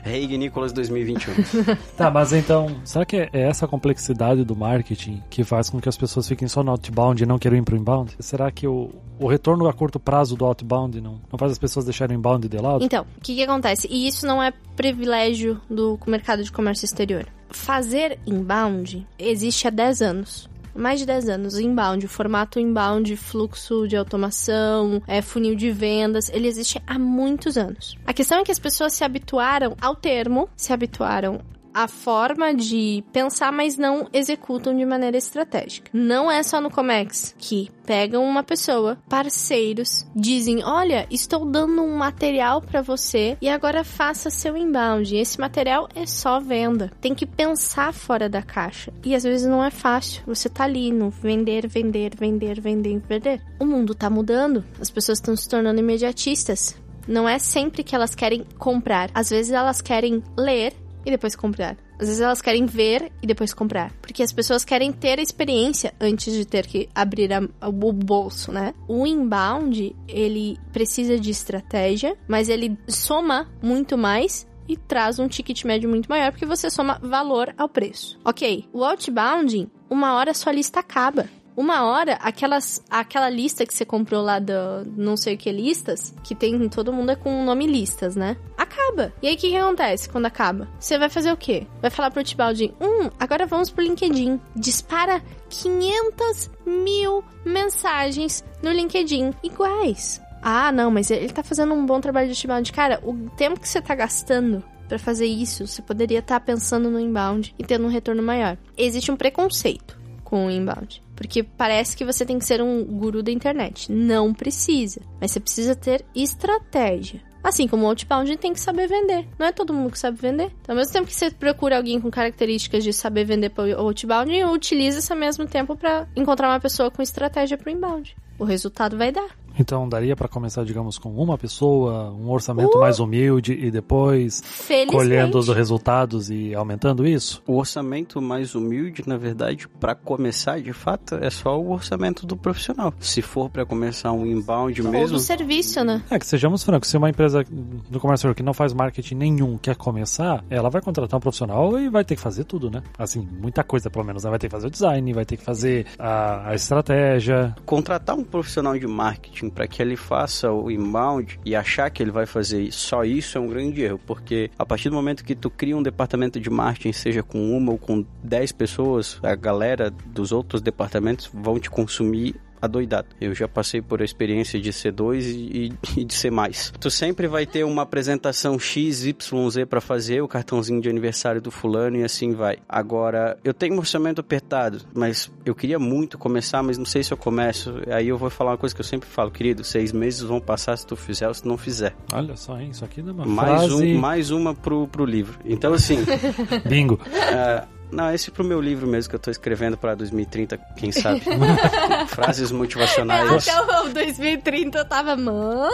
Reig 0.03 0.37
Nicolas 0.39 0.73
2021. 0.73 1.35
tá, 1.97 2.11
mas 2.11 2.33
então, 2.33 2.81
será 2.85 3.05
que 3.05 3.17
é 3.17 3.31
essa 3.33 3.67
complexidade 3.67 4.45
do 4.45 4.55
marketing 4.55 5.23
que 5.29 5.45
faz 5.45 5.69
com 5.69 5.81
que 5.81 5.89
as 5.89 5.97
pessoas 5.97 6.29
fiquem 6.29 6.47
só 6.49 6.63
no 6.63 6.71
outbound 6.71 7.23
e 7.23 7.27
não 7.27 7.39
queiram 7.39 7.59
ir 7.59 7.63
pro 7.63 7.77
inbound? 7.77 8.15
Será 8.21 8.51
que 8.51 8.67
o, 8.67 8.91
o 9.19 9.27
retorno 9.27 9.69
a 9.69 9.73
curto 9.73 9.99
prazo 9.99 10.37
do 10.37 10.45
outbound 10.45 11.01
não, 11.01 11.21
não 11.31 11.39
faz 11.39 11.53
as 11.53 11.59
pessoas 11.59 11.85
deixarem 11.85 12.17
o 12.17 12.19
inbound 12.19 12.49
de 12.49 12.57
lado? 12.59 12.85
Então, 12.85 13.05
o 13.17 13.21
que, 13.21 13.35
que 13.35 13.43
acontece? 13.43 13.89
E 13.91 14.07
isso 14.07 14.27
não 14.27 14.43
é 14.43 14.53
privilégio 14.77 15.61
do 15.69 15.99
mercado 16.07 16.45
de 16.45 16.53
comércio 16.53 16.85
exterior. 16.85 17.27
Fazer 17.49 18.19
inbound 18.27 19.07
existe 19.19 19.67
há 19.67 19.71
10 19.71 20.03
anos 20.03 20.49
mais 20.77 21.01
de 21.01 21.07
10 21.07 21.29
anos, 21.29 21.59
inbound, 21.59 22.07
formato 22.09 22.61
inbound, 22.61 23.17
fluxo 23.17 23.87
de 23.89 23.97
automação, 23.97 25.03
é, 25.07 25.23
funil 25.23 25.55
de 25.55 25.71
vendas, 25.71 26.29
ele 26.29 26.49
existe 26.49 26.81
há 26.87 26.99
muitos 26.99 27.57
anos. 27.57 27.97
A 28.07 28.13
questão 28.13 28.39
é 28.39 28.45
que 28.45 28.53
as 28.53 28.59
pessoas 28.59 28.93
se 28.93 29.05
habituaram 29.05 29.77
ao 29.81 29.95
termo, 29.95 30.49
se 30.57 30.73
habituaram 30.73 31.41
a 31.77 31.87
forma 31.87 32.55
de 32.55 33.05
pensar, 33.13 33.53
mas 33.53 33.77
não 33.77 34.09
executam 34.11 34.75
de 34.75 34.87
maneira 34.87 35.19
estratégica. 35.19 35.91
Não 35.93 36.31
é 36.31 36.43
só 36.43 36.59
no 36.59 36.71
Comex 36.71 37.35
que 37.37 37.71
pegam 37.85 38.25
uma 38.25 38.43
pessoa, 38.43 38.97
parceiros, 39.07 40.07
dizem: 40.17 40.65
Olha, 40.65 41.07
estou 41.11 41.45
dando 41.45 41.83
um 41.83 41.95
material 41.95 42.63
para 42.63 42.81
você 42.81 43.37
e 43.43 43.49
agora 43.51 43.85
faça 43.85 44.31
seu 44.31 44.57
inbound. 44.57 45.15
Esse 45.15 45.39
material 45.39 45.87
é 45.95 46.07
só 46.07 46.41
venda. 46.41 46.91
Tem 46.99 47.15
que 47.15 47.27
pensar 47.27 47.93
fora 47.93 48.27
da 48.27 48.41
caixa. 48.41 48.91
E 49.05 49.15
às 49.15 49.23
vezes 49.23 49.47
não 49.47 49.63
é 49.63 49.71
fácil. 49.71 50.23
Você 50.27 50.49
tá 50.49 50.65
ali 50.65 50.91
no 50.91 51.11
vender, 51.11 51.69
vender, 51.69 52.17
vender, 52.17 52.59
vender, 52.59 53.03
vender. 53.07 53.43
O 53.61 53.67
mundo 53.67 53.95
tá 53.95 54.09
mudando. 54.09 54.65
As 54.81 54.89
pessoas 54.89 55.19
estão 55.19 55.37
se 55.37 55.47
tornando 55.47 55.79
imediatistas. 55.79 56.75
Não 57.07 57.29
é 57.29 57.39
sempre 57.39 57.85
que 57.85 57.95
elas 57.95 58.15
querem 58.15 58.47
comprar. 58.59 59.11
Às 59.15 59.29
vezes 59.29 59.53
elas 59.53 59.83
querem 59.83 60.23
ler 60.37 60.73
e 61.07 61.11
depois 61.11 61.37
comprar. 61.37 61.77
Às 61.99 62.09
vezes 62.09 62.21
elas 62.21 62.43
querem 62.43 62.67
ver 62.67 63.13
e 63.23 63.27
depois 63.27 63.55
comprar. 63.55 63.93
Porque 64.03 64.23
as 64.23 64.33
pessoas 64.33 64.65
querem 64.65 64.93
ter 64.93 65.21
a 65.21 65.23
experiência 65.23 65.95
antes 66.01 66.35
de 66.35 66.45
ter 66.45 66.67
que 66.67 66.89
abrir 66.93 67.33
a, 67.33 67.41
o 67.69 67.93
bolso, 67.93 68.51
né? 68.51 68.75
O 68.89 69.07
inbound, 69.07 69.95
ele 70.09 70.59
precisa 70.73 71.19
de 71.19 71.31
estratégia, 71.31 72.19
mas 72.27 72.49
ele 72.49 72.77
soma 72.89 73.49
muito 73.63 73.97
mais 73.97 74.47
e 74.69 74.77
traz 74.77 75.21
um 75.21 75.29
ticket 75.29 75.65
médio 75.65 75.89
muito 75.89 76.09
maior 76.09 76.33
porque 76.33 76.45
você 76.45 76.69
soma 76.69 76.99
valor 77.01 77.55
ao 77.57 77.69
preço. 77.69 78.19
Ok, 78.25 78.69
o 78.73 78.85
outbound, 78.85 79.69
uma 79.89 80.15
hora 80.15 80.35
sua 80.35 80.53
lista 80.53 80.81
acaba 80.81 81.27
uma 81.57 81.87
hora, 81.87 82.15
aquelas, 82.15 82.85
aquela 82.91 83.31
lista 83.31 83.65
que 83.65 83.73
você 83.73 83.85
comprou 83.85 84.23
lá 84.23 84.39
do 84.39 84.53
não 84.97 85.17
sei 85.17 85.35
o 85.35 85.39
que 85.39 85.51
listas, 85.51 86.15
que 86.23 86.35
tem 86.35 86.69
todo 86.69 86.93
mundo 86.93 87.13
é 87.13 87.17
com 87.17 87.43
o 87.43 87.45
nome 87.45 87.67
listas, 87.67 88.15
né? 88.15 88.37
Acaba. 88.67 89.13
E 89.23 89.29
aí 89.29 89.35
o 89.35 89.37
que, 89.37 89.51
que, 89.51 89.57
acontece 89.57 90.09
quando 90.09 90.27
acaba? 90.27 90.69
Você 90.79 90.99
vai 90.99 91.09
fazer 91.09 91.33
o 91.33 91.37
quê? 91.37 91.67
Vai 91.81 91.91
falar 91.91 92.11
pro 92.11 92.25
Tibaldin, 92.25 92.75
hum, 92.81 93.11
agora 93.19 93.47
vamos 93.47 93.71
pro 93.71 93.85
LinkedIn. 93.85 94.41
Dispara 94.55 95.23
500 95.49 96.51
mil 96.67 97.25
mensagens 97.45 98.45
no 98.63 98.71
LinkedIn 98.71 99.33
iguais. 99.43 100.21
Ah, 100.43 100.71
não, 100.71 100.91
mas 100.91 101.11
ele 101.11 101.33
tá 101.33 101.43
fazendo 101.43 101.75
um 101.75 101.87
bom 101.87 102.01
trabalho 102.01 102.33
de 102.33 102.47
inbound. 102.47 102.73
Cara, 102.73 103.01
o 103.03 103.31
tempo 103.37 103.59
que 103.59 103.69
você 103.69 103.81
tá 103.81 103.95
gastando 103.95 104.63
para 104.89 104.99
fazer 104.99 105.27
isso, 105.27 105.67
você 105.67 105.83
poderia 105.83 106.21
estar 106.21 106.39
tá 106.39 106.47
pensando 106.47 106.91
no 106.91 107.01
inbound 107.01 107.55
e 107.59 107.65
tendo 107.65 107.87
um 107.87 107.91
retorno 107.91 108.23
maior. 108.23 108.57
Existe 108.77 109.11
um 109.11 109.17
preconceito 109.17 109.99
com 110.23 110.47
o 110.47 110.51
inbound. 110.51 111.03
Porque 111.15 111.43
parece 111.43 111.97
que 111.97 112.05
você 112.05 112.25
tem 112.27 112.39
que 112.39 112.45
ser 112.45 112.61
um 112.61 112.85
guru 112.85 113.23
da 113.23 113.33
internet. 113.33 113.91
Não 113.91 114.35
precisa. 114.35 115.01
Mas 115.21 115.33
você 115.33 115.41
precisa 115.41 115.75
ter 115.75 116.05
estratégia. 116.15 117.23
Assim 117.47 117.69
como 117.69 117.85
o 117.85 117.87
outbound 117.87 118.37
tem 118.39 118.53
que 118.53 118.59
saber 118.59 118.89
vender. 118.89 119.25
Não 119.39 119.47
é 119.47 119.53
todo 119.53 119.73
mundo 119.73 119.93
que 119.93 119.99
sabe 120.01 120.19
vender. 120.21 120.51
Então, 120.63 120.73
ao 120.73 120.77
mesmo 120.77 120.93
tempo 120.93 121.07
que 121.07 121.15
você 121.15 121.31
procura 121.31 121.77
alguém 121.77 122.01
com 122.01 122.11
características 122.11 122.83
de 122.83 122.93
saber 122.93 123.23
vender 123.23 123.51
para 123.51 123.63
o 123.63 123.87
outbound, 123.87 124.45
utiliza 124.47 124.99
esse 124.99 125.15
mesmo 125.15 125.47
tempo 125.47 125.77
para 125.77 126.09
encontrar 126.17 126.49
uma 126.49 126.59
pessoa 126.59 126.91
com 126.91 127.01
estratégia 127.01 127.57
para 127.57 127.69
o 127.69 127.73
inbound. 127.73 128.17
O 128.37 128.43
resultado 128.43 128.99
vai 128.99 129.13
dar. 129.13 129.29
Então 129.59 129.89
daria 129.89 130.15
para 130.15 130.29
começar, 130.29 130.65
digamos, 130.65 130.99
com 130.99 131.11
uma 131.11 131.39
pessoa, 131.39 132.11
um 132.13 132.31
orçamento 132.31 132.77
uh! 132.77 132.81
mais 132.81 133.01
humilde 133.01 133.53
e 133.53 133.71
depois 133.71 134.43
colhendo 134.91 135.39
os 135.39 135.49
resultados 135.49 136.31
e 136.31 136.55
aumentando 136.55 137.07
isso? 137.07 137.43
O 137.47 137.57
orçamento 137.57 138.21
mais 138.21 138.55
humilde, 138.55 139.03
na 139.07 139.17
verdade, 139.17 139.69
para 139.69 139.95
começar, 139.95 140.61
de 140.61 140.73
fato, 140.73 141.17
é 141.17 141.31
só 141.31 141.59
o 141.59 141.73
orçamento 141.73 142.27
do 142.27 142.37
profissional. 142.37 142.93
Se 143.01 143.23
for 143.23 143.49
para 143.49 143.65
começar 143.65 144.13
um 144.13 144.27
inbound 144.27 144.83
Ou 144.83 144.91
mesmo, 144.91 145.17
do 145.17 145.21
serviço, 145.21 145.83
né? 145.85 146.03
É 146.11 146.19
que 146.19 146.27
sejamos 146.27 146.63
francos, 146.63 146.89
se 146.89 146.97
uma 146.97 147.09
empresa 147.09 147.45
do 147.91 147.99
comércio 147.99 148.35
que 148.35 148.43
não 148.43 148.53
faz 148.53 148.73
marketing 148.73 149.15
nenhum 149.15 149.59
quer 149.59 149.77
começar, 149.77 150.45
ela 150.51 150.69
vai 150.69 150.83
contratar 150.83 151.17
um 151.17 151.21
profissional 151.21 151.79
e 151.79 151.89
vai 151.89 152.05
ter 152.05 152.17
que 152.17 152.23
fazer 152.23 152.45
tudo, 152.45 152.71
né? 152.71 152.83
Assim, 152.99 153.27
muita 153.41 153.65
coisa 153.65 153.91
pelo 153.91 154.05
menos, 154.05 154.25
né? 154.25 154.31
vai 154.31 154.39
ter 154.39 154.49
que 154.49 154.53
fazer 154.53 154.67
o 154.67 154.71
design, 154.71 155.13
vai 155.13 155.25
ter 155.25 155.37
que 155.37 155.45
fazer 155.45 155.87
a, 155.99 156.51
a 156.51 156.55
estratégia. 156.55 157.55
Contratar 157.65 158.17
um 158.17 158.25
profissional 158.25 158.79
de 158.79 158.87
marketing 158.87 159.46
para 159.51 159.67
que 159.67 159.83
ele 159.83 159.97
faça 159.97 160.51
o 160.51 160.71
inbound 160.71 161.39
e 161.45 161.55
achar 161.55 161.91
que 161.91 162.03
ele 162.03 162.11
vai 162.11 162.27
fazer 162.27 162.73
só 162.73 163.05
isso 163.05 163.39
é 163.39 163.41
um 163.41 163.49
grande 163.49 163.83
erro, 163.83 164.01
porque 164.07 164.51
a 164.59 164.65
partir 164.65 164.89
do 164.89 164.95
momento 164.95 165.25
que 165.25 165.35
tu 165.35 165.51
cria 165.51 165.77
um 165.77 165.83
departamento 165.83 166.41
de 166.41 166.51
marketing, 166.51 166.93
seja 166.93 167.23
com 167.23 167.57
uma 167.57 167.73
ou 167.73 167.79
com 167.79 168.05
dez 168.23 168.53
pessoas, 168.53 169.19
a 169.23 169.35
galera 169.35 169.91
dos 169.91 170.33
outros 170.33 170.61
departamentos 170.61 171.31
vão 171.33 171.59
te 171.59 171.71
consumir 171.71 172.35
adoidado. 172.67 173.09
Eu 173.21 173.35
já 173.35 173.49
passei 173.49 173.81
por 173.81 174.03
a 174.03 174.05
experiência 174.05 174.61
de 174.61 174.73
ser 174.73 174.93
dois 174.93 175.27
e, 175.27 175.73
e, 175.97 176.05
de 176.05 176.15
ser 176.15 176.31
mais. 176.31 176.73
Tu 176.79 176.91
sempre 176.91 177.27
vai 177.27 177.47
ter 177.47 177.65
uma 177.65 177.83
apresentação 177.83 178.59
X, 178.59 179.05
Y, 179.05 179.51
Z 179.51 179.67
para 179.67 179.81
fazer, 179.81 180.21
o 180.21 180.29
cartãozinho 180.29 180.81
de 180.81 180.89
aniversário 180.89 181.41
do 181.41 181.51
fulano 181.51 181.97
e 181.97 182.05
assim 182.05 182.33
vai. 182.33 182.59
Agora, 182.69 183.39
eu 183.43 183.55
tenho 183.55 183.75
um 183.75 183.79
orçamento 183.79 184.21
apertado, 184.21 184.81
mas 184.95 185.31
eu 185.45 185.55
queria 185.55 185.79
muito 185.79 186.19
começar, 186.19 186.63
mas 186.63 186.79
não 186.79 186.85
sei 186.85 187.03
se 187.03 187.13
eu 187.13 187.17
começo. 187.17 187.75
Aí 187.91 188.09
eu 188.09 188.19
vou 188.19 188.31
falar 188.31 188.53
uma 188.53 188.59
coisa 188.59 188.75
que 188.75 188.81
eu 188.81 188.85
sempre 188.85 189.09
falo, 189.09 189.31
querido, 189.31 189.65
seis 189.65 189.93
meses 189.93 190.21
vão 190.21 190.41
passar 190.41 190.77
se 190.77 190.87
tu 190.87 190.97
fizer 190.97 191.29
ou 191.29 191.35
se 191.35 191.47
não 191.47 191.57
fizer. 191.57 191.95
Olha 192.13 192.37
só, 192.37 192.59
hein? 192.59 192.71
Isso 192.71 192.85
aqui 192.85 193.03
dá 193.03 193.13
uma 193.13 193.27
mais 193.27 193.65
frase... 193.65 193.75
Um, 193.75 193.99
mais 193.99 194.31
uma 194.31 194.55
pro, 194.55 194.87
pro 194.89 195.05
livro. 195.05 195.39
Então, 195.45 195.73
assim... 195.73 195.99
Bingo. 196.69 196.95
Uh, 196.95 197.76
não, 197.91 198.13
esse 198.13 198.31
é 198.31 198.33
pro 198.33 198.45
meu 198.45 198.61
livro 198.61 198.87
mesmo 198.87 199.11
que 199.11 199.17
eu 199.17 199.21
tô 199.21 199.31
escrevendo 199.31 199.77
para 199.77 199.95
2030, 199.95 200.59
quem 200.77 200.93
sabe. 200.93 201.23
Frases 202.09 202.51
motivacionais. 202.51 203.49
Até 203.49 203.61
o 203.83 203.89
2030 203.93 204.79
eu 204.79 204.85
tava, 204.85 205.17
mano. 205.17 205.71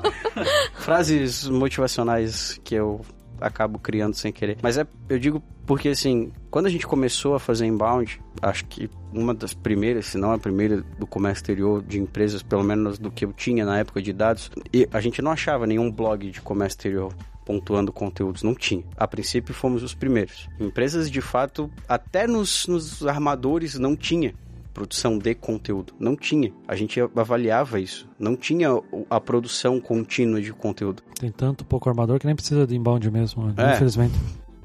Frases 0.76 1.48
motivacionais 1.48 2.60
que 2.64 2.74
eu 2.74 3.00
acabo 3.40 3.78
criando 3.78 4.14
sem 4.14 4.32
querer. 4.32 4.58
Mas 4.62 4.78
é, 4.78 4.86
eu 5.08 5.18
digo 5.18 5.42
porque 5.66 5.88
assim, 5.88 6.32
quando 6.50 6.66
a 6.66 6.70
gente 6.70 6.86
começou 6.86 7.34
a 7.34 7.40
fazer 7.40 7.66
inbound, 7.66 8.20
acho 8.40 8.64
que 8.66 8.88
uma 9.12 9.34
das 9.34 9.52
primeiras, 9.52 10.06
se 10.06 10.18
não 10.18 10.32
a 10.32 10.38
primeira 10.38 10.80
do 10.98 11.06
comércio 11.06 11.42
exterior 11.42 11.82
de 11.82 11.98
empresas, 11.98 12.42
pelo 12.42 12.62
menos 12.62 12.98
do 12.98 13.10
que 13.10 13.24
eu 13.24 13.32
tinha 13.32 13.64
na 13.64 13.78
época 13.78 14.00
de 14.00 14.12
dados, 14.12 14.50
e 14.72 14.88
a 14.92 15.00
gente 15.00 15.20
não 15.20 15.32
achava 15.32 15.66
nenhum 15.66 15.90
blog 15.90 16.30
de 16.30 16.40
comércio 16.40 16.76
exterior 16.76 17.12
pontuando 17.46 17.92
conteúdos. 17.92 18.42
Não 18.42 18.54
tinha. 18.54 18.84
A 18.96 19.06
princípio 19.06 19.54
fomos 19.54 19.82
os 19.82 19.94
primeiros. 19.94 20.48
Empresas 20.60 21.10
de 21.10 21.20
fato, 21.22 21.70
até 21.88 22.26
nos, 22.26 22.66
nos 22.66 23.06
armadores 23.06 23.78
não 23.78 23.96
tinha 23.96 24.34
produção 24.74 25.16
de 25.16 25.34
conteúdo. 25.34 25.94
Não 25.98 26.14
tinha. 26.14 26.52
A 26.68 26.76
gente 26.76 27.00
avaliava 27.00 27.80
isso. 27.80 28.06
Não 28.18 28.36
tinha 28.36 28.68
a 29.08 29.18
produção 29.18 29.80
contínua 29.80 30.42
de 30.42 30.52
conteúdo. 30.52 31.02
Tem 31.18 31.30
tanto 31.30 31.64
pouco 31.64 31.88
armador 31.88 32.18
que 32.18 32.26
nem 32.26 32.36
precisa 32.36 32.66
de 32.66 32.76
inbound 32.76 33.10
mesmo, 33.10 33.54
é. 33.56 33.74
infelizmente. 33.74 34.14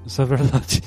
Isso 0.05 0.21
é 0.21 0.25
verdade. 0.25 0.81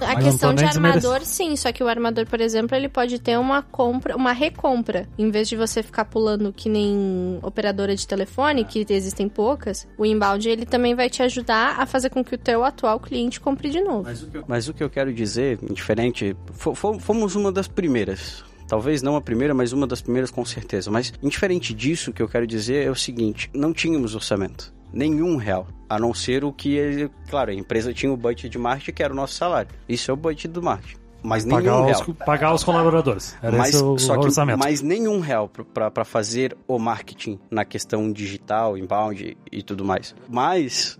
A 0.00 0.14
Mas 0.14 0.24
questão 0.24 0.54
de 0.54 0.64
armador, 0.64 1.20
sim. 1.22 1.56
Só 1.56 1.72
que 1.72 1.82
o 1.82 1.88
armador, 1.88 2.26
por 2.26 2.40
exemplo, 2.40 2.76
ele 2.76 2.88
pode 2.88 3.18
ter 3.18 3.38
uma 3.38 3.62
compra, 3.62 4.16
uma 4.16 4.32
recompra. 4.32 5.08
Em 5.18 5.30
vez 5.30 5.48
de 5.48 5.56
você 5.56 5.82
ficar 5.82 6.04
pulando 6.04 6.52
que 6.52 6.68
nem 6.68 7.38
operadora 7.42 7.94
de 7.94 8.06
telefone, 8.06 8.64
que 8.64 8.84
existem 8.88 9.28
poucas, 9.28 9.86
o 9.96 10.04
inbound 10.04 10.48
ele 10.48 10.66
também 10.66 10.94
vai 10.94 11.08
te 11.08 11.22
ajudar 11.22 11.80
a 11.80 11.86
fazer 11.86 12.10
com 12.10 12.24
que 12.24 12.34
o 12.34 12.38
teu 12.38 12.64
atual 12.64 12.98
cliente 12.98 13.40
compre 13.40 13.70
de 13.70 13.80
novo. 13.80 14.04
Mas 14.04 14.22
o 14.22 14.26
que 14.26 14.36
eu, 14.36 14.44
Mas 14.46 14.68
o 14.68 14.74
que 14.74 14.82
eu 14.82 14.90
quero 14.90 15.12
dizer, 15.12 15.58
diferente, 15.72 16.36
fomos 16.52 17.34
uma 17.34 17.52
das 17.52 17.68
primeiras 17.68 18.47
Talvez 18.68 19.02
não 19.02 19.16
a 19.16 19.20
primeira, 19.20 19.54
mas 19.54 19.72
uma 19.72 19.86
das 19.86 20.02
primeiras 20.02 20.30
com 20.30 20.44
certeza. 20.44 20.90
Mas, 20.90 21.12
indiferente 21.22 21.72
disso, 21.74 22.10
o 22.10 22.12
que 22.12 22.22
eu 22.22 22.28
quero 22.28 22.46
dizer 22.46 22.86
é 22.86 22.90
o 22.90 22.94
seguinte: 22.94 23.50
não 23.54 23.72
tínhamos 23.72 24.14
orçamento. 24.14 24.72
Nenhum 24.92 25.36
real. 25.36 25.66
A 25.88 25.98
não 25.98 26.14
ser 26.14 26.44
o 26.44 26.52
que. 26.52 27.10
Claro, 27.28 27.50
a 27.50 27.54
empresa 27.54 27.92
tinha 27.92 28.12
o 28.12 28.16
budget 28.16 28.48
de 28.48 28.58
marketing, 28.58 28.92
que 28.92 29.02
era 29.02 29.12
o 29.12 29.16
nosso 29.16 29.34
salário. 29.34 29.70
Isso 29.88 30.10
é 30.10 30.14
o 30.14 30.16
budget 30.16 30.48
do 30.48 30.62
marketing. 30.62 30.98
Mas 31.22 31.44
nenhum 31.44 31.62
Pagar 31.62 31.84
real. 31.84 32.00
os, 32.00 32.16
pagar 32.24 32.54
os 32.54 32.64
colaboradores. 32.64 33.36
Era 33.42 33.56
mas, 33.58 33.74
esse 33.74 33.82
o, 33.82 33.98
só 33.98 34.16
que, 34.16 34.26
orçamento. 34.26 34.58
mas 34.58 34.80
nenhum 34.80 35.18
real 35.18 35.50
para 35.74 36.04
fazer 36.04 36.56
o 36.66 36.78
marketing 36.78 37.40
na 37.50 37.64
questão 37.64 38.12
digital, 38.12 38.78
inbound 38.78 39.36
e 39.50 39.62
tudo 39.62 39.84
mais. 39.84 40.14
Mas 40.28 40.98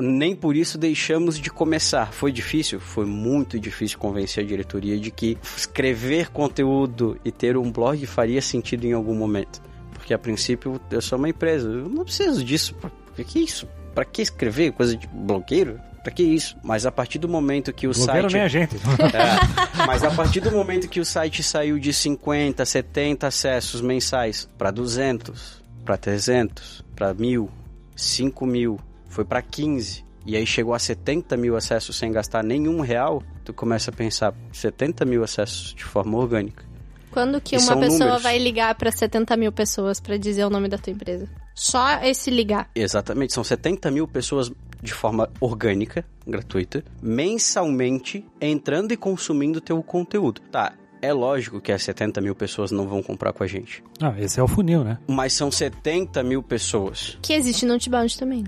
nem 0.00 0.34
por 0.34 0.56
isso 0.56 0.78
deixamos 0.78 1.38
de 1.38 1.50
começar. 1.50 2.12
Foi 2.12 2.32
difícil? 2.32 2.80
Foi 2.80 3.04
muito 3.04 3.58
difícil 3.58 3.98
convencer 3.98 4.44
a 4.44 4.46
diretoria 4.46 4.98
de 4.98 5.10
que 5.10 5.38
escrever 5.56 6.30
conteúdo 6.30 7.18
e 7.24 7.30
ter 7.30 7.56
um 7.56 7.70
blog 7.70 8.04
faria 8.06 8.40
sentido 8.40 8.84
em 8.84 8.92
algum 8.92 9.14
momento. 9.14 9.60
Porque 9.94 10.14
a 10.14 10.18
princípio 10.18 10.80
eu 10.90 11.00
sou 11.00 11.18
uma 11.18 11.28
empresa, 11.28 11.68
eu 11.68 11.88
não 11.88 12.04
preciso 12.04 12.44
disso. 12.44 12.74
Pra 12.74 12.90
que, 13.16 13.24
que 13.24 13.38
isso? 13.40 13.68
Pra 13.94 14.04
que 14.04 14.22
escrever 14.22 14.72
coisa 14.72 14.96
de 14.96 15.06
blogueiro? 15.06 15.78
Pra 16.02 16.10
que 16.10 16.22
isso? 16.22 16.56
Mas 16.62 16.86
a 16.86 16.92
partir 16.92 17.18
do 17.18 17.28
momento 17.28 17.72
que 17.72 17.86
o 17.86 17.92
Blogueiro 17.92 18.30
site. 18.30 18.32
nem 18.32 18.42
a 18.42 18.48
gente. 18.48 18.76
É, 19.12 19.86
mas 19.86 20.02
a 20.02 20.10
partir 20.10 20.40
do 20.40 20.50
momento 20.50 20.88
que 20.88 21.00
o 21.00 21.04
site 21.04 21.42
saiu 21.42 21.78
de 21.78 21.92
50, 21.92 22.64
70 22.64 23.26
acessos 23.26 23.80
mensais 23.80 24.48
para 24.56 24.70
200, 24.70 25.62
para 25.84 25.96
300, 25.96 26.84
para 26.96 27.12
1000, 27.12 27.50
5 27.94 28.46
mil, 28.46 28.80
foi 29.10 29.24
para 29.26 29.42
15, 29.42 30.02
e 30.24 30.36
aí 30.36 30.46
chegou 30.46 30.72
a 30.72 30.78
70 30.78 31.36
mil 31.36 31.54
acessos 31.56 31.96
sem 31.96 32.10
gastar 32.10 32.42
nenhum 32.42 32.80
real, 32.80 33.22
tu 33.44 33.52
começa 33.52 33.90
a 33.90 33.94
pensar 33.94 34.32
70 34.52 35.04
mil 35.04 35.22
acessos 35.22 35.74
de 35.74 35.84
forma 35.84 36.16
orgânica. 36.16 36.64
Quando 37.10 37.40
que 37.40 37.56
E 37.56 37.58
uma 37.58 37.76
pessoa 37.76 37.98
números. 37.98 38.22
vai 38.22 38.38
ligar 38.38 38.72
pra 38.76 38.92
70 38.92 39.36
mil 39.36 39.50
pessoas 39.50 39.98
pra 40.00 40.16
dizer 40.16 40.44
o 40.44 40.50
nome 40.50 40.68
da 40.68 40.78
tua 40.78 40.92
empresa? 40.92 41.28
Só 41.56 42.00
esse 42.04 42.30
ligar. 42.30 42.70
Exatamente, 42.72 43.34
são 43.34 43.42
70 43.42 43.90
mil 43.90 44.06
pessoas 44.06 44.50
de 44.80 44.94
forma 44.94 45.28
orgânica, 45.40 46.04
gratuita, 46.24 46.84
mensalmente 47.02 48.24
entrando 48.40 48.92
e 48.92 48.96
consumindo 48.96 49.60
teu 49.60 49.82
conteúdo. 49.82 50.40
Tá, 50.52 50.72
é 51.02 51.12
lógico 51.12 51.60
que 51.60 51.72
as 51.72 51.82
70 51.82 52.20
mil 52.20 52.34
pessoas 52.34 52.70
não 52.70 52.86
vão 52.86 53.02
comprar 53.02 53.32
com 53.32 53.42
a 53.42 53.46
gente. 53.46 53.82
Ah, 54.00 54.14
esse 54.18 54.38
é 54.38 54.42
o 54.42 54.46
funil, 54.48 54.84
né? 54.84 54.98
Mas 55.08 55.32
são 55.32 55.50
70 55.50 56.22
mil 56.22 56.42
pessoas 56.42 57.18
Que 57.22 57.32
existe 57.32 57.66
no 57.66 57.72
Outbound 57.72 58.16
também. 58.18 58.44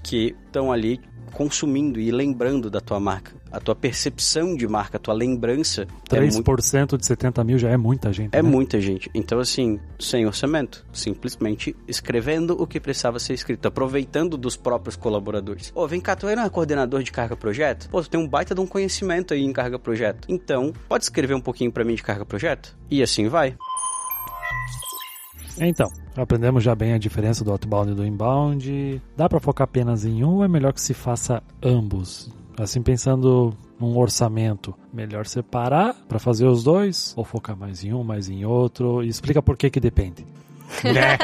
Que 0.00 0.34
estão 0.46 0.72
ali 0.72 1.00
consumindo 1.32 1.98
e 1.98 2.10
lembrando 2.10 2.70
da 2.70 2.80
tua 2.80 3.00
marca. 3.00 3.32
A 3.50 3.60
tua 3.60 3.74
percepção 3.74 4.54
de 4.54 4.66
marca, 4.66 4.96
a 4.96 5.00
tua 5.00 5.14
lembrança 5.14 5.86
é, 6.10 6.20
muito, 6.20 6.42
3% 6.42 6.96
de 6.96 7.04
70 7.04 7.44
mil 7.44 7.58
já 7.58 7.70
é 7.70 7.76
muita 7.76 8.12
gente. 8.12 8.34
é 8.34 8.42
né? 8.42 8.48
muita 8.48 8.80
gente. 8.80 9.10
Então, 9.14 9.38
assim, 9.38 9.78
sem 9.98 10.24
orçamento, 10.26 10.86
simplesmente 10.92 11.76
escrevendo 11.86 12.60
o 12.60 12.66
que 12.66 12.80
precisava 12.80 13.18
ser 13.18 13.34
escrito, 13.34 13.66
aproveitando 13.66 14.36
dos 14.36 14.56
próprios 14.56 14.96
colaboradores. 14.96 15.72
Ô, 15.74 15.86
vem 15.86 16.00
cá, 16.00 16.16
tu 16.16 16.28
era 16.28 16.48
coordenador 16.48 17.02
de 17.02 17.12
carga 17.12 17.36
projeto? 17.36 17.88
Pô, 17.90 18.02
tu 18.02 18.08
tem 18.08 18.20
um 18.20 18.28
baita 18.28 18.54
de 18.54 18.60
um 18.60 18.66
conhecimento 18.66 19.34
aí 19.34 19.42
em 19.42 19.52
carga 19.52 19.78
projeto. 19.78 20.26
Então, 20.28 20.72
pode 20.88 21.04
escrever 21.04 21.34
um 21.34 21.40
pouquinho 21.40 21.72
pra 21.72 21.84
mim 21.84 21.94
de 21.94 22.02
carga 22.02 22.24
projeto? 22.24 22.76
E 22.90 23.02
assim 23.02 23.28
vai. 23.28 23.56
Então, 25.58 25.90
aprendemos 26.16 26.62
já 26.62 26.74
bem 26.74 26.92
a 26.92 26.98
diferença 26.98 27.44
do 27.44 27.50
outbound 27.50 27.92
e 27.92 27.94
do 27.94 28.06
inbound. 28.06 29.02
Dá 29.16 29.28
pra 29.28 29.40
focar 29.40 29.64
apenas 29.64 30.04
em 30.04 30.24
um 30.24 30.36
ou 30.36 30.44
é 30.44 30.48
melhor 30.48 30.72
que 30.72 30.80
se 30.80 30.94
faça 30.94 31.42
ambos? 31.62 32.30
Assim, 32.58 32.82
pensando 32.82 33.54
num 33.80 33.96
orçamento, 33.96 34.74
melhor 34.92 35.26
separar 35.26 35.94
pra 36.08 36.18
fazer 36.18 36.46
os 36.46 36.62
dois 36.62 37.14
ou 37.16 37.24
focar 37.24 37.56
mais 37.56 37.82
em 37.82 37.92
um, 37.92 38.04
mais 38.04 38.28
em 38.28 38.44
outro? 38.44 39.02
E 39.02 39.08
explica 39.08 39.42
por 39.42 39.56
que 39.56 39.70
que 39.70 39.80
depende. 39.80 40.26
né? 40.84 41.18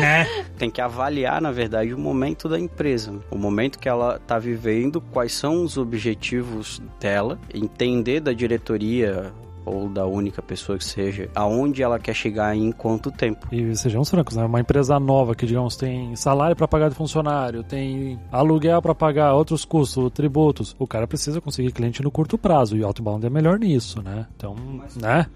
né? 0.00 0.44
tem 0.58 0.70
que 0.70 0.80
avaliar, 0.80 1.40
na 1.40 1.52
verdade, 1.52 1.94
o 1.94 1.98
momento 1.98 2.48
da 2.48 2.58
empresa, 2.58 3.14
o 3.30 3.38
momento 3.38 3.78
que 3.78 3.88
ela 3.88 4.16
está 4.16 4.38
vivendo, 4.38 5.00
quais 5.00 5.32
são 5.32 5.62
os 5.62 5.76
objetivos 5.76 6.82
dela, 6.98 7.38
entender 7.54 8.20
da 8.20 8.32
diretoria 8.32 9.32
ou 9.66 9.88
da 9.88 10.06
única 10.06 10.40
pessoa 10.40 10.78
que 10.78 10.84
seja, 10.84 11.28
aonde 11.34 11.82
ela 11.82 11.98
quer 11.98 12.14
chegar 12.14 12.56
em 12.56 12.70
quanto 12.70 13.10
tempo. 13.10 13.48
E 13.52 13.76
sejamos 13.76 14.08
francos, 14.08 14.36
né? 14.36 14.44
Uma 14.44 14.60
empresa 14.60 14.98
nova 15.00 15.34
que, 15.34 15.44
digamos, 15.44 15.76
tem 15.76 16.14
salário 16.14 16.54
para 16.54 16.68
pagar 16.68 16.88
de 16.88 16.94
funcionário, 16.94 17.64
tem 17.64 18.18
aluguel 18.30 18.80
para 18.80 18.94
pagar, 18.94 19.34
outros 19.34 19.64
custos, 19.64 20.10
tributos. 20.12 20.74
O 20.78 20.86
cara 20.86 21.06
precisa 21.06 21.40
conseguir 21.40 21.72
cliente 21.72 22.02
no 22.02 22.10
curto 22.10 22.38
prazo 22.38 22.76
e 22.76 22.82
o 22.82 22.86
outbound 22.86 23.26
é 23.26 23.30
melhor 23.30 23.58
nisso, 23.58 24.00
né? 24.00 24.26
Então, 24.36 24.54
né? 24.94 25.26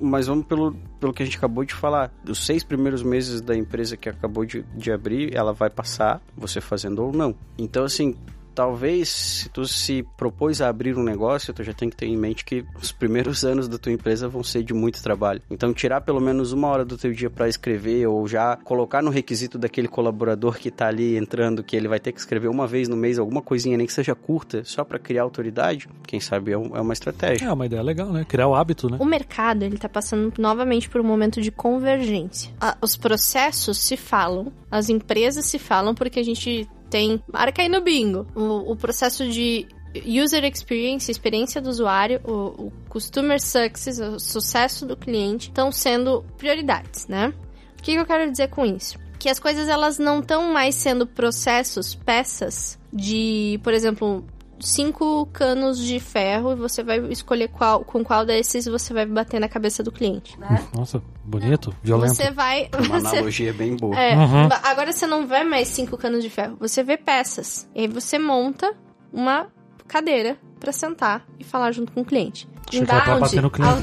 Mas 0.00 0.28
vamos 0.28 0.46
pelo, 0.46 0.76
pelo 1.00 1.12
que 1.12 1.22
a 1.22 1.26
gente 1.26 1.38
acabou 1.38 1.64
de 1.64 1.74
falar. 1.74 2.12
Os 2.28 2.44
seis 2.44 2.62
primeiros 2.62 3.02
meses 3.02 3.40
da 3.40 3.56
empresa 3.56 3.96
que 3.96 4.08
acabou 4.08 4.44
de, 4.44 4.62
de 4.76 4.92
abrir, 4.92 5.34
ela 5.34 5.52
vai 5.52 5.70
passar, 5.70 6.20
você 6.36 6.60
fazendo 6.60 7.04
ou 7.04 7.12
não. 7.12 7.34
Então, 7.58 7.84
assim, 7.84 8.14
talvez 8.58 9.08
se 9.08 9.48
tu 9.50 9.64
se 9.68 10.04
propôs 10.16 10.60
a 10.60 10.68
abrir 10.68 10.96
um 10.98 11.04
negócio, 11.04 11.54
tu 11.54 11.62
já 11.62 11.72
tem 11.72 11.88
que 11.88 11.94
ter 11.94 12.06
em 12.06 12.16
mente 12.16 12.44
que 12.44 12.64
os 12.82 12.90
primeiros 12.90 13.44
anos 13.46 13.68
da 13.68 13.78
tua 13.78 13.92
empresa 13.92 14.28
vão 14.28 14.42
ser 14.42 14.64
de 14.64 14.74
muito 14.74 15.00
trabalho. 15.00 15.40
Então, 15.48 15.72
tirar 15.72 16.00
pelo 16.00 16.20
menos 16.20 16.50
uma 16.50 16.66
hora 16.66 16.84
do 16.84 16.98
teu 16.98 17.12
dia 17.12 17.30
para 17.30 17.48
escrever 17.48 18.08
ou 18.08 18.26
já 18.26 18.56
colocar 18.56 19.00
no 19.00 19.12
requisito 19.12 19.58
daquele 19.58 19.86
colaborador 19.86 20.58
que 20.58 20.72
tá 20.72 20.88
ali 20.88 21.16
entrando 21.16 21.62
que 21.62 21.76
ele 21.76 21.86
vai 21.86 22.00
ter 22.00 22.10
que 22.10 22.18
escrever 22.18 22.48
uma 22.48 22.66
vez 22.66 22.88
no 22.88 22.96
mês 22.96 23.16
alguma 23.16 23.40
coisinha, 23.40 23.76
nem 23.76 23.86
que 23.86 23.92
seja 23.92 24.16
curta, 24.16 24.64
só 24.64 24.82
para 24.82 24.98
criar 24.98 25.22
autoridade, 25.22 25.88
quem 26.04 26.18
sabe 26.18 26.50
é, 26.50 26.54
é 26.54 26.58
uma 26.58 26.92
estratégia. 26.92 27.46
É 27.46 27.52
uma 27.52 27.66
ideia 27.66 27.80
legal, 27.82 28.12
né? 28.12 28.24
Criar 28.28 28.48
o 28.48 28.56
hábito, 28.56 28.90
né? 28.90 28.96
O 29.00 29.04
mercado, 29.04 29.62
ele 29.62 29.78
tá 29.78 29.88
passando 29.88 30.32
novamente 30.36 30.88
por 30.90 31.00
um 31.00 31.04
momento 31.04 31.40
de 31.40 31.52
convergência. 31.52 32.52
A- 32.60 32.76
os 32.82 32.96
processos 32.96 33.78
se 33.78 33.96
falam, 33.96 34.52
as 34.68 34.88
empresas 34.88 35.46
se 35.46 35.60
falam 35.60 35.94
porque 35.94 36.18
a 36.18 36.24
gente 36.24 36.68
tem... 36.90 37.22
Marca 37.32 37.62
aí 37.62 37.68
no 37.68 37.80
bingo. 37.80 38.26
O, 38.34 38.72
o 38.72 38.76
processo 38.76 39.28
de 39.28 39.66
user 40.06 40.44
experience, 40.44 41.10
experiência 41.10 41.60
do 41.60 41.70
usuário, 41.70 42.20
o, 42.24 42.66
o 42.66 42.72
customer 42.88 43.40
success, 43.40 43.98
o 43.98 44.18
sucesso 44.18 44.86
do 44.86 44.96
cliente, 44.96 45.48
estão 45.48 45.72
sendo 45.72 46.24
prioridades, 46.36 47.06
né? 47.06 47.32
O 47.78 47.82
que, 47.82 47.92
que 47.92 47.98
eu 47.98 48.06
quero 48.06 48.30
dizer 48.30 48.48
com 48.48 48.64
isso? 48.66 48.98
Que 49.18 49.28
as 49.28 49.38
coisas, 49.38 49.68
elas 49.68 49.98
não 49.98 50.20
estão 50.20 50.52
mais 50.52 50.74
sendo 50.74 51.06
processos, 51.06 51.94
peças 51.94 52.78
de, 52.92 53.58
por 53.62 53.72
exemplo, 53.72 54.24
cinco 54.60 55.26
canos 55.32 55.78
de 55.78 55.98
ferro 56.00 56.52
e 56.52 56.56
você 56.56 56.82
vai 56.82 56.98
escolher 57.10 57.48
qual, 57.48 57.84
com 57.84 58.02
qual 58.04 58.24
desses 58.26 58.66
você 58.66 58.92
vai 58.92 59.06
bater 59.06 59.40
na 59.40 59.48
cabeça 59.48 59.82
do 59.82 59.92
cliente, 59.92 60.38
né? 60.38 60.66
Nossa, 60.74 61.02
bonito, 61.24 61.74
violento. 61.82 62.14
Você 62.14 62.30
vai. 62.30 62.68
Uma 62.74 62.98
Você, 63.00 63.16
analogia 63.16 63.52
bem 63.52 63.76
boa. 63.76 63.94
é, 63.98 64.16
Uhum. 64.16 64.48
agora 64.64 64.92
você 64.92 65.06
não 65.06 65.26
vê 65.26 65.44
mais 65.44 65.68
cinco 65.68 65.96
canos 65.96 66.22
de 66.22 66.30
ferro, 66.30 66.56
você 66.58 66.82
vê 66.82 66.96
peças. 66.96 67.68
E 67.74 67.82
aí 67.82 67.88
você 67.88 68.18
monta 68.18 68.74
uma 69.12 69.46
cadeira 69.86 70.36
pra 70.60 70.72
sentar 70.72 71.24
e 71.38 71.44
falar 71.44 71.72
junto 71.72 71.92
com 71.92 72.00
o 72.00 72.04
cliente. 72.04 72.48
A 72.90 73.12
outbound, 73.12 73.34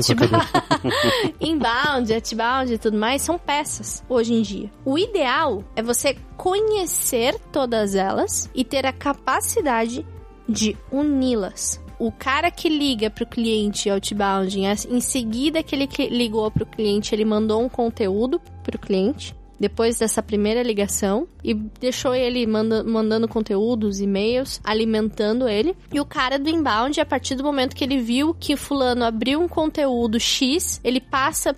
inbound, 1.41 2.13
outbound 2.13 2.71
e 2.73 2.77
tudo 2.77 2.97
mais 2.97 3.21
são 3.21 3.37
peças 3.37 4.03
hoje 4.07 4.33
em 4.33 4.41
dia. 4.41 4.69
O 4.83 4.97
ideal 4.97 5.63
é 5.75 5.81
você 5.81 6.15
conhecer 6.37 7.39
todas 7.51 7.95
elas 7.95 8.49
e 8.53 8.63
ter 8.63 8.85
a 8.85 8.93
capacidade 8.93 10.05
de 10.47 10.75
uni-las. 10.91 11.79
O 11.97 12.11
cara 12.11 12.51
que 12.51 12.67
liga 12.67 13.09
pro 13.09 13.25
cliente 13.25 13.89
outbound, 13.89 14.59
em 14.59 14.99
seguida 14.99 15.63
que 15.63 15.73
ele 15.75 15.87
ligou 16.09 16.51
pro 16.51 16.65
cliente, 16.65 17.15
ele 17.15 17.23
mandou 17.23 17.61
um 17.63 17.69
conteúdo 17.69 18.41
pro 18.63 18.77
cliente. 18.77 19.33
Depois 19.57 19.97
dessa 19.99 20.21
primeira 20.21 20.61
ligação 20.61 21.25
e 21.41 21.53
deixou 21.53 22.13
ele 22.13 22.45
manda- 22.45 22.83
mandando 22.83 23.25
conteúdos, 23.25 24.01
e-mails, 24.01 24.59
alimentando 24.61 25.47
ele. 25.47 25.73
E 25.93 25.97
o 26.01 26.05
cara 26.05 26.37
do 26.37 26.49
inbound, 26.49 26.99
a 26.99 27.05
partir 27.05 27.35
do 27.35 27.43
momento 27.45 27.73
que 27.73 27.85
ele 27.85 28.01
viu 28.01 28.33
que 28.37 28.57
fulano 28.57 29.05
abriu 29.05 29.39
um 29.39 29.47
conteúdo 29.47 30.19
X, 30.19 30.81
ele 30.83 30.99
passa 30.99 31.55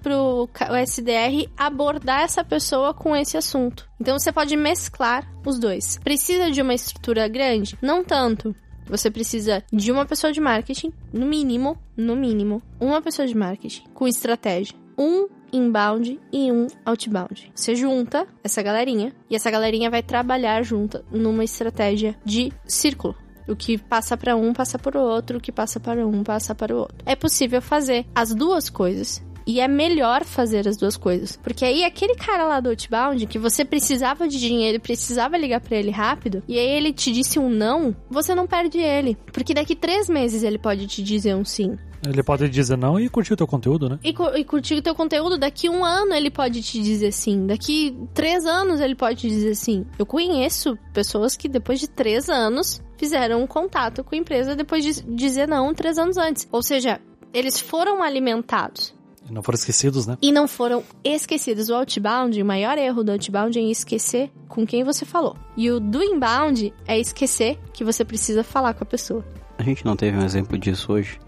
ca- 0.54 0.72
o 0.72 0.76
SDR 0.76 1.50
abordar 1.58 2.22
essa 2.22 2.44
pessoa 2.44 2.94
com 2.94 3.16
esse 3.16 3.36
assunto. 3.36 3.90
Então 4.00 4.20
você 4.20 4.32
pode 4.32 4.56
mesclar 4.56 5.28
os 5.44 5.58
dois. 5.58 5.98
Precisa 6.04 6.52
de 6.52 6.62
uma 6.62 6.76
estrutura 6.76 7.28
grande? 7.28 7.76
Não 7.82 8.04
tanto. 8.04 8.56
Você 8.88 9.12
precisa 9.12 9.64
de 9.72 9.92
uma 9.92 10.06
pessoa 10.06 10.32
de 10.32 10.40
marketing, 10.40 10.92
no 11.12 11.26
mínimo, 11.26 11.78
no 11.96 12.16
mínimo, 12.16 12.62
uma 12.80 13.02
pessoa 13.02 13.28
de 13.28 13.36
marketing 13.36 13.84
com 13.94 14.08
estratégia. 14.08 14.76
Um 14.98 15.28
inbound 15.52 16.20
e 16.32 16.52
um 16.52 16.68
outbound. 16.86 17.52
Você 17.56 17.76
junta 17.76 18.28
essa 18.44 18.62
galerinha 18.62 19.14
e 19.30 19.36
essa 19.36 19.52
galerinha 19.52 19.90
vai 19.90 20.04
trabalhar 20.04 20.62
junta 20.64 21.06
numa 21.12 21.44
estratégia 21.44 22.16
de 22.26 22.52
círculo. 22.66 23.16
O 23.48 23.56
que 23.56 23.78
passa 23.78 24.18
para 24.18 24.36
um 24.36 24.54
passa 24.54 24.78
para 24.78 25.00
o 25.00 25.02
outro, 25.02 25.38
o 25.38 25.42
que 25.42 25.54
passa 25.54 25.80
para 25.80 26.06
um 26.06 26.22
passa 26.22 26.54
para 26.54 26.76
o 26.76 26.80
outro. 26.80 26.98
É 27.06 27.16
possível 27.16 27.62
fazer 27.62 28.06
as 28.14 28.36
duas 28.36 28.70
coisas 28.70 29.24
e 29.48 29.62
é 29.62 29.68
melhor 29.68 30.26
fazer 30.26 30.68
as 30.68 30.76
duas 30.76 30.98
coisas. 30.98 31.38
Porque 31.38 31.64
aí 31.64 31.86
aquele 31.86 32.16
cara 32.16 32.44
lá 32.44 32.60
do 32.60 32.70
Outbound, 32.70 33.26
que 33.26 33.40
você 33.40 33.64
precisava 33.64 34.28
de 34.28 34.38
dinheiro, 34.38 34.80
precisava 34.80 35.38
ligar 35.38 35.62
pra 35.62 35.78
ele 35.78 35.90
rápido, 35.90 36.44
e 36.48 36.60
aí 36.60 36.68
ele 36.68 36.92
te 36.92 37.12
disse 37.12 37.40
um 37.40 37.50
não, 37.50 37.96
você 38.10 38.36
não 38.36 38.46
perde 38.46 38.78
ele. 38.78 39.18
Porque 39.32 39.54
daqui 39.54 39.76
três 39.76 40.10
meses 40.10 40.44
ele 40.44 40.60
pode 40.60 40.86
te 40.86 41.02
dizer 41.02 41.34
um 41.34 41.46
sim. 41.46 41.78
Ele 42.06 42.22
pode 42.22 42.48
dizer 42.50 42.78
não 42.78 43.00
e 43.00 43.10
curtir 43.10 43.34
o 43.34 43.38
teu 43.38 43.48
conteúdo, 43.48 43.90
né? 43.90 44.00
E, 44.04 44.10
e 44.10 44.44
curtir 44.44 44.76
o 44.76 44.82
teu 44.82 44.94
conteúdo, 44.94 45.38
daqui 45.38 45.70
um 45.70 45.84
ano 45.84 46.14
ele 46.14 46.30
pode 46.30 46.62
te 46.62 46.80
dizer 46.80 47.12
sim. 47.12 47.48
Daqui 47.48 47.98
três 48.14 48.46
anos 48.46 48.80
ele 48.80 48.96
pode 48.96 49.22
te 49.22 49.30
dizer 49.30 49.56
sim. 49.56 49.86
Eu 49.98 50.06
conheço 50.06 50.78
pessoas 50.94 51.36
que 51.36 51.50
depois 51.50 51.80
de 51.80 51.88
três 51.88 52.30
anos 52.30 52.82
fizeram 52.98 53.42
um 53.42 53.48
contato 53.48 54.04
com 54.04 54.14
a 54.14 54.18
empresa 54.18 54.56
depois 54.56 54.84
de 54.84 55.02
dizer 55.04 55.48
não 55.48 55.74
três 55.74 55.98
anos 55.98 56.18
antes. 56.18 56.48
Ou 56.52 56.62
seja, 56.62 57.00
eles 57.34 57.60
foram 57.60 58.04
alimentados. 58.04 58.97
E 59.30 59.34
não 59.34 59.44
foram 59.44 59.56
esquecidos, 59.56 60.08
né? 60.08 60.18
E 60.22 60.32
não 60.32 60.48
foram 60.48 60.84
esquecidos. 61.04 61.70
O 61.70 61.76
outbound, 61.76 62.42
o 62.42 62.46
maior 62.46 62.78
erro 62.78 63.04
do 63.04 63.12
outbound 63.12 63.60
é 63.60 63.62
esquecer 63.64 64.32
com 64.48 64.66
quem 64.66 64.84
você 64.84 65.06
falou. 65.06 65.36
E 65.56 65.70
o 65.70 65.80
do 65.80 66.02
inbound 66.02 66.74
é 66.86 66.98
esquecer 66.98 67.60
que 67.74 67.84
você 67.84 68.06
precisa 68.06 68.44
falar 68.44 68.74
com 68.74 68.84
a 68.84 68.88
pessoa. 68.88 69.26
A 69.58 69.64
gente 69.64 69.86
não 69.86 69.96
teve 69.96 70.18
um 70.18 70.24
exemplo 70.24 70.58
disso 70.58 70.94
hoje? 70.94 71.20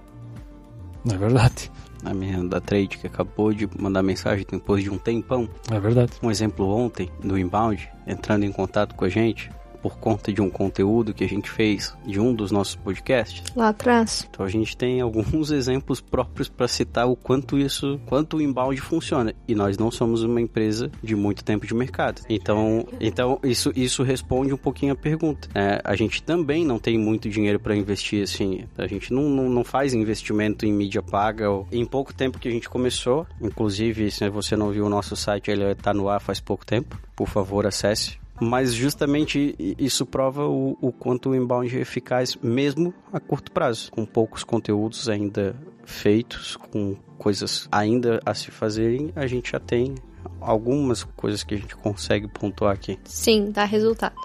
Não 1.03 1.15
é 1.15 1.17
verdade. 1.17 1.71
A 2.05 2.13
menina 2.13 2.47
da 2.47 2.61
trade 2.61 2.97
que 2.97 3.07
acabou 3.07 3.51
de 3.51 3.67
mandar 3.77 4.01
mensagem 4.01 4.45
depois 4.49 4.83
de 4.83 4.89
um 4.89 4.97
tempão. 4.97 5.49
É 5.69 5.79
verdade. 5.79 6.13
Um 6.23 6.31
exemplo 6.31 6.67
ontem, 6.69 7.11
no 7.21 7.37
inbound, 7.37 7.89
entrando 8.07 8.45
em 8.45 8.51
contato 8.51 8.95
com 8.95 9.03
a 9.03 9.09
gente, 9.09 9.51
por 9.81 9.97
conta 9.97 10.31
de 10.31 10.41
um 10.41 10.49
conteúdo 10.49 11.13
que 11.13 11.23
a 11.23 11.27
gente 11.27 11.49
fez 11.49 11.95
de 12.05 12.19
um 12.19 12.33
dos 12.33 12.51
nossos 12.51 12.75
podcasts. 12.75 13.43
Lá 13.55 13.69
atrás. 13.69 14.27
Então 14.29 14.45
a 14.45 14.49
gente 14.49 14.75
tem 14.75 15.01
alguns 15.01 15.51
exemplos 15.51 16.01
próprios 16.01 16.49
para 16.49 16.67
citar 16.67 17.07
o 17.07 17.15
quanto 17.15 17.57
isso, 17.57 17.99
quanto 18.05 18.37
o 18.37 18.41
inbound 18.41 18.79
funciona. 18.81 19.33
E 19.47 19.55
nós 19.55 19.77
não 19.77 19.91
somos 19.91 20.23
uma 20.23 20.41
empresa 20.41 20.91
de 21.01 21.15
muito 21.15 21.43
tempo 21.43 21.65
de 21.65 21.73
mercado. 21.73 22.21
Então, 22.29 22.85
então 22.99 23.39
isso, 23.43 23.71
isso 23.75 24.03
responde 24.03 24.53
um 24.53 24.57
pouquinho 24.57 24.93
a 24.93 24.95
pergunta. 24.95 25.47
É, 25.53 25.81
a 25.83 25.95
gente 25.95 26.21
também 26.21 26.65
não 26.65 26.79
tem 26.79 26.97
muito 26.97 27.29
dinheiro 27.29 27.59
para 27.59 27.75
investir 27.75 28.23
assim. 28.23 28.65
A 28.77 28.87
gente 28.87 29.13
não, 29.13 29.23
não, 29.29 29.49
não, 29.49 29.63
faz 29.63 29.93
investimento 29.93 30.65
em 30.65 30.73
mídia 30.73 31.01
paga. 31.01 31.49
Ou... 31.49 31.67
Em 31.71 31.85
pouco 31.85 32.13
tempo 32.13 32.39
que 32.39 32.47
a 32.47 32.51
gente 32.51 32.69
começou, 32.69 33.25
inclusive 33.41 34.11
se 34.11 34.29
você 34.29 34.55
não 34.55 34.71
viu 34.71 34.85
o 34.85 34.89
nosso 34.89 35.15
site, 35.15 35.49
ele 35.49 35.63
está 35.71 35.93
no 35.93 36.09
ar 36.09 36.19
faz 36.19 36.39
pouco 36.39 36.65
tempo. 36.65 36.99
Por 37.15 37.27
favor, 37.27 37.65
acesse 37.65 38.18
mas 38.39 38.73
justamente 38.73 39.55
isso 39.77 40.05
prova 40.05 40.47
o, 40.47 40.77
o 40.81 40.91
quanto 40.91 41.29
o 41.29 41.35
inbound 41.35 41.75
é 41.75 41.81
eficaz 41.81 42.35
mesmo 42.41 42.93
a 43.11 43.19
curto 43.19 43.51
prazo, 43.51 43.91
com 43.91 44.05
poucos 44.05 44.43
conteúdos 44.43 45.09
ainda 45.09 45.55
feitos, 45.85 46.55
com 46.55 46.95
coisas 47.17 47.67
ainda 47.71 48.19
a 48.25 48.33
se 48.33 48.51
fazerem, 48.51 49.11
a 49.15 49.27
gente 49.27 49.51
já 49.51 49.59
tem 49.59 49.95
algumas 50.39 51.03
coisas 51.03 51.43
que 51.43 51.55
a 51.55 51.57
gente 51.57 51.75
consegue 51.75 52.27
pontuar 52.27 52.73
aqui. 52.73 52.97
Sim, 53.05 53.51
dá 53.51 53.65
resultado. 53.65 54.15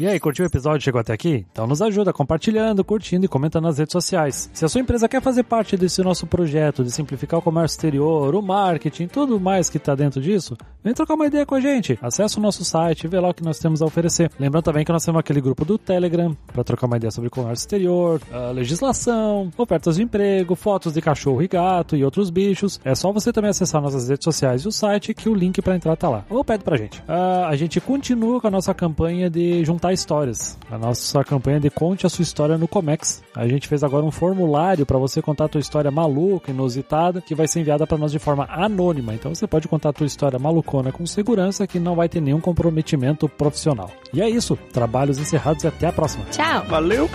E 0.00 0.06
aí, 0.06 0.18
curtiu 0.18 0.44
o 0.44 0.48
episódio 0.48 0.78
e 0.78 0.84
chegou 0.84 1.00
até 1.00 1.12
aqui? 1.12 1.46
Então 1.52 1.66
nos 1.66 1.82
ajuda 1.82 2.12
compartilhando, 2.12 2.82
curtindo 2.82 3.26
e 3.26 3.28
comentando 3.28 3.64
nas 3.64 3.78
redes 3.78 3.92
sociais. 3.92 4.50
Se 4.52 4.64
a 4.64 4.68
sua 4.68 4.80
empresa 4.80 5.08
quer 5.08 5.20
fazer 5.20 5.42
parte 5.42 5.76
desse 5.76 6.02
nosso 6.02 6.26
projeto 6.26 6.82
de 6.82 6.90
simplificar 6.90 7.38
o 7.38 7.42
comércio 7.42 7.76
exterior, 7.76 8.34
o 8.34 8.42
marketing, 8.42 9.06
tudo 9.06 9.38
mais 9.38 9.68
que 9.68 9.76
está 9.76 9.94
dentro 9.94 10.20
disso, 10.20 10.56
vem 10.82 10.94
trocar 10.94 11.14
uma 11.14 11.26
ideia 11.26 11.44
com 11.44 11.54
a 11.54 11.60
gente. 11.60 11.98
Acesse 12.00 12.38
o 12.38 12.40
nosso 12.40 12.64
site 12.64 13.04
e 13.04 13.08
vê 13.08 13.20
lá 13.20 13.28
o 13.28 13.34
que 13.34 13.44
nós 13.44 13.58
temos 13.58 13.82
a 13.82 13.84
oferecer. 13.84 14.30
Lembrando 14.40 14.64
também 14.64 14.84
que 14.84 14.90
nós 14.90 15.04
temos 15.04 15.20
aquele 15.20 15.40
grupo 15.40 15.64
do 15.64 15.76
Telegram 15.76 16.36
para 16.52 16.64
trocar 16.64 16.86
uma 16.86 16.96
ideia 16.96 17.10
sobre 17.10 17.28
comércio 17.28 17.62
exterior, 17.62 18.20
legislação, 18.54 19.50
ofertas 19.56 19.96
de 19.96 20.02
emprego, 20.02 20.56
fotos 20.56 20.94
de 20.94 21.02
cachorro 21.02 21.42
e 21.42 21.48
gato 21.48 21.96
e 21.96 22.04
outros 22.04 22.30
bichos. 22.30 22.80
É 22.82 22.94
só 22.94 23.12
você 23.12 23.32
também 23.32 23.50
acessar 23.50 23.82
nossas 23.82 24.08
redes 24.08 24.24
sociais 24.24 24.62
e 24.62 24.68
o 24.68 24.72
site 24.72 25.12
que 25.12 25.28
o 25.28 25.34
link 25.34 25.60
para 25.60 25.76
entrar 25.76 25.96
tá 25.96 26.08
lá. 26.08 26.24
Ou 26.30 26.42
pede 26.42 26.64
pra 26.64 26.76
gente. 26.76 26.98
Uh, 27.00 27.44
a 27.46 27.56
gente 27.56 27.80
continua 27.80 28.40
com 28.40 28.46
a 28.46 28.50
nossa 28.50 28.72
campanha 28.72 29.28
de 29.28 29.64
juntar 29.64 29.81
histórias. 29.90 30.58
A 30.70 30.76
nossa 30.76 31.24
campanha 31.24 31.58
de 31.58 31.70
Conte 31.70 32.04
a 32.04 32.10
Sua 32.10 32.22
História 32.22 32.58
no 32.58 32.68
Comex. 32.68 33.22
A 33.34 33.48
gente 33.48 33.66
fez 33.66 33.82
agora 33.82 34.04
um 34.04 34.10
formulário 34.10 34.84
para 34.84 34.98
você 34.98 35.22
contar 35.22 35.46
a 35.46 35.48
tua 35.48 35.60
história 35.60 35.90
maluca, 35.90 36.50
inusitada, 36.50 37.22
que 37.22 37.34
vai 37.34 37.48
ser 37.48 37.60
enviada 37.60 37.86
para 37.86 37.96
nós 37.96 38.12
de 38.12 38.18
forma 38.18 38.46
anônima. 38.50 39.14
Então 39.14 39.34
você 39.34 39.46
pode 39.46 39.66
contar 39.66 39.88
a 39.88 39.92
tua 39.94 40.06
história 40.06 40.38
malucona 40.38 40.92
com 40.92 41.06
segurança 41.06 41.66
que 41.66 41.78
não 41.78 41.96
vai 41.96 42.10
ter 42.10 42.20
nenhum 42.20 42.40
comprometimento 42.40 43.26
profissional. 43.30 43.90
E 44.12 44.20
é 44.20 44.28
isso. 44.28 44.58
Trabalhos 44.72 45.18
encerrados 45.18 45.64
e 45.64 45.68
até 45.68 45.86
a 45.86 45.92
próxima. 45.92 46.24
Tchau. 46.30 46.64
Valeu. 46.68 47.08